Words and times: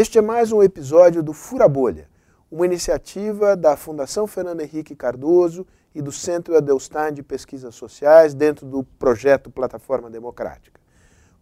Este 0.00 0.16
é 0.16 0.22
mais 0.22 0.52
um 0.52 0.62
episódio 0.62 1.24
do 1.24 1.32
Fura 1.32 1.66
Bolha, 1.66 2.08
uma 2.48 2.64
iniciativa 2.64 3.56
da 3.56 3.76
Fundação 3.76 4.28
Fernando 4.28 4.60
Henrique 4.60 4.94
Cardoso 4.94 5.66
e 5.92 6.00
do 6.00 6.12
Centro 6.12 6.56
Adelstein 6.56 7.12
de 7.12 7.20
Pesquisas 7.20 7.74
Sociais 7.74 8.32
dentro 8.32 8.64
do 8.64 8.84
projeto 8.84 9.50
Plataforma 9.50 10.08
Democrática. 10.08 10.80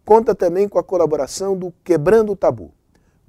Conta 0.03 0.33
também 0.33 0.67
com 0.67 0.79
a 0.79 0.83
colaboração 0.83 1.55
do 1.55 1.71
Quebrando 1.83 2.31
o 2.31 2.35
Tabu. 2.35 2.73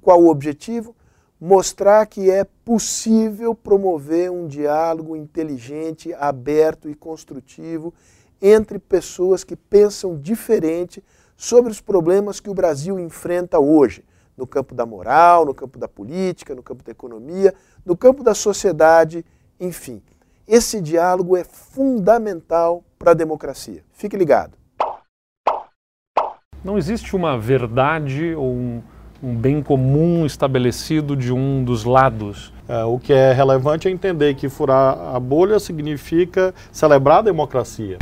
Qual 0.01 0.19
o 0.19 0.31
objetivo? 0.31 0.95
Mostrar 1.39 2.07
que 2.07 2.31
é 2.31 2.43
possível 2.65 3.53
promover 3.53 4.31
um 4.31 4.47
diálogo 4.47 5.15
inteligente, 5.15 6.11
aberto 6.15 6.89
e 6.89 6.95
construtivo 6.95 7.93
entre 8.41 8.79
pessoas 8.79 9.43
que 9.43 9.55
pensam 9.55 10.17
diferente 10.19 11.03
sobre 11.37 11.71
os 11.71 11.79
problemas 11.79 12.39
que 12.39 12.49
o 12.49 12.55
Brasil 12.55 12.99
enfrenta 12.99 13.59
hoje, 13.59 14.03
no 14.39 14.47
campo 14.47 14.73
da 14.73 14.85
moral, 14.85 15.45
no 15.45 15.53
campo 15.53 15.77
da 15.77 15.87
política, 15.87 16.55
no 16.55 16.63
campo 16.63 16.81
da 16.83 16.91
economia, 16.91 17.53
no 17.85 17.95
campo 17.95 18.23
da 18.23 18.33
sociedade, 18.33 19.25
enfim. 19.59 20.01
Esse 20.47 20.81
diálogo 20.81 21.35
é 21.35 21.43
fundamental 21.43 22.83
para 22.97 23.11
a 23.11 23.13
democracia. 23.13 23.83
Fique 23.91 24.17
ligado. 24.17 24.57
Não 26.63 26.77
existe 26.77 27.15
uma 27.15 27.37
verdade 27.37 28.33
ou 28.33 28.53
um, 28.53 28.81
um 29.21 29.35
bem 29.35 29.61
comum 29.61 30.25
estabelecido 30.25 31.15
de 31.15 31.31
um 31.31 31.63
dos 31.63 31.83
lados. 31.83 32.53
É, 32.67 32.83
o 32.83 32.97
que 32.97 33.13
é 33.13 33.33
relevante 33.33 33.87
é 33.87 33.91
entender 33.91 34.35
que 34.35 34.49
furar 34.49 35.15
a 35.15 35.19
bolha 35.19 35.59
significa 35.59 36.53
celebrar 36.71 37.19
a 37.19 37.23
democracia. 37.23 37.97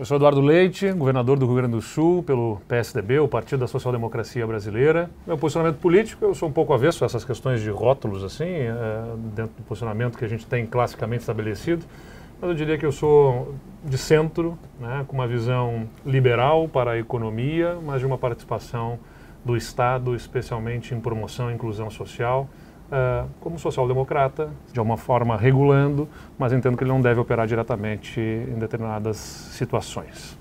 Eu 0.00 0.06
sou 0.06 0.16
Eduardo 0.16 0.40
Leite, 0.40 0.90
governador 0.92 1.38
do 1.38 1.44
Rio 1.44 1.56
Grande 1.56 1.72
do 1.72 1.82
Sul 1.82 2.22
pelo 2.22 2.58
PSDB, 2.66 3.18
o 3.18 3.28
Partido 3.28 3.58
da 3.58 3.66
Social 3.66 3.92
Democracia 3.92 4.46
Brasileira. 4.46 5.10
Meu 5.26 5.36
posicionamento 5.36 5.76
político, 5.76 6.24
eu 6.24 6.34
sou 6.34 6.48
um 6.48 6.52
pouco 6.52 6.72
avesso 6.72 7.04
a 7.04 7.06
essas 7.06 7.22
questões 7.22 7.60
de 7.60 7.68
rótulos, 7.68 8.24
assim, 8.24 8.46
é, 8.46 8.72
dentro 9.36 9.52
do 9.58 9.62
posicionamento 9.64 10.16
que 10.16 10.24
a 10.24 10.28
gente 10.28 10.46
tem 10.46 10.64
classicamente 10.64 11.20
estabelecido. 11.20 11.84
Mas 12.40 12.48
eu 12.48 12.56
diria 12.56 12.78
que 12.78 12.86
eu 12.86 12.92
sou 12.92 13.54
de 13.84 13.98
centro, 13.98 14.58
né, 14.80 15.04
com 15.06 15.14
uma 15.14 15.26
visão 15.26 15.86
liberal 16.06 16.66
para 16.66 16.92
a 16.92 16.98
economia, 16.98 17.76
mas 17.84 18.00
de 18.00 18.06
uma 18.06 18.16
participação 18.16 18.98
do 19.44 19.54
Estado, 19.54 20.14
especialmente 20.14 20.94
em 20.94 21.00
promoção 21.00 21.50
e 21.50 21.54
inclusão 21.54 21.90
social, 21.90 22.48
uh, 22.90 23.28
como 23.40 23.58
social-democrata, 23.58 24.50
de 24.72 24.78
alguma 24.78 24.96
forma 24.96 25.36
regulando, 25.36 26.08
mas 26.38 26.52
entendo 26.52 26.76
que 26.76 26.84
ele 26.84 26.90
não 26.90 27.00
deve 27.00 27.20
operar 27.20 27.46
diretamente 27.46 28.20
em 28.20 28.58
determinadas 28.58 29.16
situações. 29.16 30.38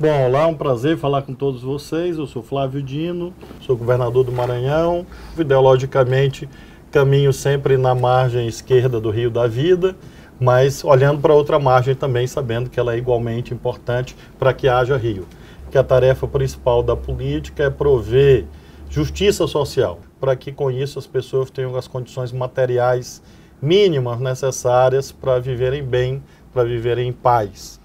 Bom, 0.00 0.26
olá, 0.26 0.46
um 0.46 0.54
prazer 0.54 0.96
falar 0.96 1.22
com 1.22 1.34
todos 1.34 1.62
vocês. 1.62 2.16
Eu 2.16 2.26
sou 2.26 2.42
Flávio 2.42 2.82
Dino, 2.82 3.32
sou 3.60 3.76
governador 3.76 4.24
do 4.24 4.32
Maranhão. 4.32 5.06
Ideologicamente, 5.38 6.48
caminho 6.90 7.32
sempre 7.32 7.76
na 7.76 7.94
margem 7.94 8.46
esquerda 8.48 8.98
do 8.98 9.10
Rio 9.10 9.30
da 9.30 9.46
Vida, 9.46 9.94
mas 10.40 10.82
olhando 10.82 11.20
para 11.20 11.34
outra 11.34 11.58
margem 11.58 11.94
também, 11.94 12.26
sabendo 12.26 12.68
que 12.68 12.80
ela 12.80 12.94
é 12.94 12.98
igualmente 12.98 13.54
importante 13.54 14.16
para 14.38 14.52
que 14.52 14.66
haja 14.66 14.96
Rio. 14.96 15.26
Que 15.70 15.78
a 15.78 15.84
tarefa 15.84 16.26
principal 16.26 16.82
da 16.82 16.96
política 16.96 17.64
é 17.64 17.70
prover 17.70 18.46
justiça 18.90 19.46
social, 19.46 20.00
para 20.22 20.36
que 20.36 20.52
com 20.52 20.70
isso 20.70 21.00
as 21.00 21.06
pessoas 21.06 21.50
tenham 21.50 21.74
as 21.74 21.88
condições 21.88 22.30
materiais 22.30 23.20
mínimas 23.60 24.20
necessárias 24.20 25.10
para 25.10 25.40
viverem 25.40 25.82
bem, 25.82 26.22
para 26.54 26.62
viverem 26.62 27.08
em 27.08 27.12
paz. 27.12 27.80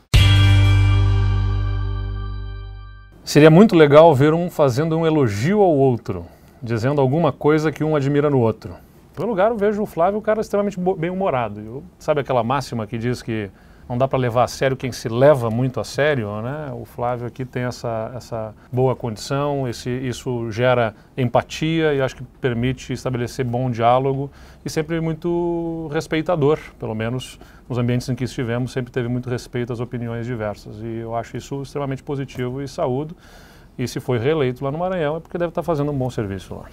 Seria 3.23 3.49
muito 3.49 3.75
legal 3.75 4.13
ver 4.13 4.35
um 4.35 4.51
fazendo 4.51 4.95
um 4.95 5.03
elogio 5.03 5.61
ao 5.61 5.75
outro, 5.75 6.27
dizendo 6.61 7.01
alguma 7.01 7.31
coisa 7.31 7.71
que 7.71 7.83
um 7.83 7.95
admira 7.95 8.29
no 8.29 8.39
outro. 8.39 8.73
Em 8.73 9.13
primeiro 9.15 9.31
lugar, 9.31 9.49
eu 9.49 9.57
vejo 9.57 9.81
o 9.81 9.87
Flávio 9.87 10.19
um 10.19 10.21
cara 10.21 10.39
extremamente 10.39 10.79
bem-humorado. 10.79 11.83
Sabe 11.97 12.21
aquela 12.21 12.43
máxima 12.43 12.85
que 12.85 12.99
diz 12.99 13.23
que 13.23 13.49
não 13.87 13.97
dá 13.97 14.07
para 14.07 14.19
levar 14.19 14.43
a 14.43 14.47
sério 14.47 14.75
quem 14.75 14.91
se 14.91 15.07
leva 15.07 15.49
muito 15.49 15.79
a 15.79 15.83
sério, 15.83 16.41
né? 16.41 16.71
O 16.73 16.83
Flávio 16.83 17.25
aqui 17.25 17.45
tem 17.45 17.63
essa, 17.63 18.11
essa 18.15 18.53
boa 18.71 18.95
condição, 18.95 19.67
esse, 19.67 19.89
isso 19.89 20.51
gera 20.51 20.93
empatia 21.17 21.93
e 21.93 22.01
acho 22.01 22.17
que 22.17 22.23
permite 22.41 22.91
estabelecer 22.91 23.45
bom 23.45 23.71
diálogo 23.71 24.29
e 24.65 24.69
sempre 24.69 24.99
muito 24.99 25.89
respeitador, 25.93 26.59
pelo 26.77 26.93
menos 26.93 27.39
nos 27.69 27.77
ambientes 27.77 28.09
em 28.09 28.15
que 28.15 28.25
estivemos, 28.25 28.71
sempre 28.71 28.91
teve 28.91 29.07
muito 29.07 29.29
respeito 29.29 29.71
às 29.71 29.79
opiniões 29.79 30.25
diversas 30.25 30.77
e 30.81 30.97
eu 30.97 31.15
acho 31.15 31.37
isso 31.37 31.61
extremamente 31.61 32.03
positivo 32.03 32.61
e 32.61 32.67
saúdo. 32.67 33.15
E 33.77 33.87
se 33.87 33.99
foi 33.99 34.17
reeleito 34.17 34.65
lá 34.65 34.71
no 34.71 34.77
Maranhão 34.79 35.17
é 35.17 35.19
porque 35.19 35.37
deve 35.37 35.49
estar 35.49 35.63
fazendo 35.63 35.91
um 35.91 35.97
bom 35.97 36.09
serviço 36.09 36.55
lá. 36.55 36.65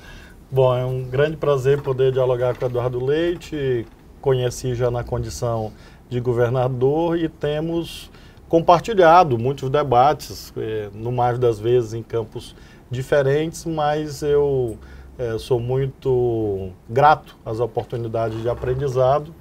Bom, 0.50 0.74
é 0.76 0.84
um 0.84 1.04
grande 1.04 1.36
prazer 1.36 1.80
poder 1.82 2.12
dialogar 2.12 2.56
com 2.56 2.64
o 2.64 2.68
Eduardo 2.68 3.04
Leite, 3.04 3.86
conheci 4.20 4.74
já 4.74 4.90
na 4.90 5.04
condição 5.04 5.72
de 6.14 6.20
governador 6.20 7.18
e 7.18 7.28
temos 7.28 8.08
compartilhado 8.48 9.36
muitos 9.36 9.68
debates, 9.68 10.52
eh, 10.56 10.88
no 10.94 11.10
mais 11.10 11.40
das 11.40 11.58
vezes 11.58 11.92
em 11.92 12.04
campos 12.04 12.54
diferentes, 12.88 13.64
mas 13.64 14.22
eu 14.22 14.78
eh, 15.18 15.36
sou 15.38 15.58
muito 15.58 16.70
grato 16.88 17.36
às 17.44 17.58
oportunidades 17.58 18.40
de 18.40 18.48
aprendizado 18.48 19.34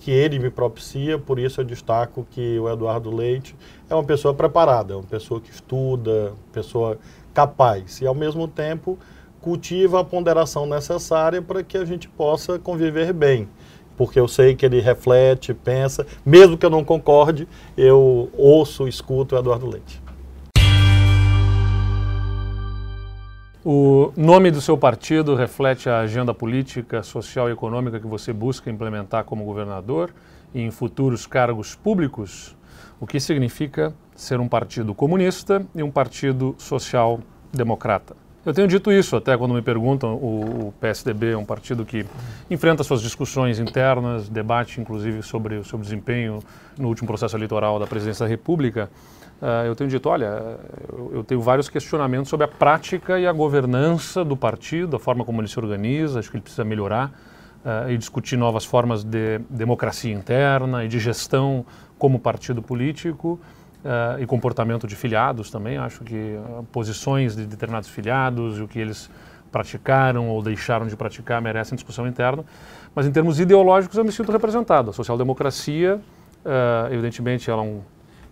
que 0.00 0.10
ele 0.10 0.38
me 0.38 0.50
propicia, 0.50 1.18
por 1.18 1.38
isso 1.38 1.62
eu 1.62 1.64
destaco 1.64 2.26
que 2.30 2.58
o 2.58 2.68
Eduardo 2.68 3.10
Leite 3.10 3.56
é 3.88 3.94
uma 3.94 4.04
pessoa 4.04 4.34
preparada, 4.34 4.92
é 4.92 4.96
uma 4.96 5.02
pessoa 5.02 5.40
que 5.40 5.50
estuda, 5.50 6.34
pessoa 6.52 6.98
capaz 7.32 8.02
e 8.02 8.06
ao 8.06 8.14
mesmo 8.14 8.46
tempo 8.46 8.98
cultiva 9.40 10.00
a 10.00 10.04
ponderação 10.04 10.66
necessária 10.66 11.40
para 11.40 11.62
que 11.62 11.78
a 11.78 11.84
gente 11.86 12.06
possa 12.06 12.58
conviver 12.58 13.14
bem 13.14 13.48
porque 13.98 14.18
eu 14.18 14.28
sei 14.28 14.54
que 14.54 14.64
ele 14.64 14.80
reflete, 14.80 15.52
pensa, 15.52 16.06
mesmo 16.24 16.56
que 16.56 16.64
eu 16.64 16.70
não 16.70 16.84
concorde, 16.84 17.48
eu 17.76 18.30
ouço, 18.32 18.86
escuto 18.86 19.34
o 19.34 19.38
Eduardo 19.38 19.68
Leite. 19.68 20.00
O 23.64 24.12
nome 24.16 24.52
do 24.52 24.60
seu 24.60 24.78
partido 24.78 25.34
reflete 25.34 25.90
a 25.90 25.98
agenda 25.98 26.32
política, 26.32 27.02
social 27.02 27.50
e 27.50 27.52
econômica 27.52 27.98
que 27.98 28.06
você 28.06 28.32
busca 28.32 28.70
implementar 28.70 29.24
como 29.24 29.44
governador 29.44 30.14
e 30.54 30.62
em 30.62 30.70
futuros 30.70 31.26
cargos 31.26 31.74
públicos, 31.74 32.56
o 33.00 33.06
que 33.06 33.18
significa 33.18 33.92
ser 34.14 34.38
um 34.38 34.48
partido 34.48 34.94
comunista 34.94 35.66
e 35.74 35.82
um 35.82 35.90
partido 35.90 36.54
social-democrata. 36.56 38.27
Eu 38.46 38.54
tenho 38.54 38.68
dito 38.68 38.90
isso 38.92 39.16
até 39.16 39.36
quando 39.36 39.52
me 39.52 39.60
perguntam, 39.60 40.14
o, 40.14 40.72
PSDB 40.80 41.32
é 41.32 41.36
um 41.36 41.44
partido 41.44 41.84
que 41.84 42.06
enfrenta 42.48 42.84
suas 42.84 43.02
discussões 43.02 43.58
internas, 43.58 44.28
debate 44.28 44.80
inclusive 44.80 45.22
sobre 45.22 45.56
o 45.56 45.64
seu 45.64 45.78
desempenho 45.78 46.38
no 46.78 46.88
último 46.88 47.08
processo 47.08 47.36
eleitoral 47.36 47.78
da 47.78 47.86
presidência 47.86 48.24
da 48.24 48.28
República. 48.28 48.88
Uh, 49.42 49.66
eu 49.66 49.74
tenho 49.74 49.90
dito, 49.90 50.08
olha, 50.08 50.56
eu, 50.88 51.10
eu, 51.14 51.24
tenho 51.24 51.40
vários 51.40 51.68
questionamentos 51.68 52.28
sobre 52.28 52.44
a 52.44 52.48
prática 52.48 53.18
e 53.18 53.26
a 53.26 53.32
governança 53.32 54.24
do 54.24 54.36
partido, 54.36 54.96
a 54.96 54.98
forma 54.98 55.24
como 55.24 55.40
ele 55.40 55.48
se 55.48 55.58
organiza, 55.58 56.18
acho 56.18 56.30
que 56.30 56.36
ele 56.36 56.42
precisa 56.42 56.64
melhorar 56.64 57.12
uh, 57.64 57.90
e 57.90 57.98
discutir 57.98 58.36
novas 58.36 58.64
formas 58.64 59.04
de 59.04 59.38
democracia 59.50 60.12
interna 60.12 60.84
e 60.84 60.88
de 60.88 60.98
gestão 60.98 61.66
como 61.98 62.18
partido 62.18 62.62
político. 62.62 63.38
Uh, 63.88 64.20
e 64.22 64.26
comportamento 64.26 64.86
de 64.86 64.94
filiados 64.94 65.50
também. 65.50 65.78
Acho 65.78 66.04
que 66.04 66.14
uh, 66.14 66.62
posições 66.64 67.34
de 67.34 67.46
determinados 67.46 67.88
filiados 67.88 68.58
e 68.58 68.60
o 68.60 68.68
que 68.68 68.78
eles 68.78 69.08
praticaram 69.50 70.28
ou 70.28 70.42
deixaram 70.42 70.86
de 70.86 70.94
praticar 70.94 71.40
merecem 71.40 71.74
discussão 71.74 72.06
interna. 72.06 72.44
Mas 72.94 73.06
em 73.06 73.10
termos 73.10 73.40
ideológicos 73.40 73.96
eu 73.96 74.04
me 74.04 74.12
sinto 74.12 74.30
representado. 74.30 74.90
A 74.90 74.92
social-democracia, 74.92 75.96
uh, 75.96 76.92
evidentemente, 76.92 77.50
ela 77.50 77.62
é 77.62 77.64
um, 77.64 77.80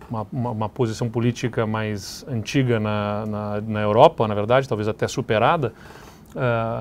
uma, 0.07 0.27
uma, 0.31 0.51
uma, 0.51 0.69
posição 0.69 1.09
política 1.09 1.65
mais 1.65 2.23
antiga 2.29 2.79
na, 2.79 3.25
na, 3.25 3.61
na, 3.61 3.81
Europa, 3.81 4.27
na 4.27 4.35
verdade, 4.35 4.69
talvez 4.69 4.87
até 4.87 5.07
superada 5.07 5.73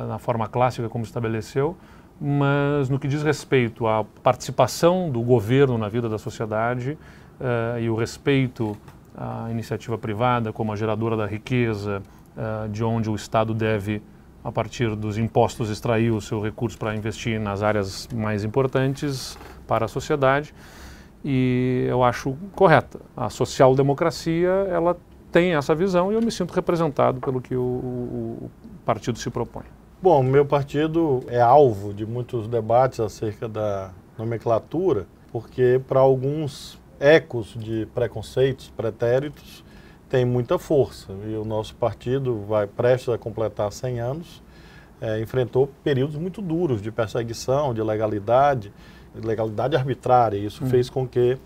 na 0.06 0.18
forma 0.18 0.46
clássica 0.48 0.86
como 0.86 1.02
estabeleceu, 1.02 1.74
mas 2.20 2.90
no 2.90 2.98
que 2.98 3.08
diz 3.08 3.22
respeito 3.22 3.86
à 3.86 4.04
participação 4.22 5.08
do 5.10 5.22
governo 5.22 5.78
na 5.78 5.88
vida 5.88 6.10
da 6.10 6.18
sociedade, 6.18 6.98
uh, 7.40 7.78
e 7.78 7.88
o 7.88 7.94
respeito 7.94 8.76
à 9.14 9.48
iniciativa 9.50 9.96
privada 9.96 10.52
como 10.52 10.72
a 10.72 10.76
geradora 10.76 11.16
da 11.16 11.26
riqueza, 11.26 12.02
uh, 12.36 12.68
de 12.68 12.84
onde 12.84 13.08
o 13.08 13.14
Estado 13.14 13.54
deve, 13.54 14.02
a 14.44 14.52
partir 14.52 14.94
dos 14.94 15.18
impostos, 15.18 15.70
extrair 15.70 16.10
o 16.10 16.20
seu 16.20 16.40
recurso 16.40 16.78
para 16.78 16.94
investir 16.94 17.40
nas 17.40 17.62
áreas 17.62 18.08
mais 18.14 18.44
importantes 18.44 19.36
para 19.66 19.86
a 19.86 19.88
sociedade. 19.88 20.54
E 21.24 21.86
eu 21.88 22.04
acho 22.04 22.36
correta. 22.54 23.00
A 23.16 23.28
social-democracia, 23.28 24.48
ela 24.70 24.96
tem 25.32 25.54
essa 25.54 25.74
visão 25.74 26.12
e 26.12 26.14
eu 26.14 26.22
me 26.22 26.30
sinto 26.30 26.52
representado 26.52 27.20
pelo 27.20 27.40
que 27.40 27.56
o, 27.56 27.60
o, 27.60 28.38
o 28.44 28.50
partido 28.84 29.18
se 29.18 29.28
propõe. 29.28 29.64
Bom, 30.00 30.22
meu 30.22 30.46
partido 30.46 31.24
é 31.26 31.40
alvo 31.40 31.92
de 31.92 32.06
muitos 32.06 32.46
debates 32.46 33.00
acerca 33.00 33.48
da 33.48 33.90
nomenclatura, 34.16 35.06
porque 35.32 35.80
para 35.88 36.00
alguns 36.00 36.78
ecos 37.00 37.54
de 37.56 37.86
preconceitos, 37.94 38.72
pretéritos, 38.76 39.64
tem 40.08 40.24
muita 40.24 40.58
força. 40.58 41.12
E 41.26 41.34
o 41.34 41.44
nosso 41.44 41.74
partido 41.74 42.40
vai 42.48 42.66
prestes 42.66 43.08
a 43.08 43.18
completar 43.18 43.72
100 43.72 44.00
anos, 44.00 44.42
é, 45.00 45.20
enfrentou 45.20 45.68
períodos 45.84 46.16
muito 46.16 46.40
duros 46.40 46.80
de 46.80 46.90
perseguição, 46.90 47.74
de 47.74 47.82
legalidade, 47.82 48.72
legalidade 49.14 49.76
arbitrária. 49.76 50.38
Isso 50.38 50.64
hum. 50.64 50.68
fez 50.68 50.88
com 50.88 51.06
que 51.06 51.38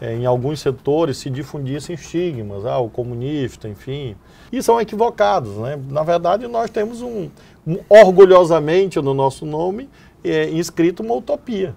é, 0.00 0.14
em 0.14 0.26
alguns 0.26 0.60
setores 0.60 1.18
se 1.18 1.30
difundissem 1.30 1.94
estigmas, 1.94 2.64
ah, 2.64 2.78
o 2.78 2.88
comunista, 2.88 3.68
enfim. 3.68 4.16
E 4.50 4.62
são 4.62 4.80
equivocados. 4.80 5.56
Né? 5.56 5.80
Na 5.88 6.02
verdade, 6.02 6.46
nós 6.46 6.70
temos 6.70 7.02
um, 7.02 7.28
um 7.66 7.78
orgulhosamente 7.88 9.00
no 9.00 9.14
nosso 9.14 9.44
nome 9.46 9.88
é, 10.22 10.48
inscrito 10.50 11.02
uma 11.02 11.14
utopia. 11.14 11.74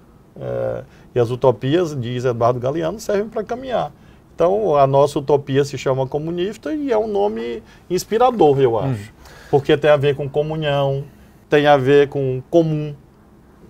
E 1.18 1.20
as 1.20 1.32
utopias, 1.32 2.00
diz 2.00 2.26
Eduardo 2.26 2.60
Galeano, 2.60 3.00
servem 3.00 3.28
para 3.28 3.44
caminhar. 3.44 3.92
Então, 4.36 4.76
a 4.76 4.86
nossa 4.86 5.18
utopia 5.18 5.66
se 5.66 5.76
chama 5.76 6.06
comunista 6.06 6.72
e 6.72 6.92
é 6.92 6.98
um 6.98 7.08
nome 7.08 7.64
inspirador, 7.90 8.62
eu 8.62 8.78
acho. 8.78 9.10
Hum. 9.10 9.14
Porque 9.50 9.76
tem 9.76 9.90
a 9.90 9.98
ver 9.98 10.16
com 10.16 10.30
comunhão, 10.30 11.04
tem 11.50 11.66
a 11.66 11.76
ver 11.76 12.08
com 12.08 12.40
comum, 12.52 12.94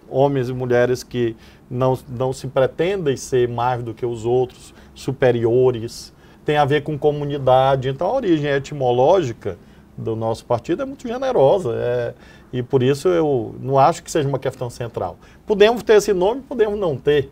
homens 0.10 0.50
e 0.50 0.54
mulheres 0.54 1.04
que 1.04 1.38
não, 1.72 1.98
não 2.10 2.34
se 2.34 2.48
pretendem 2.48 3.16
ser 3.16 3.48
mais 3.48 3.82
do 3.82 3.94
que 3.94 4.06
os 4.06 4.26
outros, 4.26 4.74
superiores, 4.94 6.14
tem 6.44 6.58
a 6.58 6.66
ver 6.66 6.84
com 6.84 6.98
comunidade. 6.98 7.88
Então, 7.88 8.08
a 8.08 8.14
origem 8.14 8.52
etimológica 8.52 9.58
do 9.98 10.18
nosso 10.18 10.44
partido 10.44 10.82
é 10.82 10.86
muito 10.86 11.08
generosa. 11.08 11.74
É, 11.76 12.14
e 12.52 12.62
por 12.62 12.84
isso 12.84 13.08
eu 13.08 13.56
não 13.62 13.80
acho 13.80 14.04
que 14.04 14.12
seja 14.12 14.28
uma 14.28 14.38
questão 14.38 14.70
central. 14.70 15.18
Podemos 15.46 15.82
ter 15.82 15.94
esse 15.94 16.14
nome, 16.14 16.42
podemos 16.42 16.78
não 16.78 16.98
ter. 16.98 17.32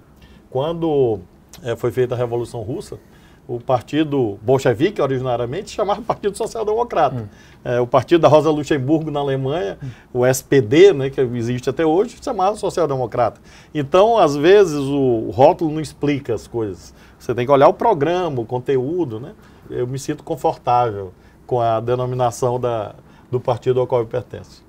Quando 0.56 1.19
é, 1.63 1.75
foi 1.75 1.92
feita 1.92 2.16
a 2.16 2.18
Revolução 2.18 2.62
Russa, 2.62 2.98
o 3.46 3.60
partido 3.60 4.40
bolchevique, 4.42 5.02
originariamente, 5.02 5.69
chamava 5.72 6.00
Partido 6.07 6.38
Social 6.38 6.63
Democrata. 6.63 7.24
Hum. 7.24 7.28
É, 7.62 7.81
o 7.81 7.86
partido 7.86 8.22
da 8.22 8.30
Rosa 8.30 8.50
Luxemburgo, 8.50 9.12
na 9.12 9.19
Alemanha, 9.19 9.78
hum. 9.84 9.90
o 10.13 10.25
SPD, 10.25 10.94
né, 10.94 11.10
que 11.10 11.19
existe 11.19 11.69
até 11.69 11.86
hoje, 11.86 12.16
chamava 12.22 12.56
Social 12.56 12.88
Democrata. 12.88 13.42
Então, 13.74 14.18
às 14.18 14.38
vezes, 14.38 14.80
o 14.80 15.30
rótulo 15.30 15.74
não 15.74 15.81
explica 15.81 16.34
as 16.34 16.48
coisas. 16.48 16.94
Você 17.19 17.36
tem 17.36 17.46
que 17.46 17.51
olhar 17.51 17.68
o 17.68 17.74
programa, 17.74 18.40
o 18.40 18.46
conteúdo. 18.46 19.19
Né? 19.19 19.34
Eu 19.69 19.86
me 19.86 20.00
sinto 20.00 20.24
confortável 20.24 21.12
com 21.46 21.60
a 21.60 21.81
denominação 21.81 22.58
da, 22.58 22.96
do 23.30 23.42
partido 23.42 23.81
ao 23.81 23.88
qual 23.88 24.00
eu 24.00 24.08
pertenço. 24.08 24.65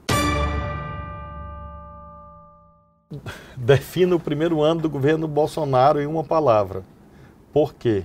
Defina 3.57 4.17
o 4.17 4.21
primeiro 4.21 4.63
ano 4.63 4.81
do 4.83 4.91
governo 4.91 5.29
Bolsonaro 5.29 6.01
em 6.01 6.07
uma 6.07 6.25
palavra. 6.25 6.83
Por 7.53 7.75
quê? 7.75 8.05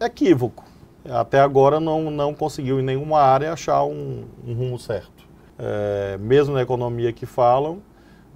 equívoco. 0.00 0.64
Até 1.08 1.40
agora 1.40 1.78
não, 1.78 2.10
não 2.10 2.34
conseguiu 2.34 2.80
em 2.80 2.82
nenhuma 2.82 3.20
área 3.20 3.52
achar 3.52 3.84
um, 3.84 4.24
um 4.46 4.54
rumo 4.54 4.78
certo. 4.78 5.24
É, 5.58 6.18
mesmo 6.18 6.54
na 6.54 6.62
economia 6.62 7.12
que 7.12 7.26
falam, 7.26 7.82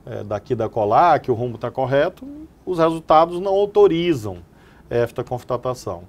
é, 0.06 0.22
daqui 0.22 0.54
da 0.54 0.68
colar, 0.68 1.18
que 1.20 1.30
o 1.30 1.34
rumo 1.34 1.56
está 1.56 1.70
correto, 1.70 2.26
os 2.64 2.78
resultados 2.78 3.40
não 3.40 3.52
autorizam 3.52 4.38
esta 4.90 5.24
constatação. 5.24 6.04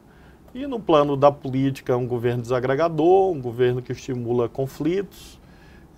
E 0.54 0.68
no 0.68 0.80
plano 0.80 1.16
da 1.16 1.32
política, 1.32 1.96
um 1.96 2.08
governo 2.08 2.42
desagregador, 2.42 3.32
um 3.32 3.42
governo 3.42 3.82
que 3.82 3.92
estimula 3.92 4.50
conflitos, 4.50 5.39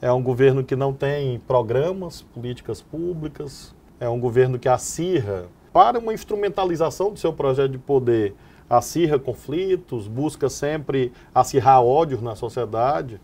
é 0.01 0.11
um 0.11 0.21
governo 0.21 0.63
que 0.63 0.75
não 0.75 0.91
tem 0.91 1.39
programas, 1.47 2.23
políticas 2.33 2.81
públicas, 2.81 3.75
é 3.99 4.09
um 4.09 4.19
governo 4.19 4.57
que 4.57 4.67
acirra 4.67 5.45
para 5.71 5.99
uma 5.99 6.13
instrumentalização 6.13 7.13
do 7.13 7.19
seu 7.19 7.31
projeto 7.31 7.71
de 7.71 7.77
poder 7.77 8.33
acirra 8.67 9.19
conflitos, 9.19 10.07
busca 10.07 10.49
sempre 10.49 11.11
acirrar 11.35 11.83
ódios 11.83 12.21
na 12.21 12.35
sociedade, 12.35 13.19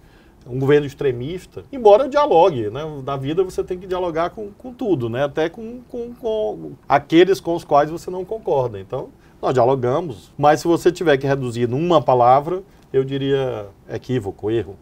um 0.46 0.60
governo 0.60 0.86
extremista, 0.86 1.64
embora 1.72 2.08
dialogue, 2.08 2.70
né? 2.70 2.82
Na 3.04 3.18
vida 3.18 3.44
você 3.44 3.64
tem 3.64 3.78
que 3.78 3.88
dialogar 3.88 4.30
com, 4.30 4.52
com 4.52 4.74
tudo, 4.74 5.10
né? 5.10 5.24
Até 5.24 5.50
com, 5.50 5.82
com, 5.90 6.14
com 6.14 6.72
aqueles 6.88 7.40
com 7.40 7.56
os 7.56 7.64
quais 7.64 7.90
você 7.90 8.10
não 8.10 8.24
concorda. 8.24 8.80
Então, 8.80 9.10
nós 9.42 9.54
dialogamos, 9.54 10.32
mas 10.38 10.62
se 10.62 10.68
você 10.68 10.92
tiver 10.92 11.18
que 11.18 11.28
reduzir 11.28 11.68
numa 11.68 12.02
palavra, 12.02 12.62
eu 12.94 13.04
diria 13.04 13.68
equívoco, 13.90 14.50
erro. 14.52 14.78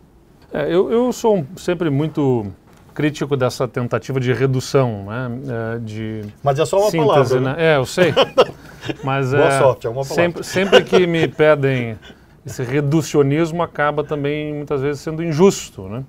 É, 0.54 0.74
eu, 0.74 0.92
eu 0.92 1.12
sou 1.12 1.46
sempre 1.58 1.90
muito 1.90 2.46
crítico 2.94 3.36
dessa 3.36 3.68
tentativa 3.68 4.20
de 4.20 4.32
redução, 4.32 5.06
né? 5.06 5.30
É, 5.76 5.80
de 5.80 6.22
Mas 6.42 6.58
é 6.58 6.66
só 6.66 6.80
uma 6.80 6.90
síntese, 6.90 7.08
palavra. 7.08 7.40
Né? 7.42 7.56
né? 7.56 7.74
É, 7.74 7.78
eu 7.78 7.86
sei. 7.86 8.14
Mas 9.04 9.32
Boa 9.32 9.44
é, 9.44 9.60
sorte, 9.60 9.88
é 9.88 9.90
uma 9.90 10.04
palavra. 10.04 10.16
Sempre, 10.16 10.44
sempre 10.44 10.84
que 10.84 11.06
me 11.06 11.28
pedem 11.28 11.98
esse 12.46 12.64
reducionismo 12.64 13.62
acaba 13.64 14.04
também 14.04 14.54
muitas 14.54 14.82
vezes 14.82 15.02
sendo 15.02 15.24
injusto, 15.24 15.90
né? 15.90 16.04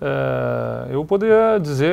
É, 0.00 0.94
eu 0.94 1.04
poderia 1.04 1.58
dizer 1.58 1.92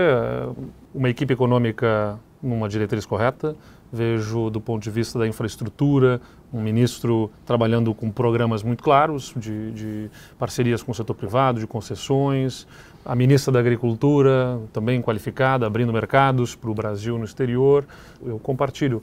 uma 0.94 1.10
equipe 1.10 1.34
econômica 1.34 2.20
numa 2.42 2.68
diretriz 2.68 3.06
correta, 3.06 3.56
vejo 3.92 4.50
do 4.50 4.60
ponto 4.60 4.84
de 4.84 4.92
vista 4.92 5.18
da 5.18 5.26
infraestrutura 5.28 6.20
um 6.54 6.62
ministro 6.62 7.32
trabalhando 7.46 7.94
com 7.94 8.12
programas 8.12 8.62
muito 8.62 8.84
claros 8.84 9.34
de, 9.36 9.72
de 9.72 10.12
parcerias 10.38 10.84
com 10.84 10.92
o 10.92 10.96
setor 10.96 11.16
privado, 11.16 11.60
de 11.60 11.66
concessões, 11.66 12.68
a 13.06 13.16
ministra 13.16 13.52
da 13.52 13.60
Agricultura, 13.60 14.60
também 14.72 15.02
qualificada, 15.02 15.66
abrindo 15.66 15.92
mercados 15.92 16.56
para 16.56 16.70
o 16.70 16.74
Brasil 16.74 17.18
no 17.18 17.26
exterior. 17.26 17.86
Eu 18.24 18.40
compartilho 18.40 19.02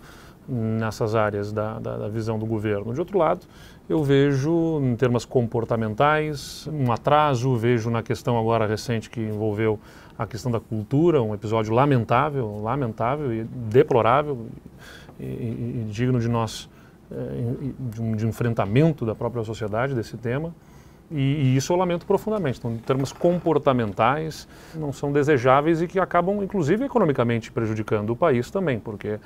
nessas 0.48 1.14
áreas 1.14 1.52
da, 1.52 1.78
da, 1.78 1.96
da, 1.96 2.08
visão 2.08 2.38
do 2.38 2.46
governo. 2.46 2.92
De 2.92 3.00
outro 3.00 3.18
lado, 3.18 3.46
eu 3.88 4.02
vejo, 4.02 4.80
em 4.82 4.96
termos 4.96 5.24
comportamentais, 5.24 6.68
um 6.72 6.90
atraso, 6.90 7.56
vejo 7.56 7.90
na 7.90 8.02
questão 8.02 8.38
agora 8.38 8.66
recente 8.66 9.10
que 9.10 9.20
envolveu 9.20 9.78
a 10.18 10.26
questão 10.26 10.50
da 10.50 10.60
cultura, 10.60 11.22
um 11.22 11.34
episódio 11.34 11.72
lamentável, 11.72 12.60
lamentável 12.62 13.32
e 13.32 13.44
deplorável 13.44 14.46
e, 15.18 15.24
e, 15.24 15.84
e 15.86 15.90
digno 15.90 16.18
de 16.18 16.28
nós, 16.28 16.68
de 17.78 18.00
um, 18.00 18.14
de 18.14 18.26
enfrentamento 18.26 19.04
da 19.04 19.14
própria 19.14 19.42
sociedade 19.44 19.94
desse 19.94 20.16
tema. 20.16 20.54
E, 21.10 21.16
e, 21.18 21.56
isso 21.56 21.72
eu 21.72 21.76
lamento 21.76 22.06
profundamente. 22.06 22.58
Então, 22.58 22.72
em 22.72 22.78
termos 22.78 23.12
comportamentais, 23.12 24.46
não 24.76 24.92
são 24.92 25.10
desejáveis 25.10 25.82
e 25.82 25.88
que 25.88 25.98
acabam, 25.98 26.42
inclusive, 26.42 26.84
economicamente 26.84 27.50
prejudicando 27.50 28.10
o 28.10 28.16
país 28.16 28.48
também, 28.48 28.78
porque 28.78 29.18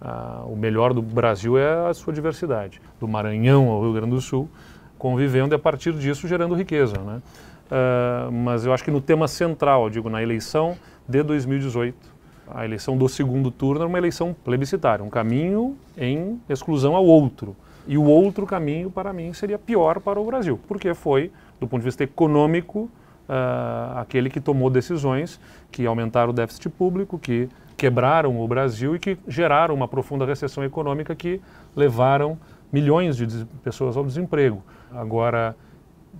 ah, 0.00 0.44
o 0.46 0.54
melhor 0.54 0.94
do 0.94 1.02
Brasil 1.02 1.58
é 1.58 1.88
a 1.88 1.94
sua 1.94 2.12
diversidade. 2.12 2.80
Do 3.00 3.08
Maranhão 3.08 3.68
ao 3.70 3.82
Rio 3.82 3.92
Grande 3.92 4.10
do 4.10 4.20
Sul, 4.20 4.48
convivendo 4.96 5.52
e 5.52 5.56
a 5.56 5.58
partir 5.58 5.92
disso 5.94 6.28
gerando 6.28 6.54
riqueza. 6.54 6.96
Né? 6.98 7.20
Ah, 7.68 8.28
mas 8.30 8.64
eu 8.64 8.72
acho 8.72 8.84
que 8.84 8.90
no 8.92 9.00
tema 9.00 9.26
central, 9.26 9.90
digo, 9.90 10.08
na 10.08 10.22
eleição 10.22 10.76
de 11.08 11.24
2018, 11.24 12.11
a 12.54 12.64
eleição 12.64 12.96
do 12.96 13.08
segundo 13.08 13.50
turno 13.50 13.80
era 13.80 13.88
uma 13.88 13.98
eleição 13.98 14.34
plebiscitária, 14.44 15.04
um 15.04 15.10
caminho 15.10 15.76
em 15.96 16.40
exclusão 16.48 16.94
ao 16.94 17.04
outro. 17.04 17.56
E 17.86 17.98
o 17.98 18.04
outro 18.04 18.46
caminho, 18.46 18.90
para 18.90 19.12
mim, 19.12 19.32
seria 19.32 19.58
pior 19.58 20.00
para 20.00 20.20
o 20.20 20.24
Brasil, 20.24 20.60
porque 20.68 20.94
foi, 20.94 21.32
do 21.58 21.66
ponto 21.66 21.80
de 21.80 21.86
vista 21.86 22.04
econômico, 22.04 22.88
uh, 23.28 23.98
aquele 23.98 24.30
que 24.30 24.40
tomou 24.40 24.70
decisões 24.70 25.40
que 25.70 25.84
aumentaram 25.84 26.30
o 26.30 26.32
déficit 26.32 26.68
público, 26.68 27.18
que 27.18 27.48
quebraram 27.76 28.40
o 28.40 28.46
Brasil 28.46 28.94
e 28.94 28.98
que 28.98 29.18
geraram 29.26 29.74
uma 29.74 29.88
profunda 29.88 30.24
recessão 30.24 30.62
econômica 30.62 31.14
que 31.14 31.40
levaram 31.74 32.38
milhões 32.72 33.16
de 33.16 33.44
pessoas 33.64 33.96
ao 33.96 34.04
desemprego. 34.04 34.62
Agora, 34.92 35.56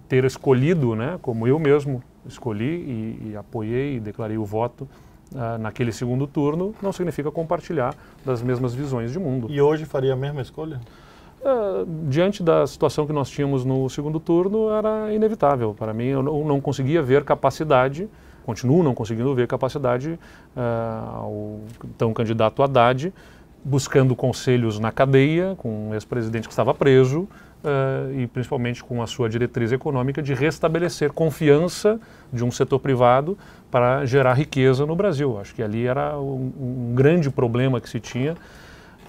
ter 0.09 0.25
escolhido, 0.25 0.97
né, 0.97 1.19
como 1.23 1.47
eu 1.47 1.59
mesmo 1.59 2.03
escolhi 2.27 2.65
e, 2.65 3.31
e 3.31 3.37
apoiei 3.37 3.97
e 3.97 4.01
declarei 4.01 4.37
o 4.37 4.45
voto 4.45 4.89
uh, 5.35 5.59
naquele 5.59 5.93
segundo 5.93 6.27
turno, 6.27 6.75
não 6.83 6.93
significa 6.93 7.31
compartilhar 7.31 7.95
das 8.25 8.43
mesmas 8.43 8.75
visões 8.75 9.13
de 9.13 9.19
mundo. 9.19 9.49
E 9.51 9.61
hoje 9.61 9.85
faria 9.85 10.13
a 10.13 10.17
mesma 10.17 10.41
escolha? 10.41 10.81
Uh, 11.41 11.85
diante 12.09 12.43
da 12.43 12.67
situação 12.67 13.07
que 13.07 13.13
nós 13.13 13.29
tínhamos 13.29 13.65
no 13.65 13.89
segundo 13.91 14.21
turno, 14.21 14.71
era 14.71 15.13
inevitável. 15.13 15.75
Para 15.77 15.93
mim, 15.93 16.07
eu 16.07 16.23
não, 16.23 16.45
não 16.45 16.61
conseguia 16.61 17.03
ver 17.03 17.25
capacidade, 17.25 18.09
continuo 18.45 18.83
não 18.83 18.95
conseguindo 18.95 19.35
ver 19.35 19.49
capacidade 19.49 20.19
uh, 20.57 21.17
ao 21.17 21.61
então 21.85 22.13
candidato 22.13 22.63
Haddad, 22.63 23.13
buscando 23.65 24.15
conselhos 24.15 24.79
na 24.79 24.93
cadeia, 24.93 25.55
com 25.57 25.89
um 25.89 25.95
ex-presidente 25.95 26.49
que 26.49 26.53
estava 26.53 26.73
preso, 26.75 27.29
uh, 27.63 28.13
e 28.19 28.27
principalmente 28.27 28.83
com 28.83 29.03
a 29.03 29.07
sua 29.07 29.29
diretriz 29.29 29.73
econômica 29.73 30.23
de 30.23 30.35
restabelecer 30.35 31.13
confiança 31.13 32.01
de 32.33 32.45
um 32.45 32.51
setor 32.51 32.79
privado 32.79 33.37
para 33.71 34.05
gerar 34.05 34.35
riqueza 34.35 34.85
no 34.85 34.95
Brasil. 34.95 35.39
Acho 35.39 35.55
que 35.55 35.63
ali 35.63 35.87
era 35.87 36.19
um, 36.19 36.53
um 36.59 36.95
grande 36.95 37.31
problema 37.31 37.81
que 37.81 37.89
se 37.89 38.01
tinha. 38.01 38.37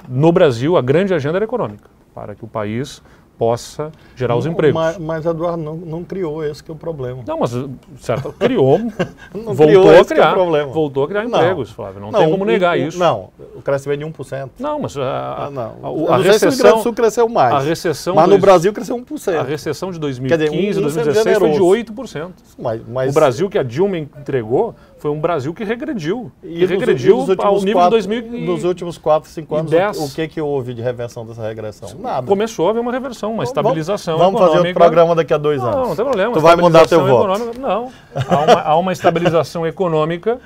No 0.07 0.31
Brasil, 0.31 0.77
a 0.77 0.81
grande 0.81 1.13
agenda 1.13 1.37
era 1.37 1.45
econômica 1.45 1.89
para 2.13 2.35
que 2.35 2.45
o 2.45 2.47
país 2.47 3.01
possa 3.37 3.91
gerar 4.15 4.35
os 4.35 4.45
empregos. 4.45 4.75
Mas, 4.79 4.97
mas 4.97 5.25
Eduardo 5.25 5.61
não, 5.61 5.75
não 5.75 6.03
criou 6.03 6.43
esse 6.43 6.63
que 6.63 6.69
é 6.69 6.73
o 6.73 6.77
problema. 6.77 7.23
Não, 7.27 7.39
mas 7.39 7.51
certo, 7.99 8.31
criou, 8.33 8.77
Não 9.33 9.53
voltou 9.53 9.65
criou 9.67 9.89
a 9.89 9.93
é 9.95 10.03
criar, 10.03 10.31
problema. 10.33 10.71
voltou 10.71 11.03
a 11.03 11.07
criar 11.07 11.23
Não. 11.23 11.39
empregos, 11.39 11.71
Flávio. 11.71 11.99
Não, 11.99 12.11
tem 12.11 12.29
como 12.29 12.45
negar 12.45 12.77
o- 12.77 12.79
isso. 12.79 12.99
Não, 12.99 13.29
o 13.55 13.61
crescimento 13.61 13.99
de 13.99 14.05
1%. 14.05 14.49
Não, 14.59 14.79
mas 14.79 14.95
a, 14.97 15.45
Ah, 15.45 15.49
não. 15.49 15.61
a, 15.61 15.65
a 15.65 15.71
não 15.71 15.97
se 15.97 16.03
o 16.03 16.05
do 16.17 16.21
recessão, 16.21 16.81
Sul 16.81 16.93
cresceu 16.93 17.27
mais. 17.27 17.53
a 17.53 17.59
recessão 17.59 18.15
mas 18.15 18.23
no 18.25 18.29
dois- 18.31 18.41
Brasil 18.41 18.71
cresceu 18.73 18.95
1%. 18.97 19.39
a 19.39 19.43
recessão 19.43 19.89
de 19.91 19.97
Quer 19.97 20.01
2015, 20.01 20.67
dizer, 20.67 20.79
um- 20.79 20.79
um 20.79 20.83
2016 20.83 21.37
foi 21.37 21.47
de 21.49 21.53
generoso. 21.55 21.71
8%. 21.71 22.31
Mas, 22.59 22.81
mas- 22.87 23.11
O 23.11 23.13
Brasil 23.13 23.49
que 23.49 23.57
a 23.57 23.63
Dilma 23.63 23.97
entregou 23.97 24.75
foi 25.03 25.11
um 25.11 25.19
Brasil 25.19 25.53
que 25.53 25.65
regrediu. 25.65 26.31
E 26.41 26.53
que 26.53 26.59
nos- 26.61 26.69
regrediu 26.69 27.15
e 27.25 27.27
nos 27.27 27.39
ao 27.39 27.55
nível 27.59 27.73
quatro- 27.73 27.99
de 28.01 28.07
2000 28.07 28.35
e- 28.37 28.45
Nos 28.45 28.63
últimos 28.63 28.97
4, 28.97 29.29
5 29.29 29.53
anos, 29.53 29.71
o, 29.99 30.05
o 30.05 30.09
que, 30.09 30.29
que 30.29 30.39
houve 30.39 30.73
de 30.73 30.81
reversão 30.81 31.25
dessa 31.25 31.45
regressão? 31.45 31.89
Nada. 31.99 32.25
Começou 32.25 32.67
a 32.67 32.69
haver 32.69 32.79
uma 32.79 32.91
reversão, 32.93 33.33
uma 33.33 33.43
estabilização 33.43 34.17
Vamos 34.17 34.39
fazer 34.39 34.51
econômica. 34.53 34.69
outro 34.69 34.79
programa 34.81 35.13
daqui 35.13 35.33
a 35.33 35.37
dois 35.37 35.61
anos. 35.61 35.75
Não, 35.75 35.87
não 35.89 35.95
tem 35.97 36.05
problema. 36.05 36.33
Tu 36.33 36.39
vai 36.39 36.55
mudar 36.55 36.87
teu 36.87 37.05
voto. 37.05 37.59
Não. 37.59 37.91
Há 38.15 38.39
uma, 38.39 38.61
há 38.61 38.77
uma 38.77 38.93
estabilização 38.93 39.67
econômica. 39.67 40.39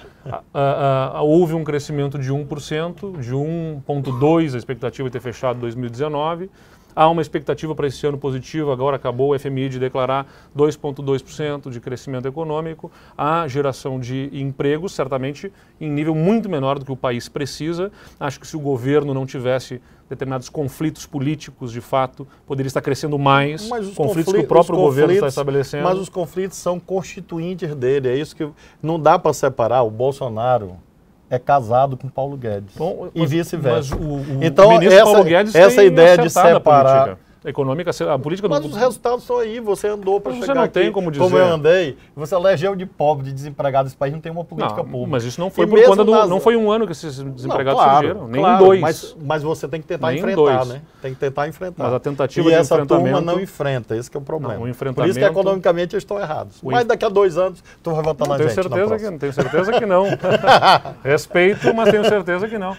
houve 1.21 1.53
um 1.53 1.63
crescimento 1.63 2.17
de 2.17 2.33
1%, 2.33 3.19
de 3.19 3.35
1,2% 3.35 4.55
a 4.55 4.57
expectativa 4.57 5.07
de 5.07 5.13
ter 5.13 5.19
fechado 5.21 5.59
2019. 5.59 6.49
Há 6.99 7.07
uma 7.07 7.21
expectativa 7.21 7.75
para 7.75 7.85
esse 7.85 8.07
ano 8.07 8.17
positiva, 8.17 8.73
agora 8.73 8.95
acabou 8.95 9.31
o 9.35 9.37
FMI 9.39 9.69
de 9.69 9.77
declarar 9.77 10.25
2,2% 10.57 11.69
de 11.69 11.79
crescimento 11.79 12.27
econômico. 12.27 12.91
Há 13.15 13.47
geração 13.47 13.99
de 13.99 14.31
empregos, 14.33 14.93
certamente 14.93 15.53
em 15.79 15.91
nível 15.91 16.15
muito 16.15 16.49
menor 16.49 16.79
do 16.79 16.85
que 16.85 16.91
o 16.91 16.95
país 16.97 17.29
precisa. 17.29 17.91
Acho 18.19 18.39
que 18.39 18.47
se 18.47 18.57
o 18.57 18.59
governo 18.59 19.13
não 19.13 19.27
tivesse 19.27 19.79
determinados 20.09 20.49
conflitos 20.49 21.05
políticos, 21.05 21.71
de 21.71 21.81
fato, 21.81 22.25
poderia 22.47 22.67
estar 22.67 22.81
crescendo 22.81 23.19
mais. 23.19 23.69
Mas 23.69 23.85
os 23.89 23.93
conflitos 23.93 24.25
confli- 24.25 24.39
que 24.39 24.45
o 24.45 24.47
próprio 24.47 24.75
governo 24.77 25.11
está 25.13 25.25
conflitos- 25.25 25.33
estabelecendo. 25.33 25.83
Mas 25.83 25.99
os 25.99 26.09
conflitos 26.09 26.57
são 26.57 26.79
constituintes 26.79 27.75
dele. 27.75 28.07
É 28.09 28.15
isso 28.17 28.35
que 28.35 28.49
não 28.81 28.99
dá 28.99 29.19
para 29.19 29.33
separar. 29.33 29.83
O 29.83 29.91
Bolsonaro 29.91 30.77
é 31.29 31.37
casado 31.39 31.97
com 31.97 32.07
Paulo 32.07 32.37
Guedes 32.37 32.75
Bom, 32.75 33.09
e 33.13 33.19
mas- 33.21 33.29
vice-versa. 33.29 33.95
Então, 34.41 34.71
essa- 34.81 35.03
Paulo 35.03 35.23
Guedes 35.23 35.53
essa 35.55 35.83
ideia 35.83 36.17
de 36.17 36.29
separar- 36.29 37.03
política 37.03 37.26
econômica, 37.49 37.91
a 38.13 38.19
política 38.19 38.47
Mas 38.47 38.59
do 38.61 38.67
os 38.67 38.75
resultados 38.75 39.21
estão 39.21 39.37
aí. 39.39 39.59
Você 39.59 39.87
andou 39.87 40.19
para 40.19 40.31
Mas 40.31 40.39
você 40.41 40.45
chegar 40.47 40.55
não 40.59 40.63
aqui, 40.65 40.73
tem 40.73 40.91
como 40.91 41.11
dizer. 41.11 41.23
eu 41.35 41.45
andei. 41.53 41.97
Você 42.15 42.35
elegeu 42.35 42.75
de 42.75 42.85
pobre, 42.85 43.25
de 43.25 43.33
desempregado. 43.33 43.87
Esse 43.87 43.95
país 43.97 44.13
não 44.13 44.19
tem 44.21 44.31
uma 44.31 44.43
política 44.43 44.81
não, 44.83 44.89
pública. 44.89 45.11
mas 45.11 45.23
isso 45.23 45.39
não 45.39 45.49
foi 45.49 45.65
E 45.65 45.67
por 45.67 45.81
conta 45.83 46.03
do, 46.03 46.11
nas- 46.11 46.29
não 46.29 46.39
foi 46.39 46.55
um 46.55 46.71
ano 46.71 46.85
que 46.85 46.91
esses 46.91 47.17
desempregados 47.19 47.79
Não, 47.79 47.87
claro, 47.89 48.07
surgiram, 48.07 48.27
nem 48.27 48.41
claro, 48.41 48.65
dois. 48.65 48.81
Mas, 48.81 49.15
mas 49.21 49.43
você 49.43 49.67
tem 49.67 49.81
que 49.81 49.87
tentar 49.87 50.07
Nem 50.07 50.17
enfrentar, 50.19 50.35
dois. 50.35 50.67
né? 50.67 50.81
Tem 51.01 51.13
que 51.13 51.19
tentar 51.19 51.47
enfrentar. 51.47 51.83
Mas 51.85 51.93
a 51.93 51.99
tentativa 51.99 52.47
e 52.47 52.51
de 52.51 52.57
essa 52.57 52.75
turma 52.85 52.95
enfrentamento- 53.01 53.25
não 53.25 53.39
enfrenta, 53.41 53.95
esse 53.95 54.09
que 54.11 54.17
é 54.17 54.19
o 54.19 54.23
problema. 54.23 54.53
Não, 54.55 54.59
o 54.61 54.63
Por 54.63 54.69
isso 54.69 54.79
que 54.79 54.85
enfrentamento- 54.89 55.19
economicamente 55.25 55.95
eles 55.95 56.03
estão 56.03 56.19
errados. 56.19 56.61
O 56.61 56.71
Mas 56.71 56.85
daqui 56.85 57.05
a 57.05 57.09
dois 57.09 57.37
anos 57.37 57.63
tu 57.81 57.91
vai 57.91 58.03
votar 58.03 58.27
na 58.27 58.35
tenho 58.37 58.49
gente. 58.49 58.55
certeza 58.61 58.97
que 58.97 59.17
tenho 59.17 59.33
certeza 59.33 59.71
que 59.73 59.85
não. 59.85 60.05
Respeito, 61.03 61.73
mas 61.73 61.89
tenho 61.89 62.03
certeza 62.05 62.47
que 62.47 62.57
não. 62.57 62.75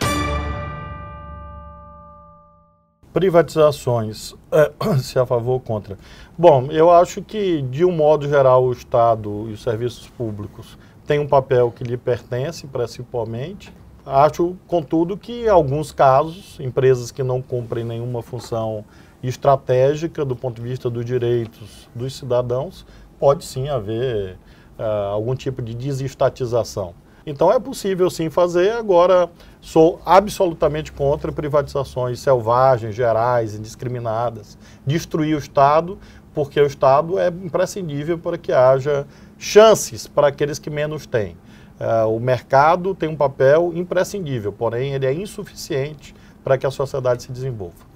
Privatizações, 3.19 4.33
é, 4.53 4.71
se 5.03 5.19
a 5.19 5.27
favor 5.27 5.55
ou 5.55 5.61
contra. 5.61 5.99
Bom, 6.39 6.69
eu 6.71 6.89
acho 6.89 7.21
que, 7.21 7.63
de 7.63 7.85
um 7.85 7.91
modo 7.91 8.29
geral, 8.29 8.63
o 8.63 8.71
Estado 8.71 9.47
e 9.49 9.55
os 9.55 9.61
serviços 9.61 10.07
públicos 10.07 10.79
têm 11.05 11.19
um 11.19 11.27
papel 11.27 11.73
que 11.73 11.83
lhe 11.83 11.97
pertence, 11.97 12.65
principalmente. 12.69 13.75
Acho, 14.07 14.55
contudo, 14.69 15.17
que 15.17 15.47
em 15.47 15.49
alguns 15.49 15.91
casos, 15.91 16.61
empresas 16.61 17.11
que 17.11 17.25
não 17.25 17.43
cumprem 17.43 17.85
nenhuma 17.85 18.23
função 18.23 18.85
estratégica 19.21 20.25
do 20.25 20.37
ponto 20.37 20.63
de 20.63 20.69
vista 20.69 20.89
dos 20.89 21.05
direitos 21.05 21.91
dos 21.93 22.17
cidadãos, 22.17 22.87
pode 23.19 23.45
sim 23.45 23.69
haver 23.69 24.39
ah, 24.79 25.09
algum 25.13 25.35
tipo 25.35 25.61
de 25.61 25.75
desestatização. 25.75 26.95
Então 27.27 27.53
é 27.53 27.59
possível 27.59 28.09
sim 28.11 28.31
fazer. 28.31 28.73
Agora, 28.73 29.29
sou 29.61 30.01
absolutamente 30.05 30.93
contra 30.93 31.31
privatizações 31.31 32.21
selvagens, 32.21 32.95
gerais, 32.95 33.55
indiscriminadas. 33.55 34.57
Destruir 34.87 35.35
o 35.35 35.39
Estado, 35.39 35.99
porque 36.35 36.61
o 36.61 36.67
Estado 36.67 37.19
é 37.19 37.29
imprescindível 37.29 38.19
para 38.19 38.39
que 38.39 38.53
haja 38.53 39.07
chances 39.39 40.07
para 40.07 40.29
aqueles 40.29 40.59
que 40.59 40.71
menos 40.71 41.07
têm. 41.07 41.37
Ah, 41.81 42.07
o 42.07 42.19
mercado 42.19 42.95
tem 42.95 43.09
um 43.09 43.17
papel 43.17 43.73
imprescindível, 43.75 44.53
porém 44.53 44.95
ele 44.95 45.07
é 45.07 45.13
insuficiente 45.13 46.15
para 46.43 46.57
que 46.59 46.67
a 46.67 46.71
sociedade 46.71 47.23
se 47.23 47.31
desenvolva. 47.33 47.87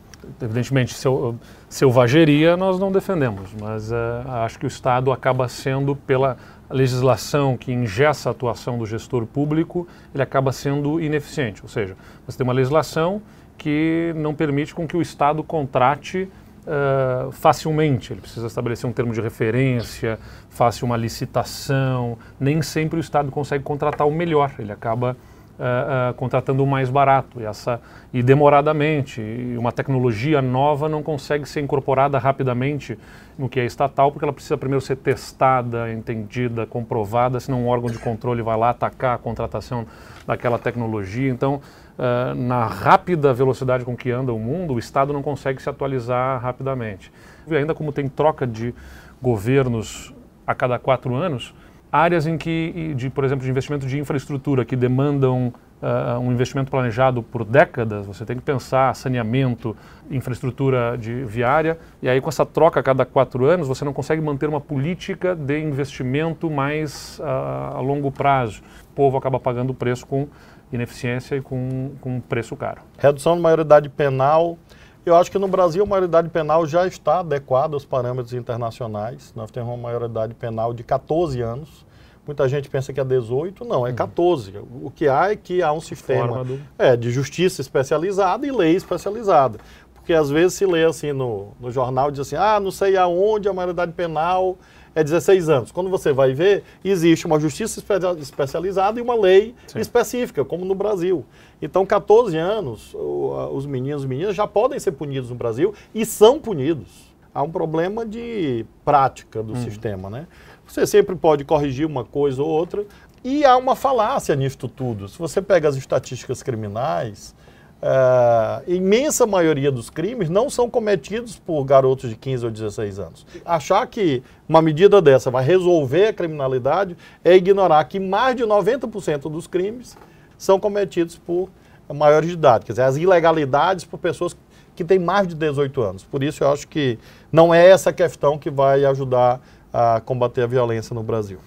Evidentemente, 0.40 0.94
sel- 0.94 1.34
selvageria 1.68 2.56
nós 2.56 2.78
não 2.78 2.92
defendemos, 2.92 3.50
mas 3.60 3.90
eh, 3.90 3.96
acho 4.44 4.56
que 4.56 4.64
o 4.64 4.68
Estado 4.68 5.10
acaba 5.10 5.48
sendo, 5.48 5.96
pela 5.96 6.36
legislação 6.72 7.56
que 7.56 7.72
ingessa 7.72 8.30
a 8.30 8.32
atuação 8.32 8.78
do 8.78 8.86
gestor 8.86 9.26
público, 9.26 9.86
ele 10.14 10.22
acaba 10.22 10.52
sendo 10.52 11.00
ineficiente. 11.00 11.62
Ou 11.62 11.68
seja, 11.68 11.96
você 12.26 12.38
tem 12.38 12.44
uma 12.44 12.52
legislação 12.52 13.22
que 13.56 14.12
não 14.16 14.34
permite 14.34 14.74
com 14.74 14.86
que 14.86 14.96
o 14.96 15.02
Estado 15.02 15.42
contrate 15.44 16.28
eh, 16.64 17.28
facilmente. 17.32 18.12
Ele 18.12 18.20
precisa 18.20 18.46
estabelecer 18.46 18.88
um 18.88 18.92
termo 18.92 19.12
de 19.12 19.20
referência, 19.20 20.18
faça 20.48 20.84
uma 20.84 20.96
licitação. 20.96 22.16
Nem 22.38 22.62
sempre 22.62 22.98
o 22.98 23.00
Estado 23.00 23.30
consegue 23.32 23.64
contratar 23.64 24.06
o 24.06 24.12
melhor. 24.12 24.52
Ele 24.58 24.70
acaba 24.70 25.16
ah, 25.60 26.14
contratando 26.16 26.64
o 26.64 26.66
mais 26.66 26.90
barato 26.90 27.40
e, 27.40 27.44
essa, 27.44 27.80
e 28.12 28.22
demoradamente. 28.22 29.20
E 29.20 29.56
uma 29.58 29.70
tecnologia 29.70 30.40
nova 30.40 30.88
não 30.88 31.02
consegue 31.02 31.46
ser 31.48 31.60
incorporada 31.60 32.18
rapidamente 32.18 32.98
no 33.38 33.48
que 33.48 33.60
é 33.60 33.64
estatal, 33.64 34.10
porque 34.10 34.24
ela 34.24 34.32
precisa 34.32 34.56
primeiro 34.56 34.84
ser 34.84 34.96
testada, 34.96 35.92
entendida, 35.92 36.66
comprovada, 36.66 37.38
senão 37.38 37.62
um 37.62 37.68
órgão 37.68 37.90
de 37.90 37.98
controle 37.98 38.42
vai 38.42 38.56
lá 38.56 38.70
atacar 38.70 39.14
a 39.14 39.18
contratação 39.18 39.86
daquela 40.26 40.58
tecnologia. 40.58 41.30
Então, 41.30 41.60
ah, 41.98 42.34
na 42.34 42.66
rápida 42.66 43.32
velocidade 43.32 43.84
com 43.84 43.96
que 43.96 44.10
anda 44.10 44.32
o 44.32 44.38
mundo, 44.38 44.74
o 44.74 44.78
Estado 44.78 45.12
não 45.12 45.22
consegue 45.22 45.62
se 45.62 45.68
atualizar 45.68 46.40
rapidamente. 46.40 47.12
E 47.46 47.54
ainda 47.54 47.74
como 47.74 47.92
tem 47.92 48.08
troca 48.08 48.46
de 48.46 48.74
governos 49.20 50.12
a 50.46 50.54
cada 50.54 50.78
quatro 50.78 51.14
anos, 51.14 51.54
áreas 51.92 52.26
em 52.26 52.38
que, 52.38 52.94
de, 52.96 53.10
por 53.10 53.22
exemplo, 53.22 53.44
de 53.44 53.50
investimento 53.50 53.86
de 53.86 53.98
infraestrutura 53.98 54.64
que 54.64 54.74
demandam 54.74 55.52
uh, 55.82 56.18
um 56.18 56.32
investimento 56.32 56.70
planejado 56.70 57.22
por 57.22 57.44
décadas, 57.44 58.06
você 58.06 58.24
tem 58.24 58.36
que 58.36 58.42
pensar 58.42 58.96
saneamento, 58.96 59.76
infraestrutura 60.10 60.96
de 60.96 61.22
viária, 61.24 61.78
e 62.00 62.08
aí 62.08 62.18
com 62.18 62.30
essa 62.30 62.46
troca 62.46 62.80
a 62.80 62.82
cada 62.82 63.04
quatro 63.04 63.44
anos 63.44 63.68
você 63.68 63.84
não 63.84 63.92
consegue 63.92 64.22
manter 64.22 64.48
uma 64.48 64.60
política 64.60 65.36
de 65.36 65.60
investimento 65.60 66.50
mais 66.50 67.18
uh, 67.18 67.76
a 67.76 67.80
longo 67.80 68.10
prazo. 68.10 68.62
O 68.90 68.94
povo 68.94 69.18
acaba 69.18 69.38
pagando 69.38 69.70
o 69.70 69.74
preço 69.74 70.06
com 70.06 70.28
ineficiência 70.72 71.36
e 71.36 71.42
com, 71.42 71.92
com 72.00 72.20
preço 72.20 72.56
caro. 72.56 72.80
Redução 72.98 73.36
de 73.36 73.42
maioridade 73.42 73.90
penal. 73.90 74.56
Eu 75.04 75.16
acho 75.16 75.30
que 75.30 75.38
no 75.38 75.48
Brasil 75.48 75.82
a 75.82 75.86
maioridade 75.86 76.28
penal 76.28 76.64
já 76.64 76.86
está 76.86 77.20
adequada 77.20 77.74
aos 77.74 77.84
parâmetros 77.84 78.32
internacionais. 78.34 79.32
Nós 79.34 79.50
temos 79.50 79.70
uma 79.70 79.76
maioridade 79.76 80.32
penal 80.34 80.72
de 80.72 80.84
14 80.84 81.40
anos. 81.40 81.84
Muita 82.24 82.48
gente 82.48 82.70
pensa 82.70 82.92
que 82.92 83.00
é 83.00 83.04
18, 83.04 83.64
não, 83.64 83.84
é 83.84 83.92
14. 83.92 84.56
O 84.80 84.92
que 84.94 85.08
há 85.08 85.32
é 85.32 85.36
que 85.36 85.60
há 85.60 85.72
um 85.72 85.80
sistema 85.80 86.44
do... 86.44 86.60
é, 86.78 86.96
de 86.96 87.10
justiça 87.10 87.60
especializada 87.60 88.46
e 88.46 88.52
lei 88.52 88.76
especializada. 88.76 89.58
Porque 89.92 90.12
às 90.12 90.30
vezes 90.30 90.54
se 90.54 90.66
lê 90.66 90.84
assim 90.84 91.12
no, 91.12 91.48
no 91.58 91.72
jornal, 91.72 92.12
diz 92.12 92.20
assim, 92.20 92.36
ah, 92.36 92.60
não 92.60 92.70
sei 92.70 92.96
aonde 92.96 93.48
a 93.48 93.52
maioridade 93.52 93.92
penal 93.92 94.56
é 94.94 95.02
16 95.02 95.48
anos. 95.48 95.72
Quando 95.72 95.90
você 95.90 96.12
vai 96.12 96.32
ver, 96.32 96.64
existe 96.84 97.26
uma 97.26 97.38
justiça 97.38 97.80
espe 97.80 97.94
especializada 98.20 98.98
e 98.98 99.02
uma 99.02 99.14
lei 99.14 99.54
Sim. 99.66 99.80
específica, 99.80 100.44
como 100.44 100.64
no 100.64 100.74
Brasil. 100.74 101.24
Então, 101.60 101.86
14 101.86 102.36
anos, 102.36 102.94
os 102.94 103.66
meninos 103.66 104.04
e 104.04 104.06
meninas 104.06 104.34
já 104.34 104.46
podem 104.46 104.78
ser 104.78 104.92
punidos 104.92 105.30
no 105.30 105.36
Brasil 105.36 105.74
e 105.94 106.04
são 106.04 106.38
punidos. 106.38 107.12
Há 107.34 107.42
um 107.42 107.50
problema 107.50 108.04
de 108.04 108.66
prática 108.84 109.42
do 109.42 109.54
hum. 109.54 109.62
sistema, 109.62 110.10
né? 110.10 110.26
Você 110.66 110.86
sempre 110.86 111.16
pode 111.16 111.44
corrigir 111.44 111.86
uma 111.86 112.04
coisa 112.04 112.42
ou 112.42 112.48
outra. 112.48 112.84
E 113.24 113.44
há 113.44 113.56
uma 113.56 113.76
falácia 113.76 114.34
nisto 114.34 114.66
tudo. 114.68 115.08
Se 115.08 115.18
você 115.18 115.40
pega 115.40 115.68
as 115.68 115.76
estatísticas 115.76 116.42
criminais, 116.42 117.34
a 117.82 118.62
imensa 118.68 119.26
maioria 119.26 119.72
dos 119.72 119.90
crimes 119.90 120.30
não 120.30 120.48
são 120.48 120.70
cometidos 120.70 121.36
por 121.36 121.64
garotos 121.64 122.08
de 122.08 122.14
15 122.14 122.44
ou 122.44 122.50
16 122.52 122.98
anos. 123.00 123.26
Achar 123.44 123.84
que 123.88 124.22
uma 124.48 124.62
medida 124.62 125.02
dessa 125.02 125.32
vai 125.32 125.44
resolver 125.44 126.06
a 126.06 126.12
criminalidade 126.12 126.96
é 127.24 127.34
ignorar 127.34 127.82
que 127.84 127.98
mais 127.98 128.36
de 128.36 128.44
90% 128.44 129.28
dos 129.28 129.48
crimes 129.48 129.98
são 130.38 130.60
cometidos 130.60 131.18
por 131.18 131.50
maiores 131.92 132.28
de 132.28 132.34
idade. 132.34 132.64
Quer 132.64 132.72
dizer, 132.72 132.82
as 132.82 132.96
ilegalidades 132.96 133.84
por 133.84 133.98
pessoas 133.98 134.36
que 134.76 134.84
têm 134.84 135.00
mais 135.00 135.26
de 135.26 135.34
18 135.34 135.82
anos. 135.82 136.04
Por 136.04 136.22
isso 136.22 136.44
eu 136.44 136.52
acho 136.52 136.68
que 136.68 136.98
não 137.32 137.52
é 137.52 137.68
essa 137.68 137.92
questão 137.92 138.38
que 138.38 138.48
vai 138.48 138.84
ajudar 138.84 139.40
a 139.72 140.00
combater 140.00 140.42
a 140.42 140.46
violência 140.46 140.94
no 140.94 141.02
Brasil. 141.02 141.38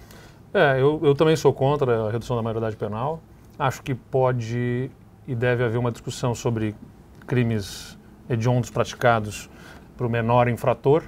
É, 0.52 0.80
eu, 0.80 1.00
eu 1.02 1.14
também 1.14 1.34
sou 1.34 1.52
contra 1.52 2.08
a 2.08 2.10
redução 2.10 2.36
da 2.36 2.42
maioridade 2.42 2.76
penal. 2.76 3.20
Acho 3.58 3.82
que 3.82 3.94
pode 3.94 4.90
e 5.26 5.34
deve 5.34 5.64
haver 5.64 5.78
uma 5.78 5.90
discussão 5.90 6.34
sobre 6.34 6.74
crimes 7.26 7.98
hediondos 8.28 8.70
praticados 8.70 9.50
para 9.96 10.06
o 10.06 10.10
menor 10.10 10.48
infrator, 10.48 11.02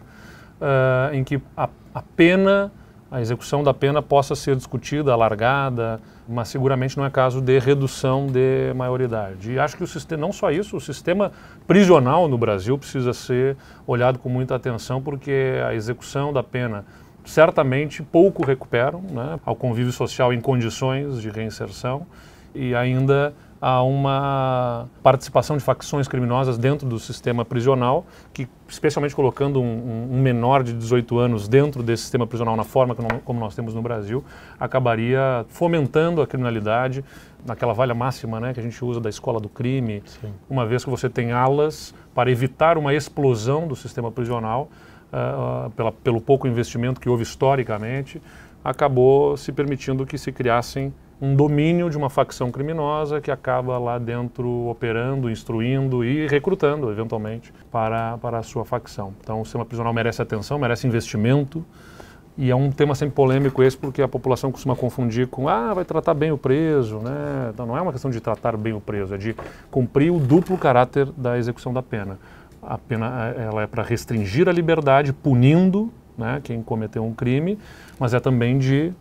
uh, 0.60 1.14
em 1.14 1.22
que 1.22 1.40
a, 1.56 1.68
a 1.94 2.02
pena, 2.02 2.72
a 3.10 3.20
execução 3.20 3.62
da 3.62 3.72
pena 3.72 4.02
possa 4.02 4.34
ser 4.34 4.56
discutida, 4.56 5.12
alargada, 5.12 6.00
mas 6.28 6.48
seguramente 6.48 6.96
não 6.96 7.04
é 7.04 7.10
caso 7.10 7.40
de 7.40 7.58
redução 7.58 8.26
de 8.26 8.72
maioridade. 8.75 9.52
E 9.52 9.58
acho 9.58 9.76
que 9.76 9.84
o 9.84 9.87
sistema, 9.87 10.20
não 10.20 10.32
só 10.32 10.50
isso, 10.50 10.76
o 10.76 10.80
sistema 10.80 11.32
prisional 11.66 12.28
no 12.28 12.37
Brasil 12.37 12.76
precisa 12.76 13.12
ser 13.12 13.56
olhado 13.87 14.18
com 14.18 14.28
muita 14.28 14.54
atenção, 14.54 15.00
porque 15.00 15.54
a 15.66 15.75
execução 15.75 16.32
da 16.32 16.42
pena 16.42 16.84
certamente 17.25 18.02
pouco 18.02 18.44
recuperam 18.44 19.02
né, 19.02 19.38
ao 19.44 19.54
convívio 19.54 19.92
social 19.92 20.32
em 20.32 20.40
condições 20.40 21.20
de 21.20 21.28
reinserção 21.28 22.06
e 22.54 22.75
ainda 22.75 23.34
há 23.60 23.82
uma 23.82 24.88
participação 25.02 25.56
de 25.56 25.64
facções 25.64 26.06
criminosas 26.06 26.56
dentro 26.56 26.88
do 26.88 26.98
sistema 26.98 27.44
prisional, 27.44 28.06
que, 28.32 28.48
especialmente 28.68 29.14
colocando 29.14 29.60
um, 29.60 30.08
um 30.12 30.20
menor 30.20 30.62
de 30.62 30.72
18 30.72 31.18
anos 31.18 31.48
dentro 31.48 31.82
desse 31.82 32.02
sistema 32.04 32.26
prisional 32.26 32.56
na 32.56 32.64
forma 32.64 32.94
como 33.24 33.40
nós 33.40 33.54
temos 33.54 33.74
no 33.74 33.82
Brasil, 33.82 34.24
acabaria 34.58 35.44
fomentando 35.48 36.22
a 36.22 36.26
criminalidade 36.26 37.04
naquela 37.44 37.72
valha 37.72 37.94
máxima 37.94 38.40
né, 38.40 38.52
que 38.52 38.60
a 38.60 38.62
gente 38.62 38.84
usa 38.84 39.00
da 39.00 39.08
escola 39.08 39.40
do 39.40 39.48
crime, 39.48 40.02
Sim. 40.06 40.32
uma 40.48 40.66
vez 40.66 40.84
que 40.84 40.90
você 40.90 41.08
tem 41.08 41.32
alas 41.32 41.94
para 42.14 42.30
evitar 42.30 42.78
uma 42.78 42.94
explosão 42.94 43.66
do 43.66 43.76
sistema 43.76 44.10
prisional, 44.10 44.68
uh, 45.12 45.70
pela, 45.70 45.92
pelo 45.92 46.20
pouco 46.20 46.46
investimento 46.46 47.00
que 47.00 47.08
houve 47.08 47.22
historicamente, 47.22 48.20
acabou 48.64 49.36
se 49.36 49.52
permitindo 49.52 50.04
que 50.04 50.18
se 50.18 50.32
criassem 50.32 50.92
um 51.20 51.34
domínio 51.34 51.90
de 51.90 51.96
uma 51.96 52.08
facção 52.08 52.50
criminosa 52.50 53.20
que 53.20 53.30
acaba 53.30 53.76
lá 53.76 53.98
dentro 53.98 54.68
operando, 54.68 55.28
instruindo 55.28 56.04
e 56.04 56.28
recrutando, 56.28 56.90
eventualmente, 56.90 57.52
para, 57.72 58.16
para 58.18 58.38
a 58.38 58.42
sua 58.42 58.64
facção. 58.64 59.12
Então, 59.20 59.40
o 59.40 59.44
sistema 59.44 59.64
prisional 59.64 59.92
merece 59.92 60.22
atenção, 60.22 60.58
merece 60.58 60.87
investimento. 60.87 61.64
E 62.37 62.52
é 62.52 62.54
um 62.54 62.70
tema 62.70 62.94
sempre 62.94 63.16
polêmico 63.16 63.64
esse, 63.64 63.76
porque 63.76 64.00
a 64.00 64.06
população 64.06 64.52
costuma 64.52 64.76
confundir 64.76 65.26
com, 65.26 65.48
ah, 65.48 65.75
vai 65.75 65.84
tratar 65.84 66.14
bem 66.14 66.30
o 66.30 66.38
preso, 66.38 66.98
né? 66.98 67.50
Então, 67.52 67.66
não 67.66 67.76
é 67.76 67.80
uma 67.82 67.90
questão 67.90 68.12
de 68.12 68.20
tratar 68.20 68.56
bem 68.56 68.72
o 68.72 68.80
preso, 68.80 69.12
é 69.12 69.18
de 69.18 69.34
cumprir 69.72 70.12
o 70.12 70.20
duplo 70.20 70.56
caráter 70.56 71.06
da 71.16 71.37
execução 71.37 71.72
da 71.72 71.82
pena. 71.82 72.16
A 72.62 72.78
pena 72.78 73.34
ela 73.37 73.62
é 73.62 73.66
para 73.66 73.82
restringir 73.82 74.48
a 74.48 74.52
liberdade, 74.52 75.12
punindo 75.12 75.92
né, 76.16 76.40
quem 76.44 76.62
cometeu 76.62 77.04
um 77.04 77.12
crime, 77.12 77.58
mas 77.98 78.14
é 78.14 78.20
também 78.20 78.56
de 78.56 78.92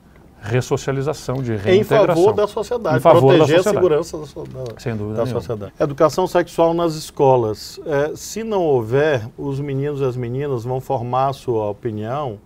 ressocialização, 0.41 1.41
de 1.41 1.55
reintegração. 1.55 2.01
Em 2.01 2.07
favor 2.07 2.33
da 2.33 2.47
sociedade, 2.47 2.97
em 2.97 2.99
favor 2.99 3.35
proteger 3.35 3.57
da 3.57 3.63
sociedade. 3.63 3.77
a 3.77 4.03
segurança 4.03 4.17
da, 4.17 4.63
da, 4.63 4.79
Sem 4.79 4.95
dúvida 4.95 5.17
da 5.17 5.25
sociedade. 5.25 5.73
Educação 5.79 6.27
sexual 6.27 6.73
nas 6.73 6.95
escolas. 6.95 7.79
É, 7.85 8.15
se 8.15 8.43
não 8.43 8.63
houver, 8.63 9.27
os 9.37 9.59
meninos 9.59 9.99
e 10.01 10.05
as 10.05 10.15
meninas 10.15 10.63
vão 10.63 10.79
formar 10.79 11.29
a 11.29 11.33
sua 11.33 11.69
opinião 11.69 12.39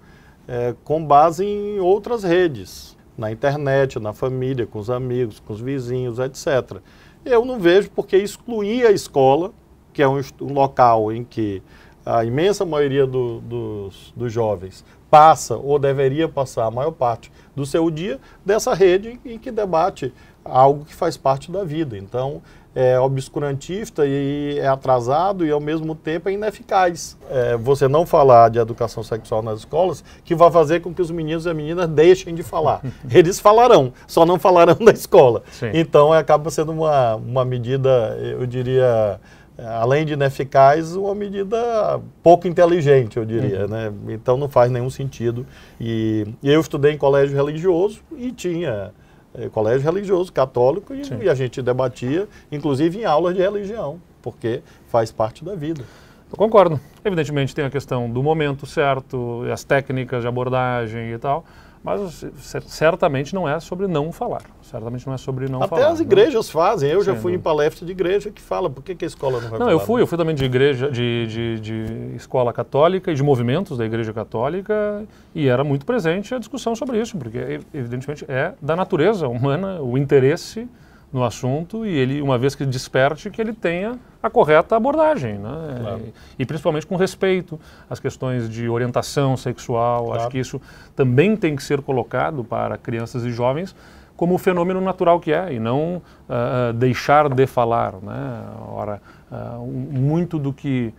é, 0.47 0.73
com 0.83 1.03
base 1.05 1.45
em 1.45 1.79
outras 1.79 2.23
redes, 2.23 2.97
na 3.17 3.31
internet, 3.31 3.99
na 3.99 4.13
família, 4.13 4.65
com 4.65 4.79
os 4.79 4.89
amigos, 4.89 5.39
com 5.39 5.53
os 5.53 5.61
vizinhos, 5.61 6.19
etc. 6.19 6.77
Eu 7.23 7.45
não 7.45 7.59
vejo 7.59 7.89
porque 7.91 8.17
excluir 8.17 8.85
a 8.85 8.91
escola, 8.91 9.51
que 9.93 10.01
é 10.01 10.07
um, 10.07 10.19
um 10.41 10.53
local 10.53 11.11
em 11.11 11.23
que 11.23 11.61
a 12.05 12.25
imensa 12.25 12.65
maioria 12.65 13.05
do, 13.05 13.39
dos, 13.41 14.13
dos 14.15 14.33
jovens 14.33 14.83
passa 15.11 15.57
ou 15.57 15.77
deveria 15.77 16.27
passar 16.29 16.65
a 16.65 16.71
maior 16.71 16.91
parte 16.91 17.29
do 17.53 17.65
seu 17.65 17.91
dia 17.91 18.17
dessa 18.45 18.73
rede 18.73 19.19
em 19.25 19.37
que 19.37 19.51
debate 19.51 20.13
algo 20.43 20.85
que 20.85 20.95
faz 20.95 21.17
parte 21.17 21.51
da 21.51 21.63
vida. 21.63 21.97
Então, 21.97 22.41
é 22.73 22.97
obscurantista 22.99 24.05
e 24.05 24.57
é 24.57 24.67
atrasado 24.67 25.45
e 25.45 25.51
ao 25.51 25.59
mesmo 25.59 25.93
tempo 25.93 26.29
é 26.29 26.31
ineficaz. 26.31 27.17
É, 27.29 27.57
você 27.57 27.87
não 27.87 28.05
falar 28.05 28.49
de 28.49 28.59
educação 28.59 29.03
sexual 29.03 29.41
nas 29.41 29.59
escolas, 29.59 30.03
que 30.23 30.33
vai 30.33 30.49
fazer 30.49 30.79
com 30.79 30.93
que 30.93 31.01
os 31.01 31.11
meninos 31.11 31.45
e 31.45 31.49
as 31.49 31.55
meninas 31.55 31.87
deixem 31.89 32.33
de 32.33 32.43
falar. 32.43 32.81
Eles 33.11 33.39
falarão, 33.39 33.91
só 34.07 34.25
não 34.25 34.39
falarão 34.39 34.77
na 34.79 34.91
escola. 34.91 35.43
Sim. 35.51 35.71
Então 35.73 36.13
acaba 36.13 36.49
sendo 36.49 36.71
uma, 36.71 37.15
uma 37.15 37.43
medida, 37.43 38.17
eu 38.21 38.45
diria, 38.47 39.19
além 39.65 40.05
de 40.05 40.13
ineficaz, 40.13 40.95
uma 40.95 41.13
medida 41.13 42.01
pouco 42.23 42.47
inteligente, 42.47 43.17
eu 43.17 43.25
diria. 43.25 43.61
Uhum. 43.61 43.67
Né? 43.67 43.93
Então 44.09 44.37
não 44.37 44.49
faz 44.49 44.71
nenhum 44.71 44.89
sentido. 44.89 45.45
E, 45.79 46.25
e 46.41 46.49
eu 46.49 46.59
estudei 46.59 46.93
em 46.93 46.97
colégio 46.97 47.35
religioso 47.35 48.01
e 48.17 48.31
tinha 48.31 48.91
é, 49.33 49.49
colégio 49.49 49.81
religioso 49.81 50.31
católico 50.31 50.93
e, 50.93 51.01
e, 51.23 51.29
a 51.29 51.33
gente 51.33 51.61
debatia, 51.61 52.27
inclusive 52.51 52.99
em 52.99 53.05
aulas 53.05 53.35
de 53.35 53.41
religião, 53.41 54.01
porque 54.21 54.61
faz 54.87 55.11
parte 55.11 55.43
da 55.43 55.55
vida. 55.55 55.83
Eu 56.31 56.37
concordo. 56.37 56.79
Evidentemente 57.03 57.53
tem 57.53 57.65
a 57.65 57.69
questão 57.69 58.09
do 58.09 58.23
momento 58.23 58.65
certo, 58.65 59.43
as 59.51 59.63
técnicas 59.63 60.21
de 60.21 60.27
abordagem 60.27 61.11
e 61.11 61.17
tal, 61.17 61.45
mas 61.83 62.25
certamente 62.67 63.33
não 63.33 63.49
é 63.49 63.59
sobre 63.59 63.87
não 63.87 64.11
falar. 64.11 64.43
Certamente 64.61 65.07
não 65.07 65.13
é 65.13 65.17
sobre 65.17 65.49
não 65.49 65.59
Até 65.59 65.67
falar. 65.67 65.81
Até 65.81 65.91
as 65.91 65.99
igrejas 65.99 66.45
não. 66.45 66.61
fazem. 66.61 66.91
Eu 66.91 67.03
já 67.03 67.15
fui 67.15 67.33
em 67.33 67.39
palestra 67.39 67.85
de 67.85 67.91
igreja 67.91 68.29
que 68.29 68.41
fala 68.41 68.69
por 68.69 68.83
que, 68.83 68.93
que 68.93 69.03
a 69.03 69.07
escola 69.07 69.41
não 69.41 69.49
vai 69.49 69.59
Não, 69.59 69.69
eu 69.69 69.79
fui. 69.79 69.97
Né? 69.97 70.03
Eu 70.03 70.07
fui 70.07 70.17
também 70.17 70.35
de 70.35 70.45
igreja, 70.45 70.91
de, 70.91 71.27
de, 71.27 71.59
de, 71.59 72.15
escola 72.15 72.53
católica 72.53 73.11
e 73.11 73.15
de 73.15 73.23
movimentos 73.23 73.77
da 73.77 73.85
igreja 73.85 74.13
católica 74.13 75.03
e 75.33 75.47
era 75.47 75.63
muito 75.63 75.85
presente 75.85 76.35
a 76.35 76.39
discussão 76.39 76.75
sobre 76.75 76.99
isso, 76.99 77.17
porque 77.17 77.59
evidentemente 77.73 78.25
é 78.27 78.53
da 78.61 78.75
natureza 78.75 79.27
humana 79.27 79.81
o 79.81 79.97
interesse 79.97 80.67
no 81.11 81.23
assunto 81.23 81.85
e 81.85 81.89
ele, 81.89 82.21
uma 82.21 82.37
vez 82.37 82.55
que 82.55 82.65
desperte, 82.65 83.29
que 83.29 83.41
ele 83.41 83.53
tenha 83.53 83.99
a 84.23 84.29
correta 84.29 84.75
abordagem, 84.75 85.37
né? 85.37 85.77
Claro. 85.81 86.01
E, 86.37 86.43
e, 86.43 86.45
principalmente 86.45 86.87
com 86.87 86.95
respeito 86.95 87.59
às 87.89 87.99
questões 87.99 88.49
de 88.49 88.69
orientação 88.69 89.35
sexual. 89.35 90.05
Claro. 90.05 90.21
Acho 90.21 90.29
que 90.29 90.39
isso 90.39 90.61
também 90.95 91.35
tem 91.35 91.55
que 91.55 91.63
ser 91.63 91.81
colocado 91.81 92.43
para 92.43 92.77
crianças 92.77 93.25
e 93.25 93.31
jovens 93.31 93.75
como 94.15 94.35
o 94.35 94.37
fenômeno 94.37 94.79
natural 94.79 95.19
que 95.19 95.33
é 95.33 95.51
e 95.51 95.59
não 95.59 95.95
uh, 96.29 96.71
deixar 96.73 97.27
de 97.27 97.47
falar, 97.47 97.93
né? 97.93 98.43
Ora, 98.69 99.01
uh, 99.31 99.65
muito 99.65 100.37
do 100.37 100.53
que 100.53 100.93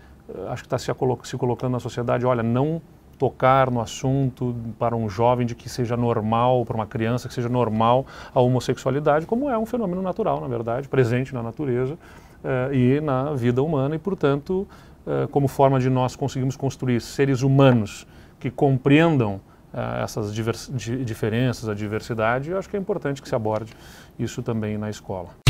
acho 0.49 0.63
que 0.63 0.67
está 0.67 0.79
se, 0.79 0.91
se 1.25 1.37
colocando 1.37 1.73
na 1.73 1.81
sociedade, 1.81 2.25
olha, 2.27 2.43
não 2.43 2.81
tocar 3.23 3.71
no 3.71 3.81
assunto 3.81 4.53
para 4.81 4.97
um 4.97 5.09
jovem 5.09 5.47
de 5.47 5.55
que 5.55 5.69
seja 5.69 5.97
normal, 5.97 6.65
para 6.65 6.75
uma 6.75 6.89
criança 6.89 7.29
que 7.29 7.35
seja 7.35 7.49
normal 7.49 8.05
a 8.35 8.41
homossexualidade, 8.41 9.27
como 9.27 9.49
é 9.49 9.57
um 9.57 9.65
fenômeno 9.65 10.03
natural, 10.03 10.41
na 10.41 10.49
verdade, 10.49 10.89
presente 10.89 11.33
na 11.33 11.41
natureza 11.41 11.95
uh, 11.95 12.75
e 12.75 13.01
na 13.01 13.33
vida 13.33 13.63
humana, 13.63 13.95
e, 13.95 13.99
portanto, 14.01 14.67
uh, 15.07 15.29
como 15.29 15.47
forma 15.47 15.79
de 15.79 15.89
nós 15.89 16.17
conseguirmos 16.17 16.57
construir 16.57 17.01
seres 17.01 17.43
humanos 17.43 18.09
que 18.41 18.51
compreendam 18.51 19.37
uh, 19.73 20.03
essas 20.03 20.35
di 20.35 21.05
diferenças, 21.05 21.69
a 21.69 21.75
diversidade, 21.75 22.51
eu 22.51 22.59
acho 22.59 22.69
que 22.69 22.77
é 22.77 22.81
importante 22.81 23.23
que 23.23 23.29
se 23.29 23.37
aborde 23.37 23.73
isso 24.19 24.43
também 24.43 24.77
na 24.77 24.91
escola. 24.91 25.42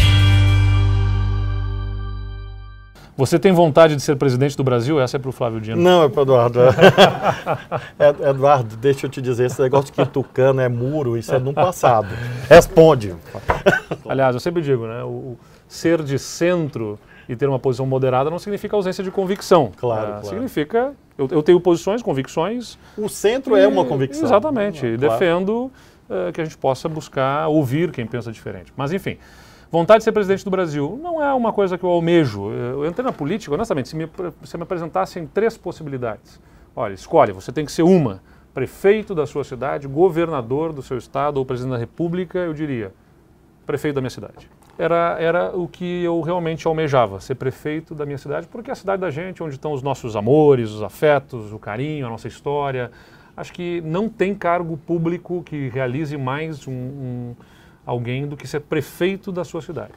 Você 3.16 3.38
tem 3.38 3.52
vontade 3.52 3.94
de 3.94 4.02
ser 4.02 4.16
presidente 4.16 4.56
do 4.56 4.64
Brasil? 4.64 4.98
Essa 4.98 5.16
é 5.16 5.20
para 5.20 5.28
o 5.28 5.32
Flávio 5.32 5.60
Dino. 5.60 5.76
Não, 5.76 6.02
é 6.02 6.08
para 6.08 6.20
o 6.20 6.22
Eduardo. 6.22 6.60
é, 7.98 8.30
Eduardo, 8.30 8.76
deixa 8.76 9.06
eu 9.06 9.10
te 9.10 9.20
dizer, 9.20 9.46
esse 9.46 9.60
negócio 9.60 9.92
que 9.92 10.04
tucano 10.06 10.60
é 10.60 10.68
muro, 10.68 11.16
isso 11.18 11.34
é 11.34 11.38
no 11.38 11.52
passado. 11.52 12.08
Responde. 12.48 13.14
Aliás, 14.08 14.34
eu 14.34 14.40
sempre 14.40 14.62
digo, 14.62 14.86
né? 14.86 15.04
O, 15.04 15.36
ser 15.72 16.02
de 16.02 16.18
centro 16.18 16.98
e 17.28 17.34
ter 17.34 17.48
uma 17.48 17.58
posição 17.58 17.86
moderada 17.86 18.28
não 18.30 18.38
significa 18.38 18.76
ausência 18.76 19.02
de 19.02 19.10
convicção. 19.10 19.72
Claro, 19.76 20.06
claro. 20.06 20.26
Significa, 20.26 20.92
eu, 21.16 21.28
eu, 21.30 21.42
tenho 21.42 21.58
posições, 21.60 22.02
convicções. 22.02 22.78
O 22.96 23.08
centro 23.08 23.56
e, 23.56 23.60
é 23.60 23.66
uma 23.66 23.84
convicção. 23.84 24.24
Exatamente. 24.24 24.80
Claro. 24.80 24.98
defendo 24.98 25.72
uh, 26.10 26.32
que 26.32 26.40
a 26.40 26.44
gente 26.44 26.58
possa 26.58 26.88
buscar 26.88 27.48
ouvir 27.48 27.90
quem 27.90 28.06
pensa 28.06 28.30
diferente. 28.30 28.72
Mas, 28.76 28.92
enfim, 28.92 29.16
Vontade 29.72 30.00
de 30.00 30.04
ser 30.04 30.12
presidente 30.12 30.44
do 30.44 30.50
Brasil 30.50 31.00
não 31.02 31.24
é 31.24 31.32
uma 31.32 31.50
coisa 31.50 31.78
que 31.78 31.84
eu 31.84 31.88
almejo. 31.88 32.50
Eu 32.50 32.86
entrei 32.86 33.02
na 33.02 33.10
política, 33.10 33.54
honestamente, 33.54 33.88
se 33.88 33.96
me, 33.96 34.06
se 34.44 34.58
me 34.58 34.64
apresentassem 34.64 35.26
três 35.26 35.56
possibilidades. 35.56 36.38
Olha, 36.76 36.92
escolhe, 36.92 37.32
você 37.32 37.50
tem 37.50 37.64
que 37.64 37.72
ser 37.72 37.82
uma. 37.82 38.20
Prefeito 38.52 39.14
da 39.14 39.26
sua 39.26 39.44
cidade, 39.44 39.88
governador 39.88 40.74
do 40.74 40.82
seu 40.82 40.98
estado 40.98 41.38
ou 41.38 41.46
presidente 41.46 41.72
da 41.72 41.78
república, 41.78 42.38
eu 42.40 42.52
diria, 42.52 42.92
prefeito 43.64 43.94
da 43.94 44.02
minha 44.02 44.10
cidade. 44.10 44.46
Era, 44.76 45.16
era 45.18 45.56
o 45.56 45.66
que 45.66 46.04
eu 46.04 46.20
realmente 46.20 46.66
almejava, 46.66 47.18
ser 47.18 47.36
prefeito 47.36 47.94
da 47.94 48.04
minha 48.04 48.18
cidade, 48.18 48.46
porque 48.48 48.68
é 48.68 48.74
a 48.74 48.76
cidade 48.76 49.00
da 49.00 49.10
gente, 49.10 49.42
onde 49.42 49.54
estão 49.54 49.72
os 49.72 49.82
nossos 49.82 50.14
amores, 50.14 50.70
os 50.70 50.82
afetos, 50.82 51.50
o 51.50 51.58
carinho, 51.58 52.06
a 52.06 52.10
nossa 52.10 52.28
história. 52.28 52.90
Acho 53.34 53.54
que 53.54 53.80
não 53.80 54.06
tem 54.06 54.34
cargo 54.34 54.76
público 54.76 55.42
que 55.42 55.70
realize 55.70 56.14
mais 56.18 56.68
um, 56.68 56.72
um 56.72 57.34
alguém 57.84 58.26
do 58.26 58.36
que 58.36 58.46
ser 58.46 58.60
prefeito 58.60 59.32
da 59.32 59.44
sua 59.44 59.60
cidade. 59.60 59.94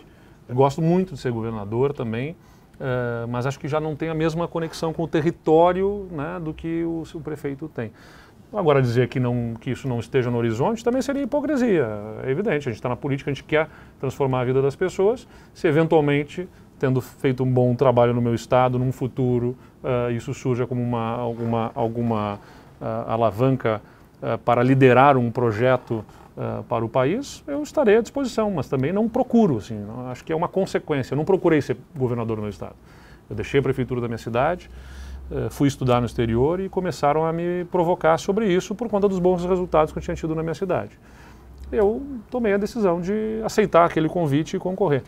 Gosto 0.50 0.82
muito 0.82 1.14
de 1.16 1.20
ser 1.20 1.32
governador 1.32 1.94
também, 1.94 2.32
uh, 2.32 3.28
mas 3.28 3.46
acho 3.46 3.60
que 3.60 3.68
já 3.68 3.80
não 3.80 3.96
tem 3.96 4.10
a 4.10 4.14
mesma 4.14 4.48
conexão 4.48 4.94
com 4.94 5.04
o 5.04 5.08
território 5.08 6.08
né, 6.12 6.40
do 6.40 6.54
que 6.54 6.84
o, 6.84 7.04
o 7.14 7.22
prefeito 7.22 7.68
tem. 7.68 7.92
Agora, 8.54 8.82
dizer 8.82 9.10
que, 9.10 9.20
não, 9.20 9.56
que 9.60 9.72
isso 9.72 9.88
não 9.88 10.00
esteja 10.00 10.30
no 10.30 10.38
horizonte 10.38 10.84
também 10.84 11.02
seria 11.02 11.24
hipocrisia. 11.24 11.88
É 12.24 12.32
evidente, 12.32 12.70
a 12.70 12.72
gente 12.72 12.76
está 12.76 12.88
na 12.88 12.96
política, 12.96 13.30
a 13.30 13.34
gente 13.34 13.44
quer 13.44 13.68
transformar 14.00 14.42
a 14.42 14.46
vida 14.46 14.62
das 14.62 14.76
pessoas. 14.76 15.28
Se 15.54 15.68
eventualmente 15.68 16.48
tendo 16.80 17.02
feito 17.02 17.44
um 17.44 17.52
bom 17.52 17.74
trabalho 17.74 18.14
no 18.14 18.22
meu 18.22 18.36
estado, 18.36 18.78
num 18.78 18.92
futuro 18.92 19.58
uh, 19.84 20.12
isso 20.12 20.34
surja 20.34 20.68
como 20.68 20.82
uma, 20.82 21.16
alguma, 21.16 21.72
alguma 21.74 22.36
uh, 22.36 23.10
alavanca 23.10 23.82
para 24.44 24.64
liderar 24.64 25.18
um 25.18 25.30
projeto 25.30 26.04
para 26.68 26.84
o 26.84 26.90
país, 26.90 27.44
eu 27.48 27.64
estarei 27.64 27.98
à 27.98 28.02
disposição, 28.02 28.52
mas 28.52 28.68
também 28.68 28.92
não 28.92 29.08
procuro, 29.08 29.58
assim, 29.58 29.80
não, 29.80 30.10
acho 30.10 30.24
que 30.24 30.34
é 30.34 30.36
uma 30.36 30.50
consequência. 30.50 31.14
Eu 31.14 31.18
não 31.18 31.24
procurei 31.24 31.62
ser 31.62 31.78
governador 31.96 32.36
do 32.36 32.42
meu 32.42 32.50
estado. 32.50 32.76
Eu 33.30 33.36
deixei 33.36 33.60
a 33.60 33.64
prefeitura 33.64 34.02
da 34.02 34.08
minha 34.08 34.18
cidade, 34.18 34.70
fui 35.50 35.68
estudar 35.68 36.00
no 36.00 36.06
exterior 36.06 36.60
e 36.60 36.68
começaram 36.68 37.26
a 37.26 37.32
me 37.32 37.66
provocar 37.72 38.18
sobre 38.18 38.52
isso 38.54 38.76
por 38.76 38.90
conta 38.90 39.08
dos 39.08 39.18
bons 39.18 39.46
resultados 39.46 39.94
que 39.94 39.98
eu 39.98 40.04
tinha 40.04 40.16
tido 40.16 40.36
na 40.36 40.44
minha 40.44 40.54
cidade. 40.54 41.00
Eu 41.72 42.06
tomei 42.30 42.54
a 42.54 42.58
decisão 42.58 43.02
de 43.02 43.42
aceitar 43.44 43.86
aquele 43.86 44.10
convite 44.10 44.58
e 44.58 44.60
concorrer. 44.60 45.04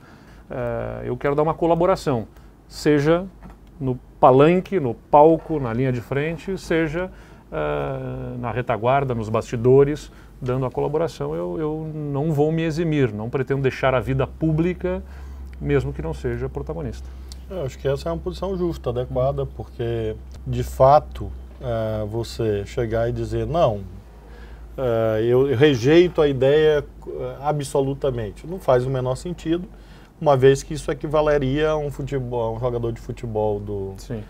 eu 1.05 1.15
quero 1.17 1.35
dar 1.35 1.43
uma 1.43 1.53
colaboração, 1.53 2.27
seja 2.67 3.25
no 3.79 3.99
palanque, 4.19 4.79
no 4.79 4.93
palco, 4.93 5.59
na 5.59 5.71
linha 5.73 5.91
de 5.91 6.01
frente, 6.01 6.57
seja 6.57 7.11
uh, 7.51 8.37
na 8.39 8.51
retaguarda, 8.51 9.13
nos 9.13 9.29
bastidores, 9.29 10.11
dando 10.41 10.65
a 10.65 10.71
colaboração. 10.71 11.35
Eu, 11.35 11.57
eu 11.59 11.91
não 11.93 12.31
vou 12.31 12.51
me 12.51 12.63
eximir, 12.63 13.11
não 13.11 13.29
pretendo 13.29 13.61
deixar 13.61 13.93
a 13.93 13.99
vida 13.99 14.25
pública, 14.25 15.03
mesmo 15.59 15.93
que 15.93 16.01
não 16.01 16.13
seja 16.13 16.47
protagonista. 16.47 17.07
Eu 17.49 17.63
acho 17.63 17.77
que 17.79 17.87
essa 17.87 18.09
é 18.09 18.11
uma 18.11 18.17
posição 18.17 18.57
justa, 18.57 18.89
adequada, 18.89 19.45
porque 19.45 20.15
de 20.45 20.63
fato 20.63 21.25
uh, 21.25 22.05
você 22.07 22.65
chegar 22.65 23.09
e 23.09 23.11
dizer 23.11 23.47
não, 23.47 23.77
uh, 24.77 25.19
eu, 25.23 25.55
rejeito 25.55 26.21
a 26.21 26.27
ideia 26.27 26.83
absolutamente, 27.41 28.45
não 28.45 28.59
faz 28.59 28.85
o 28.85 28.89
menor 28.89 29.15
sentido 29.15 29.67
uma 30.19 30.35
vez 30.35 30.63
que 30.63 30.73
isso 30.73 30.91
equivaleria 30.91 31.69
a 31.69 31.77
um, 31.77 31.91
futebol, 31.91 32.55
um 32.55 32.59
jogador 32.59 32.91
de 32.91 32.99
futebol 32.99 33.59
do 33.59 33.93
Sim. 33.97 34.23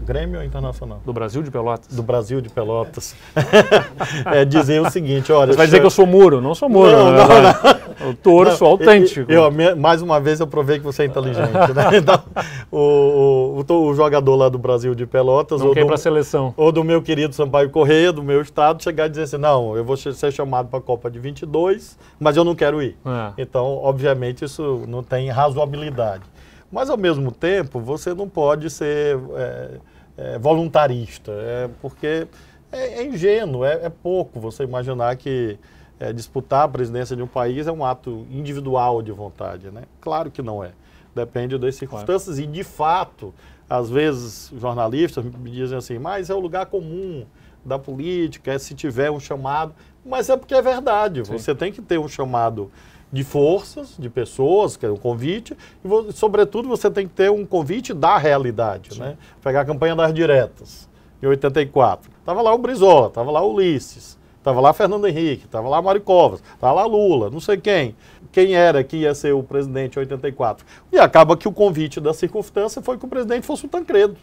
Grêmio 0.00 0.38
ou 0.38 0.44
Internacional? 0.44 1.00
Do 1.04 1.12
Brasil 1.12 1.42
de 1.42 1.50
Pelotas. 1.50 1.94
Do 1.94 2.02
Brasil 2.02 2.40
de 2.40 2.48
Pelotas. 2.48 3.14
é 4.26 4.44
dizer 4.44 4.80
o 4.80 4.90
seguinte, 4.90 5.32
olha... 5.32 5.52
Você 5.52 5.56
vai 5.56 5.66
dizer 5.66 5.80
que 5.80 5.86
eu 5.86 5.90
sou 5.90 6.06
muro? 6.06 6.40
Não 6.40 6.54
sou 6.54 6.68
muro. 6.68 6.90
Não, 6.90 7.12
né? 7.12 7.18
não, 7.18 7.42
não. 7.42 7.88
Eu 8.08 8.14
torço 8.14 8.64
não, 8.64 8.70
autêntico. 8.70 9.30
Eu, 9.30 9.50
eu, 9.50 9.76
mais 9.76 10.00
uma 10.02 10.20
vez 10.20 10.40
eu 10.40 10.46
provei 10.46 10.78
que 10.78 10.84
você 10.84 11.02
é 11.02 11.06
inteligente. 11.06 11.52
Né? 11.52 11.88
Então, 11.98 12.22
o, 12.70 13.62
o, 13.68 13.88
o, 13.88 13.94
jogador 13.94 14.36
lá 14.36 14.48
do 14.48 14.58
Brasil 14.58 14.94
de 14.94 15.04
Pelotas... 15.04 15.60
Não 15.60 15.74
quer 15.74 15.84
para 15.84 15.96
a 15.96 15.98
seleção. 15.98 16.54
Ou 16.56 16.70
do 16.70 16.84
meu 16.84 17.02
querido 17.02 17.34
Sampaio 17.34 17.70
Correia, 17.70 18.12
do 18.12 18.22
meu 18.22 18.40
estado, 18.40 18.82
chegar 18.82 19.06
e 19.06 19.10
dizer 19.10 19.22
assim, 19.24 19.38
não, 19.38 19.76
eu 19.76 19.84
vou 19.84 19.96
ser 19.96 20.32
chamado 20.32 20.68
para 20.68 20.78
a 20.78 20.82
Copa 20.82 21.10
de 21.10 21.18
22, 21.18 21.98
mas 22.20 22.36
eu 22.36 22.44
não 22.44 22.54
quero 22.54 22.82
ir. 22.82 22.96
É. 23.04 23.32
Então, 23.38 23.78
obviamente, 23.82 24.44
isso 24.44 24.84
não 24.86 25.02
tem 25.02 25.28
razoabilidade. 25.30 26.22
Mas, 26.70 26.90
ao 26.90 26.96
mesmo 26.96 27.32
tempo, 27.32 27.80
você 27.80 28.12
não 28.12 28.28
pode 28.28 28.68
ser 28.70 29.18
é, 29.34 29.78
é, 30.16 30.38
voluntarista, 30.38 31.32
é, 31.32 31.70
porque 31.80 32.26
é, 32.70 33.00
é 33.00 33.06
ingênuo, 33.06 33.64
é, 33.64 33.86
é, 33.86 33.88
pouco 33.88 34.38
você 34.38 34.64
imaginar 34.64 35.16
que 35.16 35.58
é, 35.98 36.12
disputar 36.12 36.64
a 36.64 36.68
presidência 36.68 37.16
de 37.16 37.22
um 37.22 37.26
país 37.26 37.66
é 37.66 37.72
um 37.72 37.84
ato 37.84 38.26
individual 38.30 39.02
de 39.02 39.12
vontade. 39.12 39.70
Né? 39.70 39.84
Claro 40.00 40.30
que 40.30 40.42
não 40.42 40.62
é. 40.62 40.72
Depende 41.14 41.56
das 41.58 41.74
circunstâncias 41.74 42.36
claro. 42.36 42.50
e, 42.50 42.52
de 42.52 42.62
fato, 42.62 43.34
às 43.68 43.88
vezes 43.88 44.52
jornalistas 44.56 45.24
me 45.24 45.50
dizem 45.50 45.78
assim, 45.78 45.98
mas 45.98 46.30
é 46.30 46.34
o 46.34 46.40
lugar 46.40 46.66
comum 46.66 47.24
da 47.64 47.78
política, 47.78 48.52
é 48.52 48.58
se 48.58 48.74
tiver 48.74 49.10
um 49.10 49.18
chamado. 49.18 49.74
Mas 50.04 50.28
é 50.28 50.36
porque 50.36 50.54
é 50.54 50.62
verdade, 50.62 51.24
Sim. 51.24 51.32
você 51.32 51.54
tem 51.54 51.72
que 51.72 51.82
ter 51.82 51.98
um 51.98 52.08
chamado 52.08 52.70
de 53.12 53.24
forças, 53.24 53.94
de 53.98 54.10
pessoas, 54.10 54.76
que 54.76 54.84
é 54.84 54.90
o 54.90 54.96
convite, 54.96 55.56
e 55.84 56.12
sobretudo 56.12 56.68
você 56.68 56.90
tem 56.90 57.06
que 57.06 57.14
ter 57.14 57.30
um 57.30 57.44
convite 57.44 57.94
da 57.94 58.18
realidade, 58.18 58.98
né? 58.98 59.16
Pegar 59.42 59.62
a 59.62 59.64
campanha 59.64 59.96
das 59.96 60.12
diretas, 60.12 60.88
em 61.22 61.26
84. 61.26 62.10
Estava 62.20 62.42
lá 62.42 62.54
o 62.54 62.58
Brizola, 62.58 63.08
estava 63.08 63.30
lá 63.30 63.40
o 63.40 63.54
Ulisses, 63.54 64.18
estava 64.36 64.60
lá 64.60 64.72
Fernando 64.72 65.06
Henrique, 65.06 65.46
estava 65.46 65.68
lá 65.68 65.80
Mário 65.80 66.02
Covas, 66.02 66.42
estava 66.54 66.74
lá 66.74 66.86
Lula, 66.86 67.30
não 67.30 67.40
sei 67.40 67.56
quem. 67.56 67.96
Quem 68.30 68.54
era 68.54 68.84
que 68.84 68.98
ia 68.98 69.14
ser 69.14 69.32
o 69.32 69.42
presidente 69.42 69.96
em 69.96 70.00
84. 70.00 70.66
E 70.92 70.98
acaba 70.98 71.34
que 71.34 71.48
o 71.48 71.52
convite 71.52 72.00
da 72.00 72.12
circunstância 72.12 72.82
foi 72.82 72.98
que 72.98 73.06
o 73.06 73.08
presidente 73.08 73.46
fosse 73.46 73.64
o 73.64 73.68
Tancredo. 73.68 74.16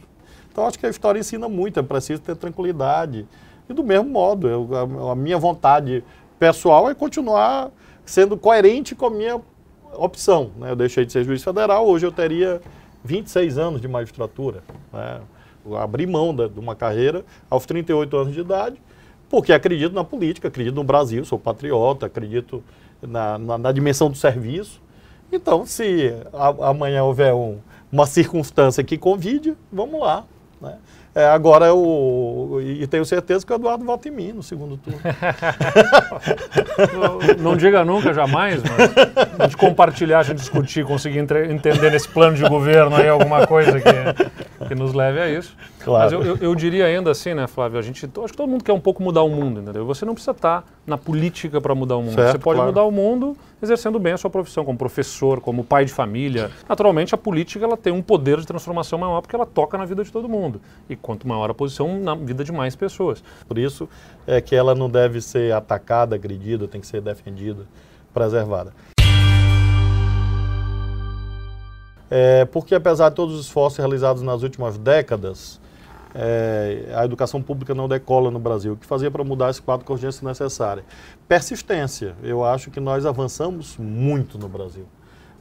Então 0.52 0.66
acho 0.68 0.78
que 0.78 0.86
a 0.86 0.90
história 0.90 1.20
ensina 1.20 1.50
muito, 1.50 1.80
é 1.80 1.84
preciso 1.84 2.22
ter 2.22 2.36
tranquilidade. 2.36 3.28
E 3.68 3.74
do 3.74 3.84
mesmo 3.84 4.10
modo, 4.10 4.48
eu, 4.48 4.70
a, 4.74 5.12
a 5.12 5.16
minha 5.16 5.40
vontade 5.40 6.04
pessoal 6.38 6.90
é 6.90 6.94
continuar 6.94 7.72
sendo 8.06 8.38
coerente 8.38 8.96
com 8.96 9.08
a 9.08 9.10
minha 9.10 9.42
opção. 9.94 10.52
Né? 10.58 10.72
Eu 10.72 10.76
deixei 10.76 11.06
de 11.06 11.12
ser 11.12 11.24
juiz 11.24 11.44
federal, 11.44 11.88
hoje 11.88 12.06
eu 12.06 12.12
teria 12.12 12.62
26 13.04 13.58
anos 13.58 13.82
de 13.82 13.88
magistratura. 13.88 14.64
Né? 14.92 15.22
Abri 15.80 16.06
mão 16.06 16.36
da, 16.36 16.48
de 16.48 16.60
uma 16.60 16.76
carreira 16.76 17.26
aos 17.50 17.66
38 17.66 18.16
anos 18.18 18.34
de 18.34 18.42
idade, 18.42 18.82
porque 19.30 19.52
acredito 19.52 19.94
na 19.94 20.04
política, 20.04 20.48
acredito 20.48 20.76
no 20.76 20.84
Brasil, 20.84 21.26
sou 21.26 21.40
patriota, 21.40 22.06
acredito 22.06 22.64
na, 23.02 23.38
na, 23.38 23.58
na 23.58 23.72
dimensão 23.72 24.10
do 24.10 24.18
serviço. 24.18 24.82
Então, 25.32 25.66
se 25.66 26.14
a, 26.32 26.70
amanhã 26.70 27.04
houver 27.04 27.34
um, 27.34 27.58
uma 27.92 28.06
circunstância 28.06 28.84
que 28.84 28.98
convide, 28.98 29.56
vamos 29.72 30.00
lá. 30.00 30.26
Né? 30.62 30.78
É, 31.16 31.28
agora, 31.28 31.68
eu, 31.68 32.60
e 32.62 32.86
tenho 32.88 33.06
certeza 33.06 33.46
que 33.46 33.54
o 33.54 33.56
Eduardo 33.56 33.86
vota 33.86 34.10
em 34.10 34.12
mim 34.12 34.34
no 34.34 34.44
segundo 34.44 34.76
turno. 34.76 35.00
não, 36.94 37.20
não, 37.52 37.56
diga 37.56 37.86
nunca, 37.86 38.14
jamais, 38.14 38.62
mas 38.62 39.40
a 39.40 39.44
gente 39.44 39.56
compartilhar, 39.56 40.20
a 40.20 40.24
gente 40.24 40.40
discutir, 40.40 40.84
conseguir 40.84 41.20
entre, 41.20 41.54
entender 41.54 41.90
nesse 41.90 42.10
plano 42.10 42.36
de 42.36 42.44
governo 42.44 42.98
aí 42.98 43.08
alguma 43.08 43.48
coisa 43.48 43.80
que, 43.80 44.68
que 44.68 44.76
nos 44.76 44.94
leve 44.94 45.22
a 45.22 45.30
isso. 45.30 45.56
Claro. 45.86 46.04
Mas 46.04 46.12
eu, 46.12 46.36
eu, 46.36 46.38
eu, 46.50 46.56
diria 46.56 46.86
ainda 46.86 47.12
assim, 47.12 47.34
né, 47.34 47.48
Flávio, 47.48 47.80
a 47.80 47.82
gente, 47.82 48.06
acho 48.06 48.34
que 48.34 48.38
todo 48.38 48.50
mundo 48.50 48.66
quer 48.66 48.74
um 48.74 48.80
pouco 48.82 49.02
mudar 49.02 49.22
o 49.22 49.30
mundo, 49.30 49.62
entendeu? 49.62 49.86
Você 49.86 50.04
não 50.04 50.16
precisa 50.16 50.32
estar 50.32 50.66
na 50.86 50.98
política 50.98 51.62
para 51.62 51.74
mudar 51.74 51.96
o 51.96 52.02
mundo. 52.02 52.16
Certo, 52.16 52.32
Você 52.34 52.40
pode 52.40 52.58
claro. 52.58 52.72
mudar 52.72 52.84
o 52.84 52.92
mundo 52.92 53.38
exercendo 53.62 54.00
bem 54.00 54.14
a 54.14 54.18
sua 54.18 54.30
profissão, 54.30 54.66
como 54.66 54.78
professor, 54.78 55.40
como 55.40 55.64
pai 55.64 55.86
de 55.86 55.94
família. 55.94 56.52
Naturalmente, 56.68 57.16
a 57.16 57.18
política 57.18 57.66
ela 57.66 57.78
tem 57.78 57.92
um 57.92 58.02
poder 58.02 58.40
de 58.40 58.46
transformação 58.48 59.00
maior 59.00 59.22
porque 59.22 59.36
ela 59.36 59.46
toca 59.46 59.78
na 59.78 59.86
vida 59.86 60.04
de 60.04 60.12
todo 60.12 60.28
mundo. 60.30 60.62
E 60.90 60.96
quanto 60.96 61.28
maior 61.28 61.50
a 61.50 61.54
posição, 61.54 62.00
na 62.00 62.16
vida 62.16 62.44
de 62.44 62.52
mais 62.52 62.76
pessoas. 62.76 63.24
Por 63.48 63.58
isso 63.58 63.90
é 64.28 64.42
que 64.42 64.56
ela 64.56 64.76
não 64.76 64.90
deve 64.90 65.22
ser 65.22 65.54
atacada, 65.54 66.16
agredida, 66.16 66.68
tem 66.68 66.82
que 66.82 66.88
ser 66.88 67.02
defendida, 67.02 67.66
preservada. 68.14 68.74
É, 72.10 72.46
porque 72.46 72.76
apesar 72.76 73.10
de 73.10 73.16
todos 73.16 73.36
os 73.36 73.46
esforços 73.48 73.80
realizados 73.80 74.22
nas 74.22 74.44
últimas 74.44 74.78
décadas, 74.78 75.60
é, 76.18 76.94
a 76.96 77.04
educação 77.04 77.42
pública 77.42 77.76
não 77.76 77.90
decola 77.90 78.32
no 78.32 78.40
Brasil. 78.40 78.74
O 78.74 78.78
que 78.78 78.86
fazia 78.86 79.12
para 79.12 79.22
mudar 79.22 79.50
esse 79.50 79.62
quadro 79.62 79.86
com 79.86 79.92
urgência 79.92 80.26
necessária? 80.26 80.86
Persistência. 81.28 82.16
Eu 82.24 82.46
acho 82.46 82.72
que 82.72 82.80
nós 82.80 83.06
avançamos 83.06 83.76
muito 83.78 84.40
no 84.40 84.48
Brasil. 84.48 84.86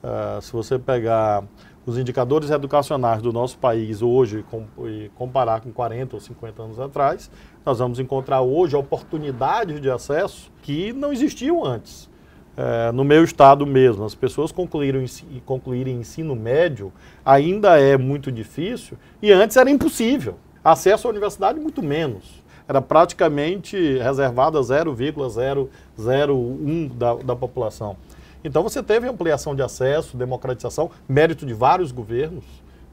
Uh, 0.02 0.42
se 0.42 0.52
você 0.52 0.76
pegar 0.76 1.44
os 1.86 1.96
indicadores 1.96 2.50
educacionais 2.50 3.22
do 3.22 3.32
nosso 3.32 3.56
país 3.56 4.02
hoje 4.02 4.44
com, 4.50 4.66
e 4.86 5.10
comparar 5.14 5.60
com 5.60 5.70
40 5.70 6.16
ou 6.16 6.20
50 6.20 6.62
anos 6.62 6.80
atrás, 6.80 7.30
nós 7.64 7.78
vamos 7.78 8.00
encontrar 8.00 8.40
hoje 8.40 8.74
oportunidades 8.74 9.80
de 9.80 9.88
acesso 9.88 10.50
que 10.60 10.92
não 10.92 11.12
existiam 11.12 11.64
antes. 11.64 12.10
É, 12.56 12.90
no 12.90 13.04
meu 13.04 13.22
estado 13.22 13.64
mesmo, 13.64 14.04
as 14.04 14.14
pessoas 14.14 14.50
concluírem, 14.50 15.06
concluírem 15.46 15.98
ensino 15.98 16.34
médio 16.34 16.92
ainda 17.24 17.78
é 17.80 17.96
muito 17.96 18.32
difícil 18.32 18.98
e 19.22 19.30
antes 19.30 19.56
era 19.56 19.70
impossível. 19.70 20.36
Acesso 20.64 21.06
à 21.06 21.10
universidade, 21.10 21.60
muito 21.60 21.82
menos. 21.82 22.42
Era 22.66 22.80
praticamente 22.80 23.98
reservado 23.98 24.56
a 24.56 24.62
0,001 24.62 26.88
da, 26.88 27.16
da 27.16 27.36
população. 27.36 27.98
Então 28.42 28.62
você 28.62 28.82
teve 28.82 29.06
ampliação 29.06 29.54
de 29.54 29.60
acesso, 29.62 30.16
democratização, 30.16 30.90
mérito 31.06 31.44
de 31.44 31.52
vários 31.52 31.92
governos. 31.92 32.46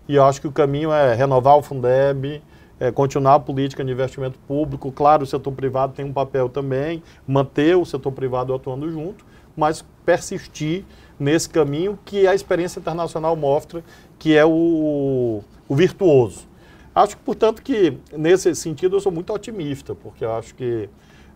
E 0.08 0.16
eu 0.16 0.26
acho 0.26 0.42
que 0.42 0.48
o 0.48 0.52
caminho 0.52 0.92
é 0.92 1.14
renovar 1.14 1.58
o 1.58 1.62
Fundeb, 1.62 2.44
é, 2.78 2.92
continuar 2.92 3.36
a 3.36 3.40
política 3.40 3.86
de 3.86 3.92
investimento 3.92 4.38
público. 4.40 4.92
Claro, 4.92 5.24
o 5.24 5.28
setor 5.28 5.54
privado 5.54 5.94
tem 5.94 6.04
um 6.04 6.12
papel 6.12 6.50
também, 6.50 7.02
manter 7.26 7.78
o 7.78 7.86
setor 7.86 8.12
privado 8.12 8.54
atuando 8.54 8.92
junto, 8.92 9.24
mas 9.56 9.86
persistir 10.06 10.84
nesse 11.18 11.50
caminho 11.50 11.98
que 12.04 12.28
a 12.28 12.36
experiência 12.36 12.80
internacional 12.80 13.38
mostra 13.38 13.82
que 14.20 14.36
é 14.36 14.46
o, 14.46 15.42
o 15.70 15.76
virtuoso. 15.76 16.51
Acho, 16.94 17.18
portanto, 17.18 17.62
que 17.62 17.98
nesse 18.12 18.54
sentido 18.56 18.98
eu 18.98 19.00
sou 19.00 19.12
muito 19.12 19.32
otimista, 19.34 19.96
porque 19.96 20.26
eu 20.26 20.34
acho 20.34 20.54
que 20.56 20.90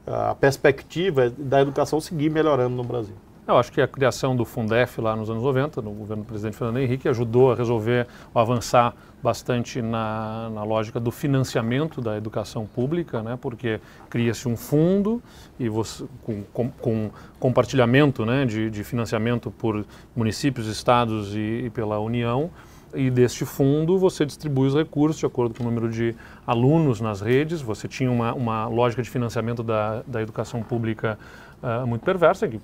a 0.06 0.36
perspectiva 0.36 1.30
da 1.30 1.62
educação 1.62 2.00
seguir 2.00 2.30
melhorando 2.30 2.76
no 2.76 2.84
Brasil. 2.84 3.16
Eu 3.48 3.58
acho 3.58 3.72
que 3.72 3.80
a 3.80 3.88
criação 3.88 4.36
do 4.36 4.44
Fundef 4.44 5.00
lá 5.00 5.16
nos 5.16 5.30
anos 5.30 5.44
90, 5.44 5.80
no 5.80 5.92
governo 5.92 6.24
do 6.24 6.28
presidente 6.28 6.58
Fernando 6.58 6.80
Henrique, 6.80 7.08
ajudou 7.08 7.52
a 7.52 7.56
resolver, 7.56 8.08
a 8.34 8.42
avançar 8.42 8.96
bastante 9.22 9.84
na, 9.84 10.50
na 10.50 10.64
lógica 10.64 11.00
do 11.00 11.12
financiamento 11.12 12.02
da 12.02 12.18
educação 12.18 12.66
pública, 12.66 13.22
né, 13.22 13.38
porque 13.40 13.80
cria-se 14.10 14.48
um 14.48 14.58
fundo 14.58 15.22
e 15.60 15.70
você, 15.70 16.06
com, 16.24 16.44
com, 16.52 16.70
com 16.72 17.12
compartilhamento 17.40 18.26
né, 18.26 18.46
de, 18.46 18.72
de, 18.72 18.84
financiamento 18.84 19.52
por 19.52 19.86
municípios, 20.16 20.66
estados 20.66 21.36
e, 21.36 21.66
e 21.66 21.70
pela 21.70 22.00
União, 22.00 22.50
e 22.96 23.10
deste 23.10 23.46
fundo 23.46 23.98
você 23.98 24.26
distribui 24.26 24.68
os 24.68 24.76
recursos 24.76 25.20
de 25.20 25.26
acordo 25.26 25.54
com 25.54 25.64
o 25.64 25.66
número 25.66 25.90
de 25.90 26.16
alunos 26.46 27.02
nas 27.02 27.22
redes. 27.22 27.62
Você 27.62 27.88
tinha 27.88 28.12
uma, 28.12 28.34
uma 28.34 28.68
lógica 28.68 29.02
de 29.02 29.10
financiamento 29.10 29.62
da, 29.64 30.02
da 30.08 30.22
educação 30.22 30.62
pública 30.64 31.18
uh, 31.62 31.86
muito 31.86 32.04
perversa, 32.04 32.48
que 32.48 32.60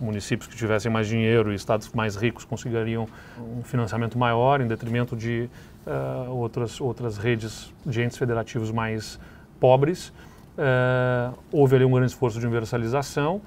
municípios 0.00 0.48
que 0.48 0.56
tivessem 0.56 0.90
mais 0.90 1.06
dinheiro 1.06 1.52
e 1.52 1.54
estados 1.54 1.90
mais 1.92 2.16
ricos 2.16 2.44
conseguiriam 2.44 3.06
um 3.38 3.62
financiamento 3.62 4.18
maior 4.18 4.60
em 4.60 4.66
detrimento 4.66 5.16
de 5.16 5.48
uh, 5.86 6.30
outras, 6.30 6.80
outras 6.80 7.16
redes 7.16 7.72
de 7.84 8.02
entes 8.02 8.16
federativos 8.16 8.70
mais 8.70 9.18
pobres. 9.58 10.08
Uh, 10.58 11.36
houve 11.52 11.76
ali 11.76 11.84
um 11.84 11.92
grande 11.92 12.12
esforço 12.12 12.38
de 12.38 12.46
universalização. 12.46 13.40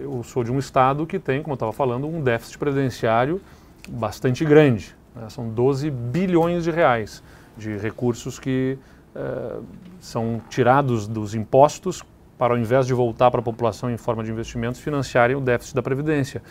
Eu 0.00 0.22
sou 0.22 0.44
de 0.44 0.52
um 0.52 0.58
estado 0.58 1.06
que 1.06 1.18
tem, 1.18 1.42
como 1.42 1.52
eu 1.52 1.56
estava 1.56 1.72
falando, 1.72 2.06
um 2.06 2.22
déficit 2.22 2.56
previdenciário 2.56 3.40
bastante 3.88 4.44
grande. 4.44 4.94
Né? 5.14 5.28
São 5.28 5.48
12 5.48 5.90
bilhões 5.90 6.64
de 6.64 6.70
reais 6.70 7.22
de 7.56 7.76
recursos 7.76 8.38
que 8.38 8.78
uh, 9.14 9.64
são 10.00 10.40
tirados 10.48 11.06
dos 11.06 11.34
impostos 11.34 12.02
para, 12.38 12.54
ao 12.54 12.58
invés 12.58 12.86
de 12.86 12.94
voltar 12.94 13.30
para 13.30 13.40
a 13.40 13.42
população 13.42 13.90
em 13.90 13.96
forma 13.96 14.24
de 14.24 14.30
investimentos, 14.30 14.80
financiarem 14.80 15.36
o 15.36 15.40
déficit 15.40 15.74
da 15.74 15.82
Previdência. 15.82 16.42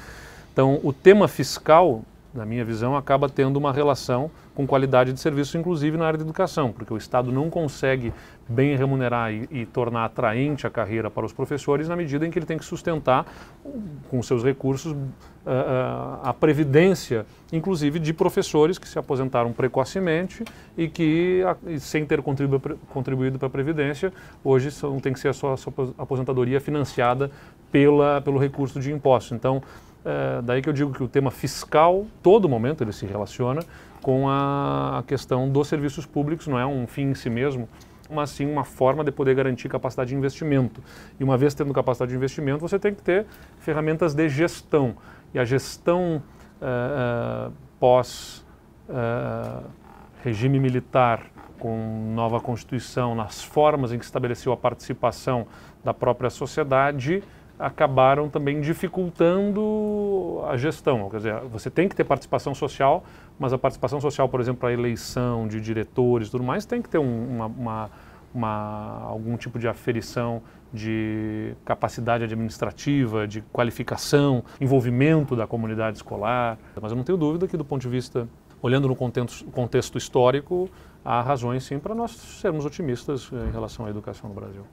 Então, 0.54 0.80
o 0.84 0.94
tema 0.94 1.28
fiscal, 1.28 2.04
na 2.34 2.46
minha 2.46 2.64
visão, 2.64 2.96
acaba 2.96 3.28
tendo 3.28 3.58
uma 3.58 3.74
relação 3.74 4.32
com 4.56 4.66
qualidade 4.66 5.12
de 5.14 5.20
serviço, 5.20 5.58
inclusive 5.58 5.98
na 5.98 6.06
área 6.06 6.18
de 6.18 6.24
educação, 6.24 6.72
porque 6.72 6.94
o 6.94 6.98
Estado 6.98 7.32
não 7.32 7.50
consegue 7.50 8.14
bem 8.48 8.76
remunerar 8.76 9.32
e, 9.32 9.48
e, 9.52 9.66
tornar 9.66 10.06
atraente 10.06 10.68
a 10.68 10.70
carreira 10.70 11.10
para 11.10 11.26
os 11.26 11.32
professores 11.32 11.88
na 11.88 11.96
medida 11.96 12.26
em 12.26 12.32
que 12.32 12.38
ele 12.38 12.46
tem 12.46 12.58
que 12.58 12.66
sustentar 12.66 13.26
com 14.10 14.22
seus 14.22 14.44
recursos 14.44 14.92
uh, 14.92 14.96
uh, 14.96 16.20
a 16.24 16.34
previdência, 16.38 17.26
inclusive 17.52 17.98
de 18.00 18.14
professores 18.14 18.78
que 18.78 18.88
se 18.88 19.00
aposentaram 19.00 19.54
precocemente 19.54 20.44
e 20.78 20.90
que, 20.90 21.44
uh, 21.46 21.80
sem 21.80 22.06
ter 22.06 22.22
contribuído, 22.22 23.40
para 23.40 23.48
a 23.48 23.52
previdência, 23.52 24.12
hoje 24.44 24.72
são, 24.72 25.00
tem 25.00 25.14
que 25.14 25.20
ser 25.20 25.30
a 25.30 25.34
sua, 25.34 25.54
a 25.54 25.58
sua 25.58 25.74
aposentadoria 25.98 26.60
financiada 26.60 27.32
pela, 27.72 28.22
pelo 28.22 28.38
recurso 28.38 28.80
de 28.80 28.92
imposto. 28.92 29.34
Então, 29.34 29.64
eh, 30.04 30.42
daí 30.44 30.62
que 30.62 30.70
eu 30.70 30.74
digo 30.74 30.94
que 30.94 31.04
o 31.04 31.08
tema 31.08 31.32
fiscal, 31.32 32.06
todo 32.24 32.50
momento 32.50 32.84
ele 32.84 32.92
se 32.92 33.06
relaciona 33.06 33.62
com 34.02 34.28
a 34.28 35.04
questão 35.06 35.48
dos 35.48 35.68
serviços 35.68 36.06
públicos, 36.06 36.48
não 36.48 36.58
é 36.58 36.66
um 36.66 36.88
fim 36.88 37.12
em 37.12 37.16
si 37.16 37.30
mesmo, 37.30 37.70
mas 38.10 38.32
sim 38.32 38.52
uma 38.52 38.64
forma 38.64 39.04
de 39.04 39.12
poder 39.12 39.36
garantir 39.36 39.70
capacidade 39.70 40.10
de 40.10 40.16
investimento. 40.16 40.82
E 41.20 41.24
uma 41.24 41.38
vez 41.38 41.54
tendo 41.54 41.74
capacidade 41.74 42.12
de 42.12 42.18
investimento, 42.18 42.60
você 42.60 42.80
tem 42.80 42.94
que 42.94 43.02
ter 43.02 43.26
ferramentas 43.60 44.14
de 44.14 44.28
gestão. 44.28 44.96
E 45.34 45.40
a 45.40 45.46
gestão 45.46 46.22
uh, 46.62 47.50
uh, 47.50 47.54
pós 47.80 48.46
uh, 48.90 49.64
regime 50.24 50.60
militar, 50.60 51.26
com 51.58 52.12
nova 52.16 52.40
Constituição, 52.40 53.14
nas 53.14 53.44
formas 53.44 53.94
em 53.94 54.00
que 54.00 54.04
estabeleceu 54.04 54.52
a 54.52 54.58
participação 54.58 55.46
da 55.84 55.94
própria 55.94 56.30
sociedade, 56.30 57.24
acabaram 57.62 58.28
também 58.28 58.60
dificultando 58.60 60.42
a 60.48 60.58
gestão. 60.58 61.10
Quer 61.10 61.18
dizer, 61.18 61.36
você 61.42 61.70
tem 61.70 61.88
que 61.88 61.96
ter 61.96 62.04
participação 62.04 62.56
social, 62.56 63.04
mas 63.40 63.54
a 63.54 63.58
participação 63.58 64.02
social, 64.02 64.28
por 64.28 64.42
exemplo, 64.42 64.68
a 64.68 64.74
eleição 64.74 65.48
de 65.48 65.62
diretores 65.62 66.28
e 66.28 66.32
tudo 66.32 66.44
mais, 66.44 66.66
tem 66.66 66.82
que 66.82 66.90
ter 66.90 66.98
um, 66.98 67.36
uma, 67.36 67.46
uma, 67.46 67.90
uma, 68.34 69.02
algum 69.04 69.38
tipo 69.38 69.60
de 69.60 69.68
aferição 69.68 70.42
de 70.74 71.54
capacidade 71.64 72.24
administrativa, 72.24 73.28
de 73.28 73.42
qualificação, 73.54 74.44
envolvimento 74.60 75.36
da 75.36 75.46
comunidade 75.46 75.98
escolar. 75.98 76.58
Mas 76.82 76.92
eu 76.92 76.98
não 76.98 77.04
tenho 77.04 77.18
dúvida 77.18 77.48
que, 77.48 77.56
do 77.56 77.66
ponto 77.66 77.82
de 77.82 77.90
vista, 77.90 78.28
olhando 78.62 78.88
no 78.88 78.96
contexto, 78.96 79.46
contexto 79.52 79.98
histórico, 79.98 80.68
há 81.06 81.22
razões 81.22 81.64
sim 81.64 81.78
para 81.78 81.94
nós 81.94 82.12
sermos 82.12 82.66
otimistas 82.66 83.30
eh, 83.32 83.50
em 83.50 83.52
relação 83.52 83.86
à 83.86 83.90
educação 83.90 84.30
no 84.30 84.36
Brasil. 84.36 84.64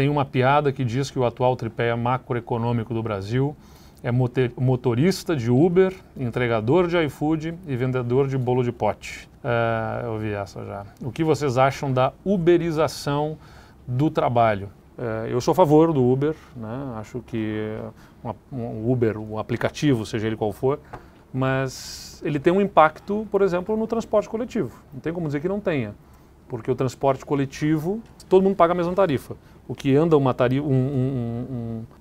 Tem 0.00 0.08
uma 0.08 0.24
piada 0.24 0.72
que 0.72 0.82
diz 0.82 1.10
que 1.10 1.18
o 1.18 1.26
atual 1.26 1.54
tripé 1.54 1.94
macroeconômico 1.94 2.94
do 2.94 3.02
Brasil 3.02 3.54
é 4.02 4.10
motorista 4.10 5.36
de 5.36 5.50
Uber, 5.50 5.94
entregador 6.16 6.88
de 6.88 6.96
iFood 7.04 7.54
e 7.68 7.76
vendedor 7.76 8.26
de 8.26 8.38
bolo 8.38 8.64
de 8.64 8.72
pote. 8.72 9.28
Uh, 9.44 10.06
eu 10.06 10.18
vi 10.18 10.32
essa 10.32 10.64
já. 10.64 10.86
O 11.02 11.12
que 11.12 11.22
vocês 11.22 11.58
acham 11.58 11.92
da 11.92 12.14
uberização 12.24 13.36
do 13.86 14.08
trabalho? 14.08 14.70
Uh, 14.96 15.26
eu 15.28 15.38
sou 15.38 15.52
a 15.52 15.54
favor 15.54 15.92
do 15.92 16.02
Uber, 16.02 16.34
né? 16.56 16.94
acho 16.96 17.20
que 17.26 17.76
um 18.50 18.90
Uber, 18.90 19.18
o 19.18 19.32
um 19.32 19.38
aplicativo, 19.38 20.06
seja 20.06 20.28
ele 20.28 20.36
qual 20.36 20.50
for, 20.50 20.80
mas 21.30 22.22
ele 22.24 22.38
tem 22.40 22.50
um 22.50 22.60
impacto, 22.62 23.28
por 23.30 23.42
exemplo, 23.42 23.76
no 23.76 23.86
transporte 23.86 24.30
coletivo. 24.30 24.80
Não 24.94 25.00
tem 25.00 25.12
como 25.12 25.26
dizer 25.26 25.40
que 25.40 25.48
não 25.48 25.60
tenha, 25.60 25.94
porque 26.48 26.70
o 26.70 26.74
transporte 26.74 27.22
coletivo, 27.22 28.00
todo 28.30 28.42
mundo 28.42 28.56
paga 28.56 28.72
a 28.72 28.74
mesma 28.74 28.94
tarifa 28.94 29.36
o 29.70 29.74
que 29.76 29.94
anda 29.94 30.16
uma 30.16 30.34
tarifa, 30.34 30.66
um, 30.66 30.72
um, 30.72 31.46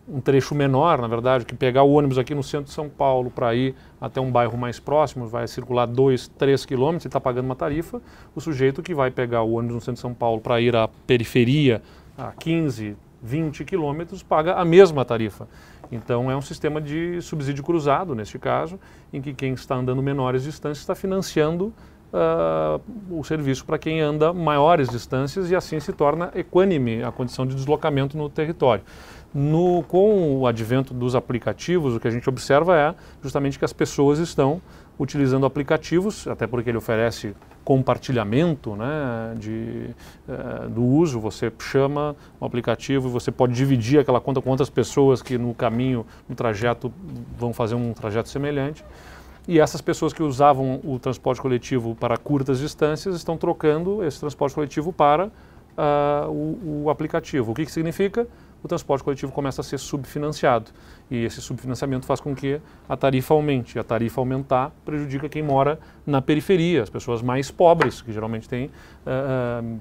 um, 0.09 0.15
um, 0.15 0.21
trecho 0.21 0.55
menor, 0.55 0.99
na 0.99 1.07
verdade, 1.07 1.45
que 1.45 1.53
pegar 1.53 1.83
o 1.83 1.91
ônibus 1.91 2.17
aqui 2.17 2.33
no 2.33 2.41
centro 2.41 2.65
de 2.65 2.71
São 2.71 2.89
Paulo 2.89 3.29
para 3.29 3.53
ir 3.53 3.75
até 4.01 4.19
um 4.19 4.31
bairro 4.31 4.57
mais 4.57 4.79
próximo, 4.79 5.27
vai 5.27 5.47
circular 5.47 5.85
2, 5.85 6.29
3 6.29 6.65
quilômetros 6.65 7.05
e 7.05 7.07
está 7.09 7.19
pagando 7.21 7.45
uma 7.45 7.55
tarifa, 7.55 8.01
o 8.35 8.41
sujeito 8.41 8.81
que 8.81 8.95
vai 8.95 9.11
pegar 9.11 9.43
o 9.43 9.51
ônibus 9.51 9.75
no 9.75 9.81
centro 9.81 9.93
de 9.93 9.99
São 9.99 10.15
Paulo 10.15 10.41
para 10.41 10.59
ir 10.59 10.75
à 10.75 10.89
periferia 11.05 11.79
a 12.17 12.31
15, 12.31 12.97
20 13.21 13.63
quilômetros 13.63 14.23
paga 14.23 14.55
a 14.55 14.65
mesma 14.65 15.05
tarifa. 15.05 15.47
Então 15.91 16.31
é 16.31 16.35
um 16.35 16.41
sistema 16.41 16.81
de 16.81 17.21
subsídio 17.21 17.63
cruzado, 17.63 18.15
neste 18.15 18.39
caso, 18.39 18.79
em 19.13 19.21
que 19.21 19.31
quem 19.31 19.53
está 19.53 19.75
andando 19.75 20.01
menores 20.01 20.41
distâncias 20.41 20.79
está 20.79 20.95
financiando 20.95 21.71
uh, 22.13 22.81
o 23.09 23.23
serviço 23.23 23.65
para 23.65 23.77
quem 23.77 24.01
anda 24.01 24.33
maiores 24.33 24.89
distâncias 24.89 25.49
e 25.49 25.55
assim 25.55 25.79
se 25.79 25.93
torna 25.93 26.31
equânime 26.35 27.03
a 27.03 27.11
condição 27.11 27.45
de 27.45 27.55
deslocamento 27.55 28.17
no 28.17 28.29
território. 28.29 28.83
No, 29.33 29.83
com 29.83 30.39
o 30.39 30.47
advento 30.47 30.91
dos 30.91 31.13
aplicativos, 31.13 31.95
o 31.95 31.99
que 31.99 32.07
a 32.07 32.11
gente 32.11 32.27
observa 32.27 32.75
é 32.75 32.95
justamente 33.21 33.59
que 33.59 33.65
as 33.65 33.73
pessoas 33.73 34.17
estão 34.17 34.59
utilizando 34.97 35.45
aplicativos, 35.45 36.27
até 36.27 36.47
porque 36.47 36.69
ele 36.69 36.77
oferece 36.77 37.35
compartilhamento 37.63 38.75
né, 38.75 39.35
de, 39.37 39.91
uh, 40.27 40.67
do 40.69 40.83
uso. 40.83 41.19
Você 41.19 41.51
chama 41.59 42.15
um 42.41 42.45
aplicativo 42.45 43.07
e 43.07 43.11
você 43.11 43.31
pode 43.31 43.53
dividir 43.53 43.99
aquela 43.99 44.19
conta 44.19 44.41
com 44.41 44.49
outras 44.49 44.69
pessoas 44.69 45.21
que 45.21 45.37
no 45.37 45.53
caminho, 45.53 46.05
no 46.27 46.35
trajeto, 46.35 46.91
vão 47.37 47.53
fazer 47.53 47.75
um 47.75 47.93
trajeto 47.93 48.27
semelhante. 48.27 48.83
E 49.49 49.59
essas 49.59 49.81
pessoas 49.81 50.13
que 50.13 50.21
usavam 50.21 50.79
o 50.83 50.99
transporte 50.99 51.41
coletivo 51.41 51.95
para 51.95 52.15
curtas 52.17 52.59
distâncias 52.59 53.15
estão 53.15 53.35
trocando 53.35 54.03
esse 54.03 54.19
transporte 54.19 54.53
coletivo 54.53 54.93
para 54.93 55.25
uh, 55.25 56.29
o, 56.29 56.83
o, 56.83 56.89
aplicativo. 56.91 57.51
O 57.51 57.55
que, 57.55 57.65
que 57.65 57.71
significa? 57.71 58.27
O 58.63 58.67
transporte 58.67 59.03
coletivo 59.03 59.31
começa 59.31 59.61
a 59.61 59.63
ser 59.63 59.79
subfinanciado. 59.79 60.69
E 61.09 61.25
esse 61.25 61.41
subfinanciamento 61.41 62.05
faz 62.05 62.19
com 62.19 62.35
que 62.35 62.61
a 62.87 62.95
tarifa 62.95 63.33
aumente. 63.33 63.79
A 63.79 63.83
tarifa 63.83 64.21
aumentar 64.21 64.71
prejudica 64.85 65.27
quem 65.27 65.41
mora 65.41 65.79
na 66.05 66.21
periferia, 66.21 66.83
as 66.83 66.89
pessoas 66.91 67.23
mais 67.23 67.49
pobres, 67.49 68.03
que 68.03 68.13
geralmente 68.13 68.47
têm 68.47 68.67
uh, 68.67 69.79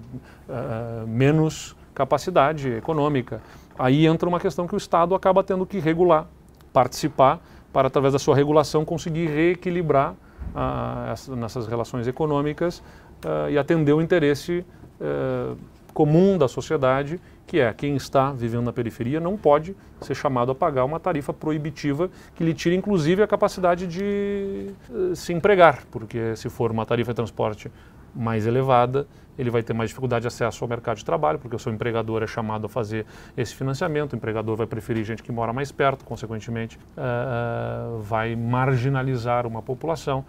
uh, 0.48 1.07
menos 1.07 1.76
capacidade 1.94 2.72
econômica. 2.72 3.42
Aí 3.78 4.07
entra 4.07 4.26
uma 4.26 4.40
questão 4.40 4.66
que 4.66 4.74
o 4.74 4.78
Estado 4.78 5.14
acaba 5.14 5.44
tendo 5.44 5.66
que 5.66 5.78
regular, 5.78 6.26
participar 6.72 7.38
para, 7.72 7.88
através 7.88 8.12
da 8.12 8.18
sua 8.18 8.35
regulação, 8.35 8.85
conseguir 8.85 9.26
reequilibrar 9.26 10.14
ah, 10.54 11.11
essa, 11.12 11.37
nessas 11.37 11.66
relações 11.66 12.07
econômicas 12.07 12.83
ah, 13.24 13.50
e 13.50 13.59
atender 13.59 13.92
o 13.92 14.00
interesse 14.00 14.64
eh, 15.00 15.54
comum 15.94 16.38
da 16.38 16.46
sociedade, 16.46 17.20
que 17.46 17.59
é 17.59 17.72
quem 17.72 17.96
está 17.96 18.31
vivendo 18.31 18.64
na 18.64 18.72
periferia 18.72 19.18
não 19.18 19.37
pode 19.37 19.76
ser 20.00 20.14
chamado 20.14 20.52
a 20.52 20.54
pagar 20.54 20.85
uma 20.85 21.00
tarifa 21.00 21.33
proibitiva 21.33 22.11
que 22.35 22.44
lhe 22.44 22.54
tire, 22.54 22.76
inclusive, 22.76 23.22
a 23.22 23.26
capacidade 23.26 23.87
de 23.87 24.70
eh, 24.90 25.14
se 25.14 25.33
empregar, 25.33 25.85
porque 25.90 26.37
se 26.37 26.48
for 26.48 26.70
uma 26.70 26.87
tarifa 26.87 27.12
de 27.12 27.16
transporte 27.16 27.70
mais 28.14 28.47
elevada, 28.47 29.07
ele 29.38 29.51
vai 29.51 29.62
ter 29.62 29.73
mais 29.73 29.90
dificuldade 29.90 30.23
de 30.23 30.29
acesso 30.29 30.64
ao 30.64 30.68
mercado 30.68 30.97
de 30.97 31.05
trabalho, 31.05 31.38
porque 31.38 31.55
o 31.55 31.59
seu 31.59 31.73
empregador 31.73 32.23
é 32.23 32.27
chamado 32.27 32.66
a 32.66 32.68
fazer 32.68 33.07
esse 33.37 33.55
financiamento, 33.55 34.14
o 34.14 34.16
empregador 34.16 34.57
vai 34.57 34.66
preferir 34.66 35.05
gente 35.05 35.23
que 35.23 35.31
mora 35.31 35.53
mais 35.53 35.71
perto, 35.71 36.05
consequentemente, 36.05 36.79
uh, 36.97 38.01
vai 38.01 38.35
marginalizar 38.35 39.47
uma 39.47 39.62
população. 39.62 40.25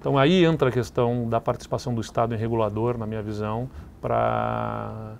Então 0.00 0.18
aí 0.18 0.44
entra 0.44 0.68
a 0.68 0.72
questão 0.72 1.28
da 1.28 1.40
participação 1.40 1.94
do 1.94 2.00
Estado 2.00 2.34
em 2.34 2.38
regulador, 2.38 2.98
na 2.98 3.06
minha 3.06 3.22
visão, 3.22 3.68
para 4.00 5.14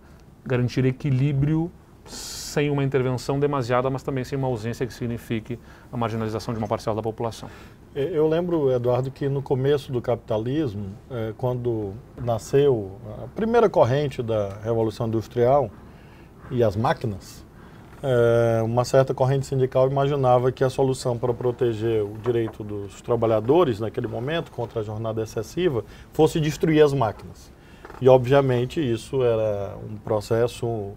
garantir 0.44 0.84
equilíbrio 0.84 1.70
sem 2.04 2.70
uma 2.70 2.82
intervenção 2.82 3.38
demasiada, 3.38 3.90
mas 3.90 4.02
também 4.02 4.24
sem 4.24 4.38
uma 4.38 4.48
ausência 4.48 4.86
que 4.86 4.94
signifique 4.94 5.58
a 5.92 5.96
marginalização 5.96 6.54
de 6.54 6.58
uma 6.58 6.66
parcela 6.66 6.96
da 6.96 7.02
população. 7.02 7.48
Eu 7.94 8.28
lembro, 8.28 8.70
Eduardo, 8.70 9.10
que 9.10 9.28
no 9.28 9.40
começo 9.40 9.90
do 9.90 10.00
capitalismo, 10.00 10.90
é, 11.10 11.32
quando 11.38 11.94
nasceu 12.22 12.92
a 13.24 13.26
primeira 13.28 13.68
corrente 13.68 14.22
da 14.22 14.58
Revolução 14.62 15.06
Industrial 15.06 15.70
e 16.50 16.62
as 16.62 16.76
máquinas, 16.76 17.44
é, 18.02 18.62
uma 18.62 18.84
certa 18.84 19.14
corrente 19.14 19.46
sindical 19.46 19.90
imaginava 19.90 20.52
que 20.52 20.62
a 20.62 20.70
solução 20.70 21.16
para 21.16 21.32
proteger 21.32 22.04
o 22.04 22.16
direito 22.18 22.62
dos 22.62 23.00
trabalhadores 23.00 23.80
naquele 23.80 24.06
momento 24.06 24.52
contra 24.52 24.80
a 24.80 24.82
jornada 24.82 25.22
excessiva 25.22 25.82
fosse 26.12 26.38
destruir 26.38 26.82
as 26.82 26.92
máquinas. 26.92 27.50
E, 28.00 28.08
obviamente, 28.08 28.80
isso 28.80 29.22
era 29.22 29.76
um 29.90 29.96
processo 29.96 30.92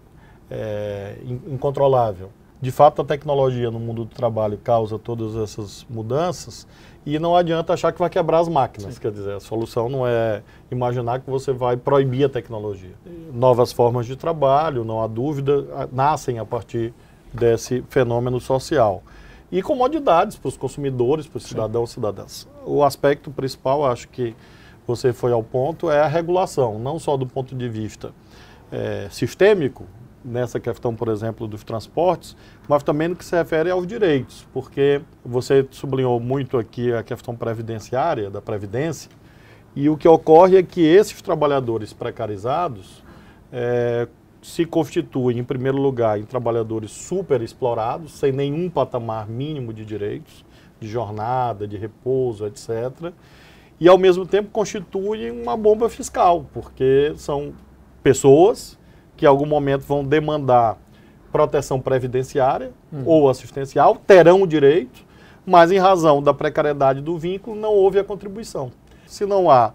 é, 0.50 1.16
incontrolável. 1.24 2.30
De 2.62 2.70
fato, 2.70 3.02
a 3.02 3.04
tecnologia 3.04 3.72
no 3.72 3.80
mundo 3.80 4.04
do 4.04 4.14
trabalho 4.14 4.56
causa 4.56 4.96
todas 4.96 5.34
essas 5.34 5.84
mudanças 5.90 6.64
e 7.04 7.18
não 7.18 7.34
adianta 7.34 7.72
achar 7.72 7.92
que 7.92 7.98
vai 7.98 8.08
quebrar 8.08 8.38
as 8.38 8.48
máquinas. 8.48 8.94
Sim. 8.94 9.00
Quer 9.00 9.10
dizer, 9.10 9.32
a 9.32 9.40
solução 9.40 9.88
não 9.88 10.06
é 10.06 10.44
imaginar 10.70 11.18
que 11.18 11.28
você 11.28 11.52
vai 11.52 11.76
proibir 11.76 12.26
a 12.26 12.28
tecnologia. 12.28 12.94
Novas 13.34 13.72
formas 13.72 14.06
de 14.06 14.14
trabalho, 14.14 14.84
não 14.84 15.02
há 15.02 15.08
dúvida, 15.08 15.88
nascem 15.90 16.38
a 16.38 16.44
partir 16.44 16.94
desse 17.34 17.82
fenômeno 17.88 18.38
social. 18.38 19.02
E 19.50 19.60
comodidades 19.60 20.36
para 20.36 20.48
os 20.48 20.56
consumidores, 20.56 21.26
para 21.26 21.38
os 21.38 21.42
cidadãos 21.42 21.90
e 21.90 21.94
cidadãs. 21.94 22.48
O 22.64 22.84
aspecto 22.84 23.32
principal, 23.32 23.84
acho 23.84 24.08
que 24.08 24.36
você 24.86 25.12
foi 25.12 25.32
ao 25.32 25.42
ponto, 25.42 25.90
é 25.90 26.00
a 26.00 26.06
regulação, 26.06 26.78
não 26.78 27.00
só 27.00 27.16
do 27.16 27.26
ponto 27.26 27.56
de 27.56 27.68
vista 27.68 28.12
é, 28.70 29.08
sistêmico, 29.10 29.84
nessa 30.24 30.60
questão, 30.60 30.94
por 30.94 31.08
exemplo, 31.08 31.46
dos 31.46 31.64
transportes, 31.64 32.36
mas 32.68 32.82
também 32.82 33.08
no 33.08 33.16
que 33.16 33.24
se 33.24 33.34
refere 33.36 33.70
aos 33.70 33.86
direitos, 33.86 34.46
porque 34.52 35.00
você 35.24 35.66
sublinhou 35.70 36.18
muito 36.20 36.58
aqui 36.58 36.92
a 36.92 37.02
questão 37.02 37.34
previdenciária, 37.34 38.30
da 38.30 38.40
previdência, 38.40 39.10
e 39.74 39.88
o 39.88 39.96
que 39.96 40.06
ocorre 40.06 40.58
é 40.58 40.62
que 40.62 40.82
esses 40.82 41.20
trabalhadores 41.22 41.92
precarizados 41.92 43.02
é, 43.50 44.06
se 44.42 44.66
constituem, 44.66 45.38
em 45.38 45.44
primeiro 45.44 45.78
lugar, 45.78 46.18
em 46.18 46.24
trabalhadores 46.24 46.90
super 46.90 47.40
explorados, 47.40 48.12
sem 48.12 48.32
nenhum 48.32 48.68
patamar 48.68 49.28
mínimo 49.28 49.72
de 49.72 49.84
direitos, 49.84 50.44
de 50.78 50.88
jornada, 50.88 51.66
de 51.66 51.76
repouso, 51.76 52.46
etc. 52.46 53.12
E, 53.80 53.88
ao 53.88 53.96
mesmo 53.96 54.26
tempo, 54.26 54.50
constituem 54.50 55.30
uma 55.30 55.56
bomba 55.56 55.88
fiscal, 55.88 56.44
porque 56.52 57.12
são 57.16 57.54
pessoas 58.02 58.78
que 59.16 59.24
em 59.24 59.28
algum 59.28 59.46
momento 59.46 59.82
vão 59.82 60.04
demandar 60.04 60.78
proteção 61.30 61.80
previdenciária 61.80 62.72
hum. 62.92 63.02
ou 63.06 63.30
assistencial, 63.30 63.96
terão 64.06 64.42
o 64.42 64.46
direito, 64.46 65.04
mas 65.46 65.72
em 65.72 65.78
razão 65.78 66.22
da 66.22 66.34
precariedade 66.34 67.00
do 67.00 67.16
vínculo 67.16 67.56
não 67.56 67.72
houve 67.72 67.98
a 67.98 68.04
contribuição. 68.04 68.70
Se 69.06 69.24
não 69.24 69.50
há 69.50 69.72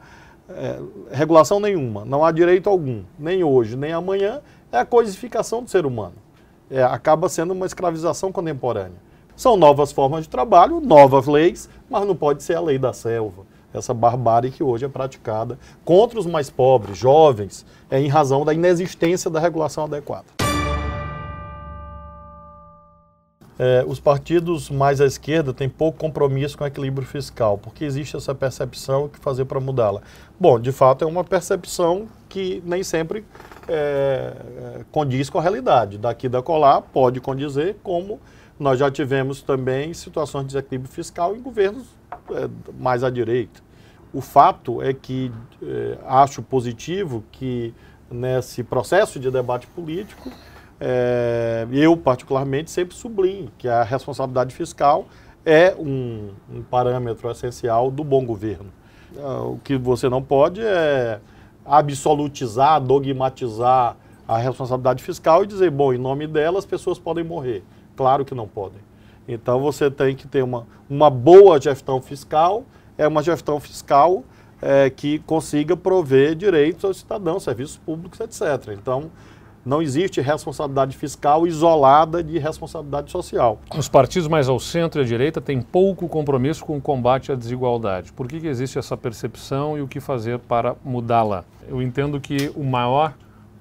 é, 0.49 0.79
regulação 1.11 1.59
nenhuma, 1.59 2.05
não 2.05 2.23
há 2.23 2.31
direito 2.31 2.69
algum, 2.69 3.03
nem 3.17 3.43
hoje, 3.43 3.75
nem 3.75 3.91
amanhã, 3.91 4.41
é 4.71 4.77
a 4.77 4.85
coisificação 4.85 5.63
do 5.63 5.69
ser 5.69 5.85
humano. 5.85 6.15
É, 6.69 6.83
acaba 6.83 7.27
sendo 7.29 7.51
uma 7.51 7.65
escravização 7.65 8.31
contemporânea. 8.31 9.07
São 9.35 9.55
novas 9.55 9.91
formas 9.91 10.23
de 10.23 10.29
trabalho, 10.29 10.79
novas 10.79 11.27
leis, 11.27 11.69
mas 11.89 12.05
não 12.05 12.15
pode 12.15 12.43
ser 12.43 12.55
a 12.55 12.61
lei 12.61 12.77
da 12.77 12.93
selva 12.93 13.45
essa 13.73 13.93
barbárie 13.93 14.51
que 14.51 14.63
hoje 14.63 14.85
é 14.85 14.87
praticada 14.87 15.57
contra 15.83 16.19
os 16.19 16.25
mais 16.25 16.49
pobres, 16.49 16.97
jovens, 16.97 17.65
é, 17.89 17.99
em 17.99 18.07
razão 18.07 18.43
da 18.43 18.53
inexistência 18.53 19.29
da 19.29 19.39
regulação 19.39 19.85
adequada. 19.85 20.25
É, 23.59 23.83
os 23.87 23.99
partidos 23.99 24.69
mais 24.69 25.01
à 25.01 25.05
esquerda 25.05 25.51
têm 25.51 25.67
pouco 25.67 25.97
compromisso 25.97 26.55
com 26.55 26.63
o 26.63 26.67
equilíbrio 26.67 27.07
fiscal, 27.07 27.57
porque 27.57 27.83
existe 27.83 28.15
essa 28.15 28.35
percepção 28.35 29.07
que 29.07 29.17
fazer 29.17 29.45
para 29.45 29.59
mudá-la. 29.59 30.01
Bom, 30.39 30.59
de 30.59 30.71
fato 30.71 31.03
é 31.03 31.07
uma 31.07 31.23
percepção 31.23 32.07
que 32.29 32.61
nem 32.63 32.83
sempre 32.83 33.25
é, 33.67 34.33
é, 34.77 34.85
condiz 34.91 35.27
com 35.27 35.39
a 35.39 35.41
realidade. 35.41 35.97
Daqui 35.97 36.29
da 36.29 36.41
colar 36.41 36.81
pode 36.81 37.19
condizer, 37.19 37.77
como 37.81 38.19
nós 38.59 38.77
já 38.77 38.91
tivemos 38.91 39.41
também 39.41 39.91
situações 39.91 40.43
de 40.43 40.47
desequilíbrio 40.49 40.91
fiscal 40.91 41.35
em 41.35 41.41
governos 41.41 41.87
mais 42.79 43.03
à 43.03 43.09
direita. 43.09 43.61
O 44.13 44.21
fato 44.21 44.81
é 44.81 44.93
que 44.93 45.31
é, 45.61 45.97
acho 46.05 46.41
positivo 46.41 47.23
que 47.31 47.73
nesse 48.09 48.63
processo 48.63 49.19
de 49.19 49.29
debate 49.29 49.67
político, 49.67 50.31
é, 50.79 51.67
eu 51.71 51.97
particularmente 51.97 52.71
sempre 52.71 52.95
sublinho 52.95 53.51
que 53.57 53.67
a 53.67 53.83
responsabilidade 53.83 54.55
fiscal 54.55 55.07
é 55.45 55.75
um, 55.77 56.29
um 56.51 56.61
parâmetro 56.61 57.29
essencial 57.31 57.89
do 57.89 58.03
bom 58.03 58.25
governo. 58.25 58.71
O 59.15 59.57
que 59.63 59.77
você 59.77 60.09
não 60.09 60.21
pode 60.21 60.61
é 60.61 61.19
absolutizar, 61.65 62.79
dogmatizar 62.81 63.95
a 64.27 64.37
responsabilidade 64.37 65.01
fiscal 65.01 65.43
e 65.43 65.47
dizer, 65.47 65.71
bom, 65.71 65.93
em 65.93 65.97
nome 65.97 66.27
dela 66.27 66.59
as 66.59 66.65
pessoas 66.65 66.99
podem 66.99 67.23
morrer. 67.23 67.63
Claro 67.95 68.25
que 68.25 68.35
não 68.35 68.47
podem. 68.47 68.86
Então 69.27 69.59
você 69.59 69.91
tem 69.91 70.15
que 70.15 70.27
ter 70.27 70.43
uma, 70.43 70.65
uma 70.89 71.09
boa 71.09 71.59
gestão 71.59 72.01
fiscal, 72.01 72.63
é 72.97 73.07
uma 73.07 73.21
gestão 73.21 73.59
fiscal 73.59 74.23
é, 74.61 74.89
que 74.89 75.19
consiga 75.19 75.75
prover 75.75 76.35
direitos 76.35 76.83
aos 76.85 76.97
cidadãos, 76.97 77.43
serviços 77.43 77.77
públicos, 77.77 78.19
etc. 78.19 78.73
Então, 78.73 79.11
não 79.67 79.81
existe 79.81 80.21
responsabilidade 80.21 80.95
fiscal 80.95 81.45
isolada 81.45 82.23
de 82.23 82.39
responsabilidade 82.39 83.11
social. 83.11 83.59
Os 83.77 83.89
partidos 83.89 84.27
mais 84.29 84.47
ao 84.47 84.59
centro 84.59 85.01
e 85.01 85.03
à 85.03 85.05
direita 85.05 85.41
têm 85.41 85.61
pouco 85.61 86.07
compromisso 86.07 86.63
com 86.65 86.77
o 86.77 86.81
combate 86.81 87.33
à 87.33 87.35
desigualdade. 87.35 88.13
Por 88.13 88.27
que, 88.27 88.39
que 88.39 88.47
existe 88.47 88.79
essa 88.79 88.95
percepção 88.95 89.77
e 89.77 89.81
o 89.81 89.87
que 89.87 89.99
fazer 89.99 90.39
para 90.39 90.75
mudá-la? 90.85 91.43
Eu 91.67 91.81
entendo 91.81 92.19
que 92.19 92.49
o 92.55 92.63
maior 92.63 93.13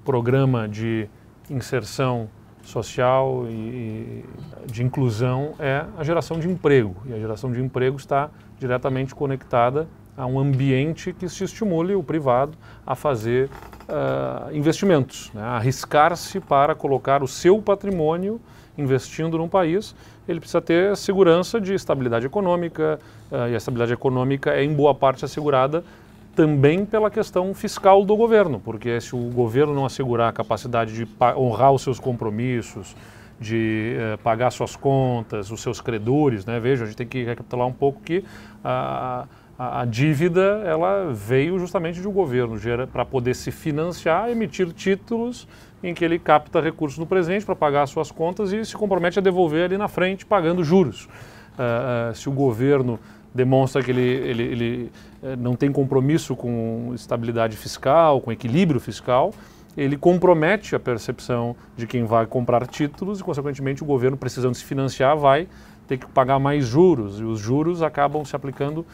programa 0.05 0.65
de 0.65 1.09
inserção 1.49 2.29
social 2.67 3.45
e 3.49 4.25
de 4.65 4.83
inclusão 4.83 5.53
é 5.57 5.85
a 5.97 6.03
geração 6.03 6.37
de 6.37 6.49
emprego. 6.49 6.95
E 7.05 7.13
a 7.13 7.17
geração 7.17 7.51
de 7.51 7.61
emprego 7.61 7.95
está 7.95 8.29
diretamente 8.59 9.15
conectada 9.15 9.87
a 10.17 10.25
um 10.25 10.37
ambiente 10.37 11.13
que 11.13 11.29
se 11.29 11.43
estimule 11.43 11.95
o 11.95 12.03
privado 12.03 12.57
a 12.85 12.93
fazer 12.93 13.49
uh, 13.87 14.53
investimentos, 14.53 15.31
né? 15.33 15.41
arriscar-se 15.41 16.39
para 16.39 16.75
colocar 16.75 17.23
o 17.23 17.27
seu 17.27 17.61
patrimônio 17.61 18.41
investindo 18.77 19.37
num 19.37 19.47
país. 19.47 19.95
Ele 20.27 20.39
precisa 20.39 20.61
ter 20.61 20.97
segurança 20.97 21.61
de 21.61 21.73
estabilidade 21.73 22.25
econômica, 22.25 22.99
uh, 23.31 23.47
e 23.49 23.53
a 23.53 23.57
estabilidade 23.57 23.93
econômica 23.93 24.51
é, 24.51 24.63
em 24.63 24.73
boa 24.73 24.93
parte, 24.93 25.23
assegurada 25.23 25.83
também 26.37 26.85
pela 26.85 27.09
questão 27.09 27.51
fiscal 27.51 28.05
do 28.05 28.15
governo, 28.15 28.61
porque 28.63 29.01
se 29.01 29.15
o 29.15 29.29
governo 29.31 29.73
não 29.73 29.87
assegurar 29.87 30.29
a 30.29 30.31
capacidade 30.31 30.93
de 30.93 31.07
honrar 31.35 31.71
os 31.71 31.81
seus 31.81 31.99
compromissos, 31.99 32.95
de 33.39 33.95
eh, 33.97 34.17
pagar 34.17 34.51
suas 34.51 34.75
contas, 34.75 35.49
os 35.49 35.59
seus 35.61 35.81
credores, 35.81 36.45
né? 36.45 36.59
Veja, 36.59 36.83
a 36.83 36.87
gente 36.87 36.95
tem 36.95 37.07
que 37.07 37.23
recapitular 37.23 37.65
um 37.65 37.73
pouco 37.73 38.01
que 38.01 38.23
a, 38.63 39.25
a, 39.57 39.81
a 39.81 39.85
dívida 39.85 40.61
ela 40.63 41.11
veio 41.11 41.57
justamente 41.57 41.99
de 41.99 42.07
um 42.07 42.11
governo 42.11 42.55
para 42.91 43.03
poder 43.03 43.33
se 43.33 43.49
financiar, 43.49 44.29
emitir 44.29 44.71
títulos 44.73 45.47
em 45.83 45.91
que 45.95 46.05
ele 46.05 46.19
capta 46.19 46.61
recursos 46.61 46.99
no 46.99 47.07
presente 47.07 47.47
para 47.47 47.55
pagar 47.55 47.87
suas 47.87 48.11
contas 48.11 48.53
e 48.53 48.63
se 48.63 48.75
compromete 48.75 49.17
a 49.17 49.21
devolver 49.23 49.65
ali 49.65 49.77
na 49.77 49.87
frente 49.87 50.23
pagando 50.23 50.63
juros. 50.63 51.05
Uh, 51.57 52.11
uh, 52.11 52.15
se 52.15 52.29
o 52.29 52.31
governo 52.31 52.99
demonstra 53.33 53.81
que 53.83 53.91
ele, 53.91 54.01
ele, 54.01 54.43
ele 54.43 54.91
não 55.37 55.55
tem 55.55 55.71
compromisso 55.71 56.35
com 56.35 56.91
estabilidade 56.93 57.57
fiscal, 57.57 58.21
com 58.21 58.31
equilíbrio 58.31 58.79
fiscal, 58.79 59.33
ele 59.77 59.95
compromete 59.95 60.75
a 60.75 60.79
percepção 60.79 61.55
de 61.75 61.85
quem 61.85 62.03
vai 62.03 62.25
comprar 62.25 62.65
títulos 62.65 63.19
e, 63.19 63.23
consequentemente, 63.23 63.83
o 63.83 63.85
governo, 63.85 64.17
precisando 64.17 64.55
se 64.55 64.63
financiar, 64.63 65.15
vai 65.15 65.47
ter 65.87 65.97
que 65.97 66.07
pagar 66.07 66.39
mais 66.39 66.65
juros. 66.65 67.19
E 67.19 67.23
os 67.23 67.39
juros 67.39 67.83
acabam 67.83 68.25
se 68.25 68.35
aplicando 68.35 68.85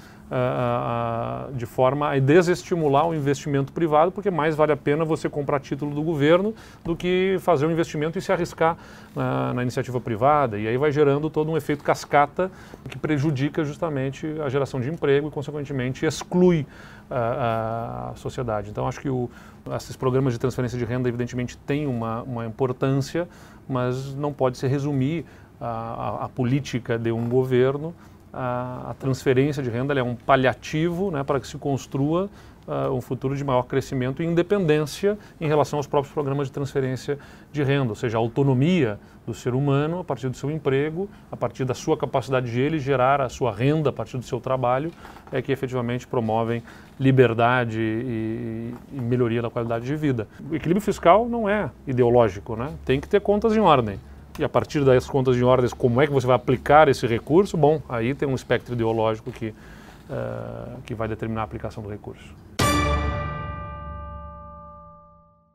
de 1.54 1.66
forma 1.66 2.10
a 2.10 2.20
desestimular 2.20 3.08
o 3.08 3.14
investimento 3.14 3.72
privado, 3.72 4.12
porque 4.12 4.32
mais 4.32 4.56
vale 4.56 4.72
a 4.72 4.78
pena 4.78 5.06
você 5.06 5.30
comprar 5.30 5.60
título 5.60 5.94
do 5.94 6.02
governo 6.02 6.54
do 6.84 6.96
que 6.96 7.38
fazer 7.40 7.66
um 7.66 7.72
investimento 7.72 8.18
e 8.18 8.22
se 8.22 8.32
arriscar 8.32 8.78
na, 9.16 9.54
na 9.54 9.62
iniciativa 9.62 10.00
privada. 10.00 10.58
E 10.58 10.68
aí 10.68 10.78
vai 10.78 10.92
gerando 10.92 11.30
todo 11.30 11.52
um 11.52 11.58
efeito 11.58 11.84
cascata 11.84 12.52
que 12.90 12.98
prejudica 12.98 13.64
justamente 13.64 14.28
a 14.44 14.50
geração 14.50 14.80
de 14.80 14.90
emprego 14.90 15.28
e, 15.28 15.32
consequentemente, 15.32 16.06
exclui 16.06 16.66
a, 17.10 18.12
a 18.12 18.16
sociedade. 18.16 18.70
Então, 18.70 18.88
acho 18.88 19.00
que 19.00 19.10
o, 19.10 19.30
esses 19.76 19.96
programas 19.96 20.34
de 20.34 20.40
transferência 20.40 20.78
de 20.78 20.86
renda, 20.86 21.08
evidentemente, 21.08 21.58
têm 21.58 21.86
uma, 21.86 22.24
uma 22.24 22.46
importância, 22.46 23.28
mas 23.68 24.16
não 24.16 24.34
pode 24.34 24.58
se 24.58 24.68
resumir 24.68 25.26
a, 25.62 25.68
a, 25.68 26.26
a 26.26 26.30
política 26.30 26.98
de 26.98 27.12
um 27.12 27.30
governo 27.30 27.94
a, 28.34 28.90
a 28.90 28.94
transferência 28.96 29.62
de 29.62 29.70
renda 29.70 29.94
é 29.94 30.04
um 30.04 30.16
paliativo 30.16 31.12
né, 31.12 31.24
para 31.24 31.40
que 31.40 31.48
se 31.48 31.58
construa 31.58 32.30
uh, 32.68 32.92
um 32.92 33.00
futuro 33.00 33.36
de 33.36 33.44
maior 33.44 33.64
crescimento 33.64 34.24
e 34.24 34.26
independência 34.26 35.18
em 35.40 35.48
relação 35.48 35.78
aos 35.78 35.88
próprios 35.88 36.14
programas 36.14 36.48
de 36.48 36.54
transferência 36.54 37.20
de 37.52 37.64
renda, 37.64 37.90
ou 37.90 37.96
seja, 37.96 38.18
a 38.18 38.20
autonomia 38.20 39.00
do 39.26 39.34
ser 39.34 39.54
humano 39.54 40.00
a 40.00 40.04
partir 40.04 40.30
do 40.30 40.36
seu 40.36 40.52
emprego, 40.52 41.08
a 41.32 41.38
partir 41.38 41.64
da 41.64 41.74
sua 41.74 41.96
capacidade 41.96 42.52
de 42.52 42.60
ele 42.60 42.80
gerar 42.80 43.22
a 43.22 43.30
sua 43.30 43.54
renda 43.54 43.90
a 43.90 43.94
partir 43.94 44.18
do 44.18 44.24
seu 44.24 44.42
trabalho, 44.42 44.92
é 45.32 45.42
que 45.42 45.52
efetivamente 45.52 46.08
promovem 46.08 46.62
liberdade 47.00 47.80
e, 47.80 48.74
e 48.92 49.00
melhoria 49.00 49.42
da 49.42 49.50
qualidade 49.50 49.86
de 49.86 49.96
vida. 49.96 50.28
O 50.50 50.56
equilíbrio 50.56 50.82
fiscal 50.82 51.28
não 51.30 51.48
é 51.48 51.70
ideológico, 51.88 52.56
né? 52.56 52.74
tem 52.84 53.00
que 53.00 53.08
ter 53.08 53.22
contas 53.22 53.56
em 53.56 53.60
ordem. 53.60 54.00
E 54.38 54.44
a 54.44 54.50
partir 54.50 54.84
das 54.84 55.08
contas 55.08 55.38
em 55.38 55.44
ordem, 55.44 55.70
como 55.78 56.02
é 56.02 56.08
que 56.08 56.14
você 56.14 56.26
vai 56.26 56.36
aplicar 56.36 56.88
esse 56.88 57.06
recurso? 57.06 57.56
Bom, 57.56 57.82
aí 57.88 58.16
tem 58.16 58.28
um 58.28 58.34
espectro 58.34 58.74
ideológico 58.74 59.32
que, 59.32 59.50
uh, 59.50 60.82
que 60.86 60.96
vai 60.96 61.08
determinar 61.08 61.42
a 61.42 61.44
aplicação 61.44 61.84
do 61.84 61.90
recurso. 61.90 62.34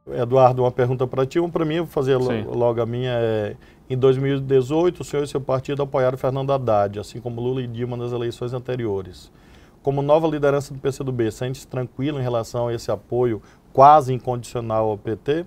Eduardo, 0.07 0.62
uma 0.62 0.70
pergunta 0.70 1.07
para 1.07 1.26
ti, 1.26 1.39
uma 1.39 1.49
para 1.49 1.64
mim, 1.64 1.79
vou 1.79 1.87
fazer 1.87 2.20
Sim. 2.22 2.45
logo 2.45 2.81
a 2.81 2.87
minha. 2.87 3.12
É, 3.12 3.57
em 3.91 3.97
2018, 3.97 5.01
o 5.01 5.05
senhor 5.05 5.22
e 5.22 5.26
seu 5.26 5.41
partido 5.41 5.83
apoiaram 5.83 6.16
Fernando 6.16 6.53
Haddad, 6.53 6.99
assim 6.99 7.20
como 7.20 7.41
Lula 7.41 7.61
e 7.62 7.66
Dilma 7.66 7.97
nas 7.97 8.12
eleições 8.12 8.53
anteriores. 8.53 9.31
Como 9.83 10.03
nova 10.03 10.26
liderança 10.29 10.72
do 10.72 10.81
PCdoB, 10.81 11.31
sente-se 11.31 11.66
tranquilo 11.66 12.18
em 12.18 12.22
relação 12.22 12.68
a 12.68 12.74
esse 12.74 12.91
apoio 12.91 13.43
quase 13.72 14.12
incondicional 14.12 14.91
ao 14.91 14.99
PT? 14.99 15.47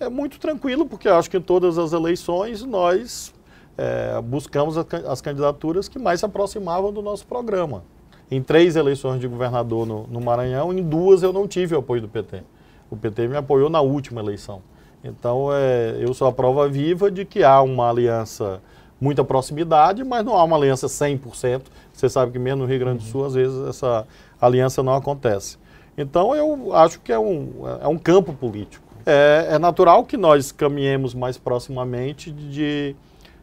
É 0.00 0.08
muito 0.08 0.40
tranquilo, 0.40 0.86
porque 0.86 1.10
acho 1.10 1.30
que 1.30 1.36
em 1.36 1.42
todas 1.42 1.76
as 1.76 1.92
eleições 1.92 2.64
nós 2.64 3.34
é, 3.76 4.18
buscamos 4.22 4.78
as 4.78 5.20
candidaturas 5.20 5.90
que 5.90 5.98
mais 5.98 6.20
se 6.20 6.26
aproximavam 6.26 6.90
do 6.90 7.02
nosso 7.02 7.26
programa. 7.26 7.84
Em 8.30 8.42
três 8.42 8.76
eleições 8.76 9.20
de 9.20 9.28
governador 9.28 9.86
no, 9.86 10.06
no 10.06 10.18
Maranhão, 10.18 10.72
em 10.72 10.82
duas 10.82 11.22
eu 11.22 11.34
não 11.34 11.46
tive 11.46 11.74
o 11.74 11.80
apoio 11.80 12.00
do 12.00 12.08
PT. 12.08 12.42
O 12.90 12.96
PT 12.96 13.28
me 13.28 13.36
apoiou 13.36 13.68
na 13.68 13.82
última 13.82 14.22
eleição. 14.22 14.62
Então, 15.04 15.48
é, 15.52 15.96
eu 16.00 16.14
sou 16.14 16.26
a 16.26 16.32
prova 16.32 16.66
viva 16.66 17.10
de 17.10 17.26
que 17.26 17.44
há 17.44 17.60
uma 17.60 17.90
aliança, 17.90 18.62
muita 18.98 19.22
proximidade, 19.22 20.02
mas 20.02 20.24
não 20.24 20.34
há 20.34 20.44
uma 20.44 20.56
aliança 20.56 20.86
100%. 20.86 21.64
Você 21.92 22.08
sabe 22.08 22.32
que 22.32 22.38
mesmo 22.38 22.62
no 22.62 22.66
Rio 22.66 22.78
Grande 22.78 23.04
do 23.04 23.04
Sul, 23.04 23.26
às 23.26 23.34
vezes, 23.34 23.68
essa 23.68 24.06
aliança 24.40 24.82
não 24.82 24.94
acontece. 24.94 25.58
Então, 25.96 26.34
eu 26.34 26.74
acho 26.74 27.00
que 27.00 27.12
é 27.12 27.18
um, 27.18 27.50
é 27.82 27.86
um 27.86 27.98
campo 27.98 28.32
político. 28.32 28.89
É, 29.06 29.48
é 29.50 29.58
natural 29.58 30.04
que 30.04 30.16
nós 30.16 30.52
caminhemos 30.52 31.14
mais 31.14 31.38
proximamente 31.38 32.30
de, 32.30 32.94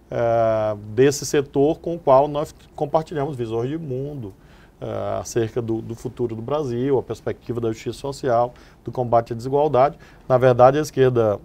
é, 0.09 0.75
desse 0.93 1.25
setor 1.25 1.79
com 1.79 1.95
o 1.95 1.99
qual 1.99 2.27
nós 2.27 2.53
compartilhamos 2.75 3.35
visões 3.35 3.69
de 3.69 3.77
mundo, 3.77 4.33
uh, 4.81 5.19
acerca 5.19 5.61
do, 5.61 5.81
do, 5.81 5.95
futuro 5.95 6.35
do 6.35 6.41
Brasil, 6.41 6.97
a 6.97 7.03
perspectiva 7.03 7.59
da 7.59 7.69
justiça 7.69 7.99
social, 7.99 8.53
do 8.83 8.91
combate 8.91 9.33
à 9.33 9.35
desigualdade. 9.35 9.97
Na 10.27 10.37
verdade, 10.37 10.77
a 10.77 10.81
esquerda 10.81 11.39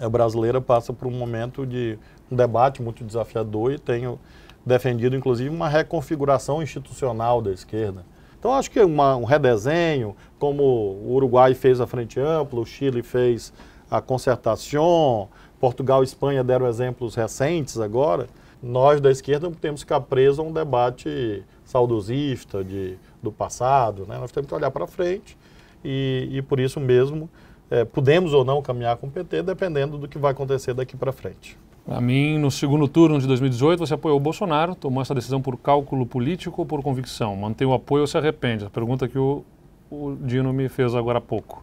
eh, 0.00 0.08
brasileira 0.08 0.60
passa 0.60 0.92
por 0.92 1.08
um 1.08 1.10
momento 1.10 1.66
de 1.66 1.98
um 2.30 2.36
debate 2.36 2.82
muito 2.82 3.04
desafiador 3.04 3.72
e 3.72 3.78
tenho 3.78 4.18
defendido, 4.64 5.16
inclusive, 5.16 5.50
uma 5.50 5.68
reconfiguração 5.68 6.62
institucional 6.62 7.42
da 7.42 7.50
esquerda. 7.50 8.04
Então, 8.42 8.54
acho 8.54 8.72
que 8.72 8.80
uma, 8.80 9.14
um 9.14 9.22
redesenho, 9.22 10.16
como 10.36 10.64
o 10.64 11.12
Uruguai 11.12 11.54
fez 11.54 11.80
a 11.80 11.86
Frente 11.86 12.18
Ampla, 12.18 12.58
o 12.58 12.66
Chile 12.66 13.00
fez 13.00 13.52
a 13.88 14.00
Concertação, 14.00 15.28
Portugal 15.60 16.02
e 16.02 16.06
Espanha 16.06 16.42
deram 16.42 16.66
exemplos 16.66 17.14
recentes 17.14 17.78
agora, 17.78 18.26
nós 18.60 19.00
da 19.00 19.12
esquerda 19.12 19.48
não 19.48 19.54
temos 19.54 19.82
que 19.82 19.84
ficar 19.84 20.00
presos 20.00 20.40
a 20.40 20.42
um 20.42 20.52
debate 20.52 21.44
saudosista 21.64 22.64
de, 22.64 22.98
do 23.22 23.30
passado, 23.30 24.06
né? 24.08 24.18
nós 24.18 24.32
temos 24.32 24.48
que 24.48 24.54
olhar 24.56 24.72
para 24.72 24.88
frente 24.88 25.38
e, 25.84 26.28
e, 26.32 26.42
por 26.42 26.58
isso 26.58 26.80
mesmo 26.80 27.30
é, 27.70 27.84
podemos 27.84 28.34
ou 28.34 28.44
não 28.44 28.60
caminhar 28.60 28.96
com 28.96 29.06
o 29.06 29.10
PT, 29.10 29.44
dependendo 29.44 29.96
do 29.96 30.08
que 30.08 30.18
vai 30.18 30.32
acontecer 30.32 30.74
daqui 30.74 30.96
para 30.96 31.12
frente. 31.12 31.56
Para 31.84 32.00
mim, 32.00 32.38
no 32.38 32.50
segundo 32.50 32.86
turno 32.86 33.18
de 33.18 33.26
2018, 33.26 33.80
você 33.80 33.94
apoiou 33.94 34.16
o 34.16 34.20
Bolsonaro, 34.20 34.74
tomou 34.74 35.02
essa 35.02 35.14
decisão 35.14 35.42
por 35.42 35.56
cálculo 35.56 36.06
político 36.06 36.62
ou 36.62 36.66
por 36.66 36.82
convicção? 36.82 37.34
Mantém 37.34 37.66
o 37.66 37.72
apoio 37.72 38.02
ou 38.02 38.06
se 38.06 38.16
arrepende? 38.16 38.64
A 38.64 38.70
pergunta 38.70 39.08
que 39.08 39.18
o, 39.18 39.44
o 39.90 40.16
Dino 40.20 40.52
me 40.52 40.68
fez 40.68 40.94
agora 40.94 41.18
há 41.18 41.20
pouco. 41.20 41.62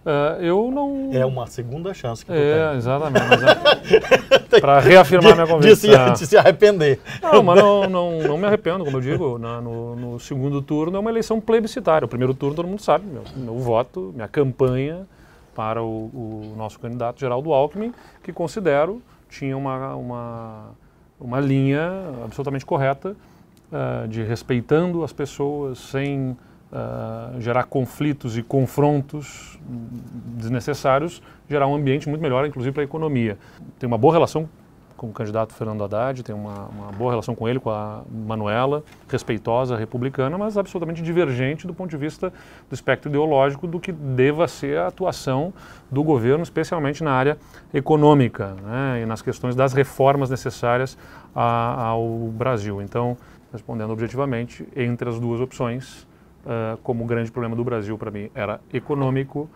Uh, 0.00 0.42
eu 0.42 0.70
não. 0.70 1.10
É 1.12 1.26
uma 1.26 1.46
segunda 1.46 1.92
chance 1.92 2.24
que 2.24 2.32
É, 2.32 2.74
exatamente. 2.74 3.26
É 4.52 4.60
para 4.60 4.80
reafirmar 4.80 5.34
minha 5.34 5.46
convicção. 5.46 6.12
De 6.12 6.18
se, 6.18 6.24
de 6.24 6.30
se 6.30 6.36
arrepender. 6.36 6.98
Não, 7.22 7.42
mas 7.42 7.60
não, 7.60 7.88
não, 7.88 8.18
não 8.22 8.38
me 8.38 8.46
arrependo, 8.46 8.84
como 8.84 8.96
eu 8.96 9.00
digo. 9.00 9.38
Na, 9.38 9.60
no, 9.60 9.94
no, 9.94 10.18
segundo 10.18 10.60
turno 10.60 10.96
é 10.96 11.00
uma 11.00 11.10
eleição 11.10 11.40
plebiscitária. 11.40 12.04
O 12.04 12.08
primeiro 12.08 12.34
turno 12.34 12.56
todo 12.56 12.66
mundo 12.66 12.80
sabe. 12.80 13.04
Meu, 13.06 13.22
meu 13.36 13.58
voto, 13.58 14.10
minha 14.14 14.26
campanha 14.26 15.06
para 15.54 15.82
o, 15.82 15.86
o, 15.86 16.54
nosso 16.56 16.80
candidato 16.80 17.20
Geraldo 17.20 17.52
Alckmin, 17.52 17.92
que 18.24 18.32
considero 18.32 19.00
tinha 19.30 19.56
uma, 19.56 19.94
uma, 19.94 20.70
uma 21.18 21.40
linha 21.40 21.88
absolutamente 22.24 22.66
correta 22.66 23.16
uh, 23.72 24.08
de 24.08 24.22
respeitando 24.22 25.02
as 25.02 25.12
pessoas 25.12 25.78
sem 25.78 26.30
uh, 26.30 27.40
gerar 27.40 27.64
conflitos 27.64 28.36
e 28.36 28.42
confrontos 28.42 29.58
desnecessários, 30.36 31.22
gerar 31.48 31.66
um 31.66 31.74
ambiente 31.74 32.08
muito 32.08 32.20
melhor, 32.20 32.46
inclusive 32.46 32.72
para 32.72 32.82
a 32.82 32.84
economia. 32.84 33.38
Tem 33.78 33.86
uma 33.86 33.98
boa 33.98 34.12
relação 34.12 34.48
com 35.00 35.08
o 35.08 35.12
candidato 35.14 35.54
Fernando 35.54 35.82
Haddad, 35.82 36.22
tem 36.22 36.34
uma, 36.34 36.66
uma, 36.66 36.92
boa 36.92 37.10
relação 37.10 37.34
com 37.34 37.48
ele, 37.48 37.58
com 37.58 37.70
a 37.70 38.02
Manuela, 38.10 38.84
respeitosa, 39.08 39.74
republicana, 39.74 40.36
mas 40.36 40.58
absolutamente 40.58 41.00
divergente 41.00 41.66
do 41.66 41.72
ponto 41.72 41.88
de 41.88 41.96
vista 41.96 42.30
do 42.68 42.74
espectro 42.74 43.08
ideológico 43.08 43.66
do 43.66 43.80
que 43.80 43.92
deva 43.92 44.46
ser 44.46 44.76
a 44.76 44.88
atuação 44.88 45.54
do 45.90 46.04
governo, 46.04 46.42
especialmente 46.42 47.02
na 47.02 47.12
área 47.12 47.38
econômica 47.72 48.54
né, 48.62 49.00
e 49.02 49.06
nas 49.06 49.22
questões 49.22 49.56
das 49.56 49.72
reformas 49.72 50.28
necessárias 50.28 50.98
a, 51.34 51.82
ao 51.82 52.06
Brasil. 52.06 52.82
Então, 52.82 53.16
respondendo 53.50 53.92
objetivamente, 53.92 54.68
entre 54.76 55.08
as 55.08 55.18
duas 55.18 55.40
opções, 55.40 56.06
uh, 56.44 56.76
como 56.82 57.04
o 57.04 57.06
grande 57.06 57.32
problema 57.32 57.56
do 57.56 57.64
Brasil 57.64 57.96
para 57.96 58.10
mim 58.10 58.30
era 58.34 58.60
econômico, 58.70 59.48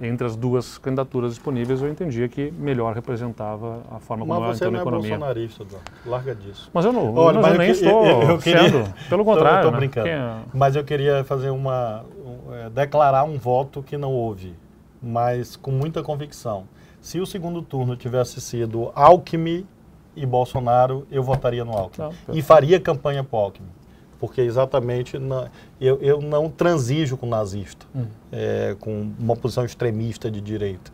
entre 0.00 0.26
as 0.26 0.36
duas 0.36 0.78
candidaturas 0.78 1.34
disponíveis, 1.34 1.82
eu 1.82 1.88
entendia 1.88 2.28
que 2.28 2.52
melhor 2.52 2.94
representava 2.94 3.82
a 3.90 3.98
forma 3.98 4.24
como 4.24 4.40
mas 4.40 4.60
eu 4.60 4.68
entendo 4.68 4.78
a 4.78 4.82
economia. 4.82 5.18
Mas 5.18 5.18
você 5.18 5.18
não 5.18 5.26
é 5.26 5.34
bolsonarista, 5.34 5.80
Larga 6.06 6.34
disso. 6.34 6.70
Mas 6.72 6.84
eu 6.84 6.92
não, 6.92 7.14
Olha, 7.14 7.40
mas 7.40 7.52
eu 7.52 7.58
nem 7.58 7.68
eu, 7.68 7.72
estou 7.72 8.06
eu, 8.06 8.22
eu 8.22 8.38
queria, 8.38 8.62
sendo. 8.62 8.94
Pelo 9.08 9.24
contrário. 9.24 9.58
Estou 9.58 9.72
né? 9.72 9.78
brincando. 9.78 10.08
É... 10.08 10.36
Mas 10.54 10.76
eu 10.76 10.84
queria 10.84 11.24
fazer 11.24 11.50
uma... 11.50 12.04
Um, 12.24 12.54
é, 12.54 12.70
declarar 12.70 13.24
um 13.24 13.36
voto 13.38 13.82
que 13.82 13.96
não 13.96 14.12
houve, 14.12 14.54
mas 15.02 15.56
com 15.56 15.72
muita 15.72 16.02
convicção. 16.02 16.64
Se 17.00 17.18
o 17.18 17.26
segundo 17.26 17.60
turno 17.62 17.96
tivesse 17.96 18.40
sido 18.40 18.92
Alckmin 18.94 19.66
e 20.14 20.24
Bolsonaro, 20.24 21.06
eu 21.10 21.22
votaria 21.22 21.64
no 21.64 21.72
Alckmin. 21.72 22.10
Não, 22.28 22.34
e 22.34 22.40
faria 22.40 22.78
campanha 22.78 23.24
para 23.24 23.36
o 23.36 23.40
Alckmin 23.40 23.81
porque 24.22 24.40
exatamente 24.40 25.18
na, 25.18 25.50
eu, 25.80 25.98
eu 26.00 26.22
não 26.22 26.48
transijo 26.48 27.16
com 27.16 27.26
nazista, 27.26 27.84
hum. 27.92 28.06
é, 28.30 28.76
com 28.78 29.10
uma 29.18 29.34
posição 29.34 29.64
extremista 29.64 30.30
de 30.30 30.40
direita. 30.40 30.92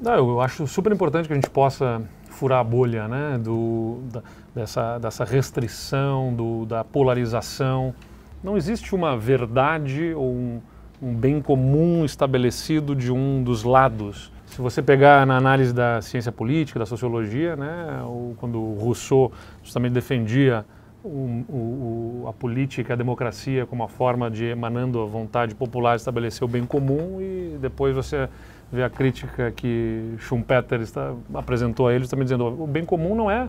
Não, 0.00 0.14
eu 0.16 0.40
acho 0.40 0.66
super 0.66 0.92
importante 0.92 1.28
que 1.28 1.32
a 1.32 1.36
gente 1.36 1.48
possa 1.48 2.02
furar 2.28 2.58
a 2.58 2.64
bolha 2.64 3.06
né, 3.06 3.38
do, 3.38 4.00
da, 4.10 4.22
dessa, 4.52 4.98
dessa 4.98 5.24
restrição, 5.24 6.34
do, 6.34 6.66
da 6.66 6.82
polarização. 6.82 7.94
Não 8.42 8.56
existe 8.56 8.96
uma 8.96 9.16
verdade 9.16 10.12
ou 10.12 10.32
um, 10.32 10.60
um 11.00 11.14
bem 11.14 11.40
comum 11.40 12.04
estabelecido 12.04 12.96
de 12.96 13.12
um 13.12 13.44
dos 13.44 13.62
lados 13.62 14.32
se 14.50 14.60
você 14.60 14.82
pegar 14.82 15.24
na 15.26 15.36
análise 15.36 15.72
da 15.72 16.02
ciência 16.02 16.32
política, 16.32 16.78
da 16.78 16.86
sociologia, 16.86 17.54
né, 17.54 18.02
ou 18.04 18.34
quando 18.36 18.60
Rousseau 18.74 19.32
justamente 19.62 19.92
defendia 19.92 20.64
o, 21.04 21.44
o, 21.48 22.24
a 22.28 22.32
política, 22.32 22.92
a 22.92 22.96
democracia 22.96 23.64
como 23.64 23.82
uma 23.82 23.88
forma 23.88 24.30
de, 24.30 24.44
emanando 24.46 25.00
a 25.00 25.06
vontade 25.06 25.54
popular, 25.54 25.96
estabelecer 25.96 26.44
o 26.44 26.48
bem 26.48 26.66
comum, 26.66 27.20
e 27.20 27.56
depois 27.60 27.94
você 27.94 28.28
vê 28.72 28.82
a 28.82 28.90
crítica 28.90 29.50
que 29.52 30.14
Schumpeter 30.18 30.80
está, 30.80 31.14
apresentou 31.32 31.88
a 31.88 31.94
eles, 31.94 32.08
também 32.08 32.24
dizendo 32.24 32.46
o 32.46 32.66
bem 32.66 32.84
comum 32.84 33.14
não 33.14 33.30
é 33.30 33.48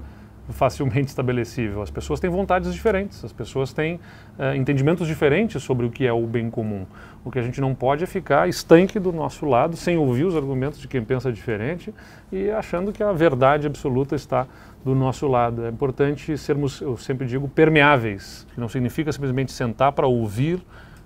facilmente 0.50 1.08
estabelecível. 1.08 1.82
As 1.82 1.90
pessoas 1.90 2.20
têm 2.20 2.30
vontades 2.30 2.74
diferentes, 2.74 3.24
as 3.24 3.32
pessoas 3.32 3.72
têm 3.72 3.96
uh, 4.38 4.56
entendimentos 4.56 5.08
diferentes 5.08 5.62
sobre 5.64 5.86
o 5.86 5.90
que 5.90 6.06
é 6.06 6.14
o 6.14 6.26
bem 6.26 6.50
comum. 6.50 6.86
O 7.24 7.32
que 7.32 7.40
a 7.40 7.42
gente 7.42 7.62
não 7.62 7.76
pode 7.76 8.04
é 8.04 8.08
ficar 8.08 8.50
estanque 8.50 9.00
do 9.00 9.12
nosso 9.12 9.46
lado, 9.46 9.76
sem 9.76 9.98
ouvir 9.98 10.26
os 10.26 10.36
argumentos 10.36 10.80
de 10.80 10.88
quem 10.88 11.04
pensa 11.04 11.32
diferente 11.32 11.94
e 12.32 12.50
achando 12.50 12.92
que 12.92 13.04
a 13.04 13.12
verdade 13.12 13.68
absoluta 13.68 14.16
está 14.16 14.48
do 14.84 14.96
nosso 14.96 15.28
lado. 15.28 15.66
É 15.66 15.70
importante 15.70 16.38
sermos, 16.38 16.82
eu 16.82 16.98
sempre 16.98 17.28
digo, 17.28 17.48
permeáveis, 17.48 18.48
que 18.54 18.60
não 18.60 18.68
significa 18.68 19.12
simplesmente 19.12 19.52
sentar 19.52 19.92
para 19.92 20.08
ouvir 20.08 20.60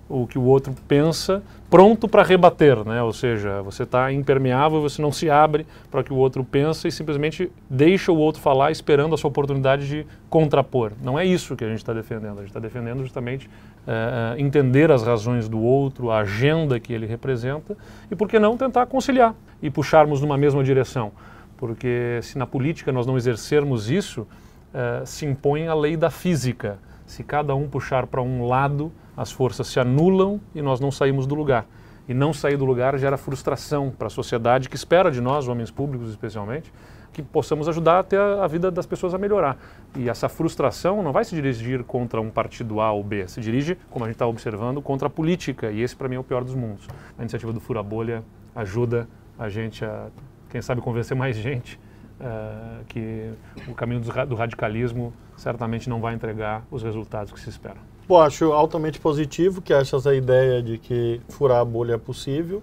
o 0.08 0.26
que 0.26 0.38
o 0.38 0.42
outro 0.42 0.72
pensa, 0.86 1.42
pronto 1.68 2.06
para 2.06 2.22
rebater, 2.22 2.84
né? 2.84 3.02
Ou 3.02 3.12
seja, 3.12 3.60
você 3.62 3.82
está 3.82 4.12
impermeável, 4.12 4.80
você 4.80 5.02
não 5.02 5.10
se 5.10 5.28
abre 5.28 5.66
para 5.90 6.00
o 6.00 6.04
que 6.04 6.12
o 6.12 6.16
outro 6.16 6.44
pensa 6.44 6.86
e 6.86 6.92
simplesmente 6.92 7.50
deixa 7.68 8.12
o 8.12 8.16
outro 8.16 8.40
falar 8.40 8.70
esperando 8.70 9.14
a 9.14 9.18
sua 9.18 9.28
oportunidade 9.28 9.88
de 9.88 10.06
contrapor. 10.30 10.92
Não 11.02 11.18
é 11.18 11.24
isso 11.24 11.56
que 11.56 11.64
a 11.64 11.68
gente 11.68 11.78
está 11.78 11.92
defendendo. 11.92 12.38
A 12.38 12.40
gente 12.40 12.48
está 12.48 12.60
defendendo 12.60 13.02
justamente 13.02 13.50
é, 13.86 14.40
entender 14.40 14.92
as 14.92 15.02
razões 15.02 15.48
do 15.48 15.60
outro, 15.60 16.10
a 16.10 16.18
agenda 16.18 16.78
que 16.78 16.92
ele 16.92 17.06
representa 17.06 17.76
e, 18.10 18.14
por 18.14 18.28
que 18.28 18.38
não, 18.38 18.56
tentar 18.56 18.86
conciliar 18.86 19.34
e 19.60 19.70
puxarmos 19.70 20.20
numa 20.20 20.38
mesma 20.38 20.62
direção. 20.62 21.10
Porque 21.56 22.20
se 22.22 22.38
na 22.38 22.46
política 22.46 22.92
nós 22.92 23.06
não 23.06 23.16
exercermos 23.16 23.90
isso, 23.90 24.26
é, 24.72 25.04
se 25.04 25.26
impõe 25.26 25.66
a 25.66 25.74
lei 25.74 25.96
da 25.96 26.10
física. 26.10 26.78
Se 27.06 27.24
cada 27.24 27.54
um 27.54 27.68
puxar 27.68 28.06
para 28.06 28.20
um 28.20 28.46
lado, 28.46 28.92
as 29.16 29.32
forças 29.32 29.66
se 29.68 29.80
anulam 29.80 30.40
e 30.54 30.60
nós 30.60 30.80
não 30.80 30.90
saímos 30.90 31.26
do 31.26 31.34
lugar. 31.34 31.66
E 32.08 32.14
não 32.14 32.32
sair 32.32 32.56
do 32.56 32.64
lugar 32.64 32.96
gera 32.98 33.16
frustração 33.16 33.90
para 33.90 34.06
a 34.06 34.10
sociedade 34.10 34.68
que 34.68 34.76
espera 34.76 35.10
de 35.10 35.20
nós, 35.20 35.48
homens 35.48 35.70
públicos 35.70 36.08
especialmente, 36.10 36.72
que 37.12 37.22
possamos 37.22 37.68
ajudar 37.68 38.00
até 38.00 38.16
a, 38.16 38.46
vida 38.46 38.70
das 38.70 38.84
pessoas 38.84 39.14
a 39.14 39.18
melhorar. 39.18 39.56
E 39.96 40.08
essa 40.08 40.28
frustração 40.28 41.02
não 41.02 41.12
vai 41.12 41.24
se 41.24 41.34
dirigir 41.34 41.82
contra 41.82 42.20
um 42.20 42.30
partido 42.30 42.80
A 42.80 42.92
ou 42.92 43.02
B, 43.02 43.26
se 43.26 43.40
dirige, 43.40 43.76
como 43.90 44.04
a 44.04 44.08
gente 44.08 44.16
está 44.16 44.26
observando, 44.26 44.82
contra 44.82 45.08
a 45.08 45.10
política. 45.10 45.70
E 45.70 45.80
esse, 45.80 45.96
para 45.96 46.08
mim, 46.08 46.16
é 46.16 46.18
o 46.18 46.24
pior 46.24 46.44
dos 46.44 46.54
mundos. 46.54 46.86
A 47.18 47.22
iniciativa 47.22 47.52
do 47.52 47.60
Fura 47.60 47.82
Bolha 47.82 48.22
ajuda 48.54 49.08
a 49.38 49.48
gente 49.48 49.84
a, 49.84 50.08
quem 50.50 50.60
sabe, 50.60 50.80
convencer 50.80 51.16
mais 51.16 51.36
gente 51.36 51.80
uh, 52.20 52.84
que 52.84 53.32
o 53.66 53.74
caminho 53.74 54.00
do 54.00 54.34
radicalismo 54.34 55.12
certamente 55.36 55.88
não 55.88 56.00
vai 56.00 56.14
entregar 56.14 56.64
os 56.70 56.82
resultados 56.82 57.32
que 57.32 57.40
se 57.40 57.48
esperam. 57.48 57.80
Bom, 58.08 58.20
acho 58.20 58.52
altamente 58.52 59.00
positivo 59.00 59.60
que 59.60 59.72
essa 59.72 60.14
ideia 60.14 60.62
de 60.62 60.78
que 60.78 61.20
furar 61.28 61.58
a 61.58 61.64
bolha 61.64 61.94
é 61.94 61.98
possível, 61.98 62.62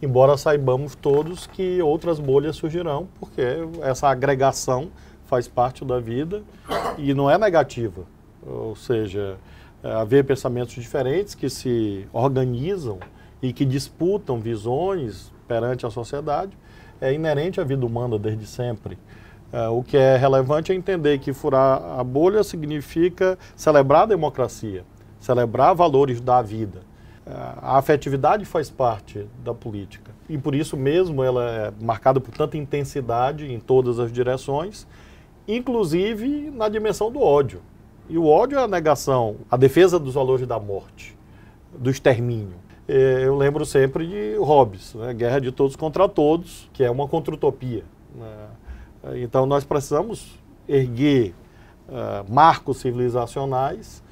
embora 0.00 0.36
saibamos 0.36 0.94
todos 0.94 1.44
que 1.44 1.82
outras 1.82 2.20
bolhas 2.20 2.54
surgirão, 2.54 3.08
porque 3.18 3.42
essa 3.82 4.08
agregação 4.08 4.92
faz 5.24 5.48
parte 5.48 5.84
da 5.84 5.98
vida 5.98 6.44
e 6.96 7.12
não 7.14 7.28
é 7.28 7.36
negativa. 7.36 8.04
Ou 8.46 8.76
seja, 8.76 9.36
é, 9.82 9.92
haver 9.92 10.24
pensamentos 10.24 10.74
diferentes 10.74 11.34
que 11.34 11.50
se 11.50 12.06
organizam 12.12 13.00
e 13.42 13.52
que 13.52 13.64
disputam 13.64 14.38
visões 14.38 15.32
perante 15.48 15.84
a 15.84 15.90
sociedade 15.90 16.56
é 17.00 17.12
inerente 17.12 17.60
à 17.60 17.64
vida 17.64 17.84
humana 17.84 18.20
desde 18.20 18.46
sempre. 18.46 18.96
Uh, 19.52 19.78
o 19.78 19.82
que 19.82 19.96
é 19.96 20.16
relevante 20.16 20.72
é 20.72 20.74
entender 20.74 21.18
que 21.18 21.32
furar 21.32 21.80
a 21.98 22.02
bolha 22.02 22.42
significa 22.42 23.38
celebrar 23.54 24.02
a 24.02 24.06
democracia, 24.06 24.84
celebrar 25.20 25.74
valores 25.74 26.20
da 26.20 26.42
vida. 26.42 26.80
Uh, 27.26 27.30
a 27.62 27.78
afetividade 27.78 28.44
faz 28.44 28.70
parte 28.70 29.26
da 29.44 29.54
política 29.54 30.10
e 30.28 30.36
por 30.36 30.54
isso 30.54 30.76
mesmo 30.76 31.22
ela 31.22 31.44
é 31.44 31.72
marcada 31.80 32.20
por 32.20 32.34
tanta 32.34 32.56
intensidade 32.56 33.52
em 33.52 33.60
todas 33.60 33.98
as 33.98 34.12
direções, 34.12 34.86
inclusive 35.46 36.50
na 36.50 36.68
dimensão 36.68 37.10
do 37.10 37.20
ódio. 37.20 37.62
E 38.08 38.18
o 38.18 38.26
ódio 38.26 38.58
é 38.58 38.62
a 38.62 38.68
negação, 38.68 39.36
a 39.50 39.56
defesa 39.56 39.98
dos 39.98 40.14
valores 40.14 40.46
da 40.46 40.58
morte, 40.58 41.16
do 41.76 41.90
extermínio. 41.90 42.56
Eh, 42.88 43.22
eu 43.24 43.36
lembro 43.36 43.64
sempre 43.64 44.06
de 44.06 44.36
Hobbes, 44.38 44.94
né? 44.94 45.12
Guerra 45.12 45.40
de 45.40 45.50
Todos 45.50 45.74
contra 45.74 46.08
Todos, 46.08 46.68
que 46.72 46.84
é 46.84 46.90
uma 46.90 47.08
contra-utopia. 47.08 47.84
Né? 48.14 48.46
Então 49.14 49.46
nós 49.46 49.64
precisamos 49.64 50.38
erguer 50.68 51.34
uh, 51.88 52.32
marcos 52.32 52.78
civilizacionais 52.78 54.02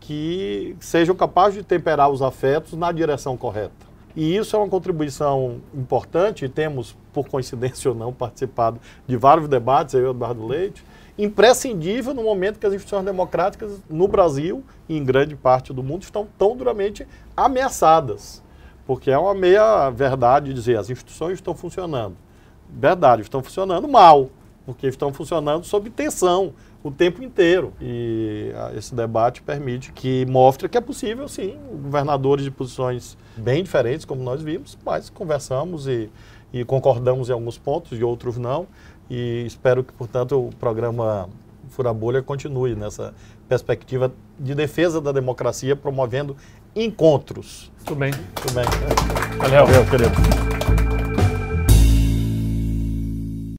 que 0.00 0.76
sejam 0.80 1.14
capazes 1.14 1.58
de 1.58 1.64
temperar 1.64 2.10
os 2.10 2.20
afetos 2.20 2.74
na 2.74 2.92
direção 2.92 3.36
correta. 3.36 3.84
E 4.14 4.36
isso 4.36 4.54
é 4.54 4.58
uma 4.58 4.68
contribuição 4.68 5.60
importante, 5.74 6.48
temos, 6.48 6.96
por 7.12 7.26
coincidência 7.28 7.90
ou 7.90 7.96
não, 7.96 8.12
participado 8.12 8.78
de 9.06 9.16
vários 9.16 9.48
debates, 9.48 9.94
eu 9.94 10.06
e 10.06 10.10
Eduardo 10.10 10.46
Leite, 10.46 10.84
imprescindível 11.18 12.12
no 12.12 12.22
momento 12.22 12.58
que 12.58 12.66
as 12.66 12.74
instituições 12.74 13.04
democráticas 13.04 13.80
no 13.88 14.06
Brasil 14.06 14.62
e 14.88 14.96
em 14.96 15.02
grande 15.02 15.34
parte 15.34 15.72
do 15.72 15.82
mundo 15.82 16.02
estão 16.02 16.28
tão 16.38 16.56
duramente 16.56 17.06
ameaçadas. 17.36 18.42
Porque 18.86 19.10
é 19.10 19.18
uma 19.18 19.34
meia 19.34 19.88
verdade 19.90 20.52
dizer 20.52 20.76
as 20.76 20.90
instituições 20.90 21.34
estão 21.34 21.54
funcionando. 21.54 22.16
Verdade, 22.68 23.22
estão 23.22 23.42
funcionando 23.42 23.88
mal 23.88 24.28
porque 24.64 24.86
estão 24.86 25.12
funcionando 25.12 25.64
sob 25.64 25.90
tensão 25.90 26.52
o 26.82 26.90
tempo 26.90 27.22
inteiro. 27.22 27.72
E 27.80 28.52
ah, 28.54 28.72
esse 28.76 28.94
debate 28.94 29.42
permite 29.42 29.92
que 29.92 30.26
mostre 30.26 30.68
que 30.68 30.76
é 30.76 30.80
possível, 30.80 31.28
sim, 31.28 31.56
governadores 31.82 32.44
de 32.44 32.50
posições 32.50 33.16
bem 33.36 33.62
diferentes, 33.62 34.04
como 34.04 34.22
nós 34.22 34.42
vimos, 34.42 34.78
mas 34.84 35.10
conversamos 35.10 35.86
e, 35.86 36.10
e 36.52 36.64
concordamos 36.64 37.28
em 37.28 37.32
alguns 37.32 37.58
pontos, 37.58 37.98
e 37.98 38.04
outros 38.04 38.36
não. 38.36 38.66
E 39.10 39.44
espero 39.46 39.84
que, 39.84 39.92
portanto, 39.92 40.38
o 40.38 40.50
programa 40.56 41.28
Fura 41.68 41.92
Bolha 41.92 42.22
continue 42.22 42.74
nessa 42.74 43.14
perspectiva 43.48 44.12
de 44.38 44.54
defesa 44.54 45.00
da 45.00 45.12
democracia, 45.12 45.76
promovendo 45.76 46.36
encontros. 46.74 47.70
Tudo 47.84 47.98
bem. 47.98 48.12
Tudo 48.34 48.54
bem. 48.54 48.64
Valeu. 49.38 49.66
Valeu, 49.66 49.84
querido. 49.86 50.93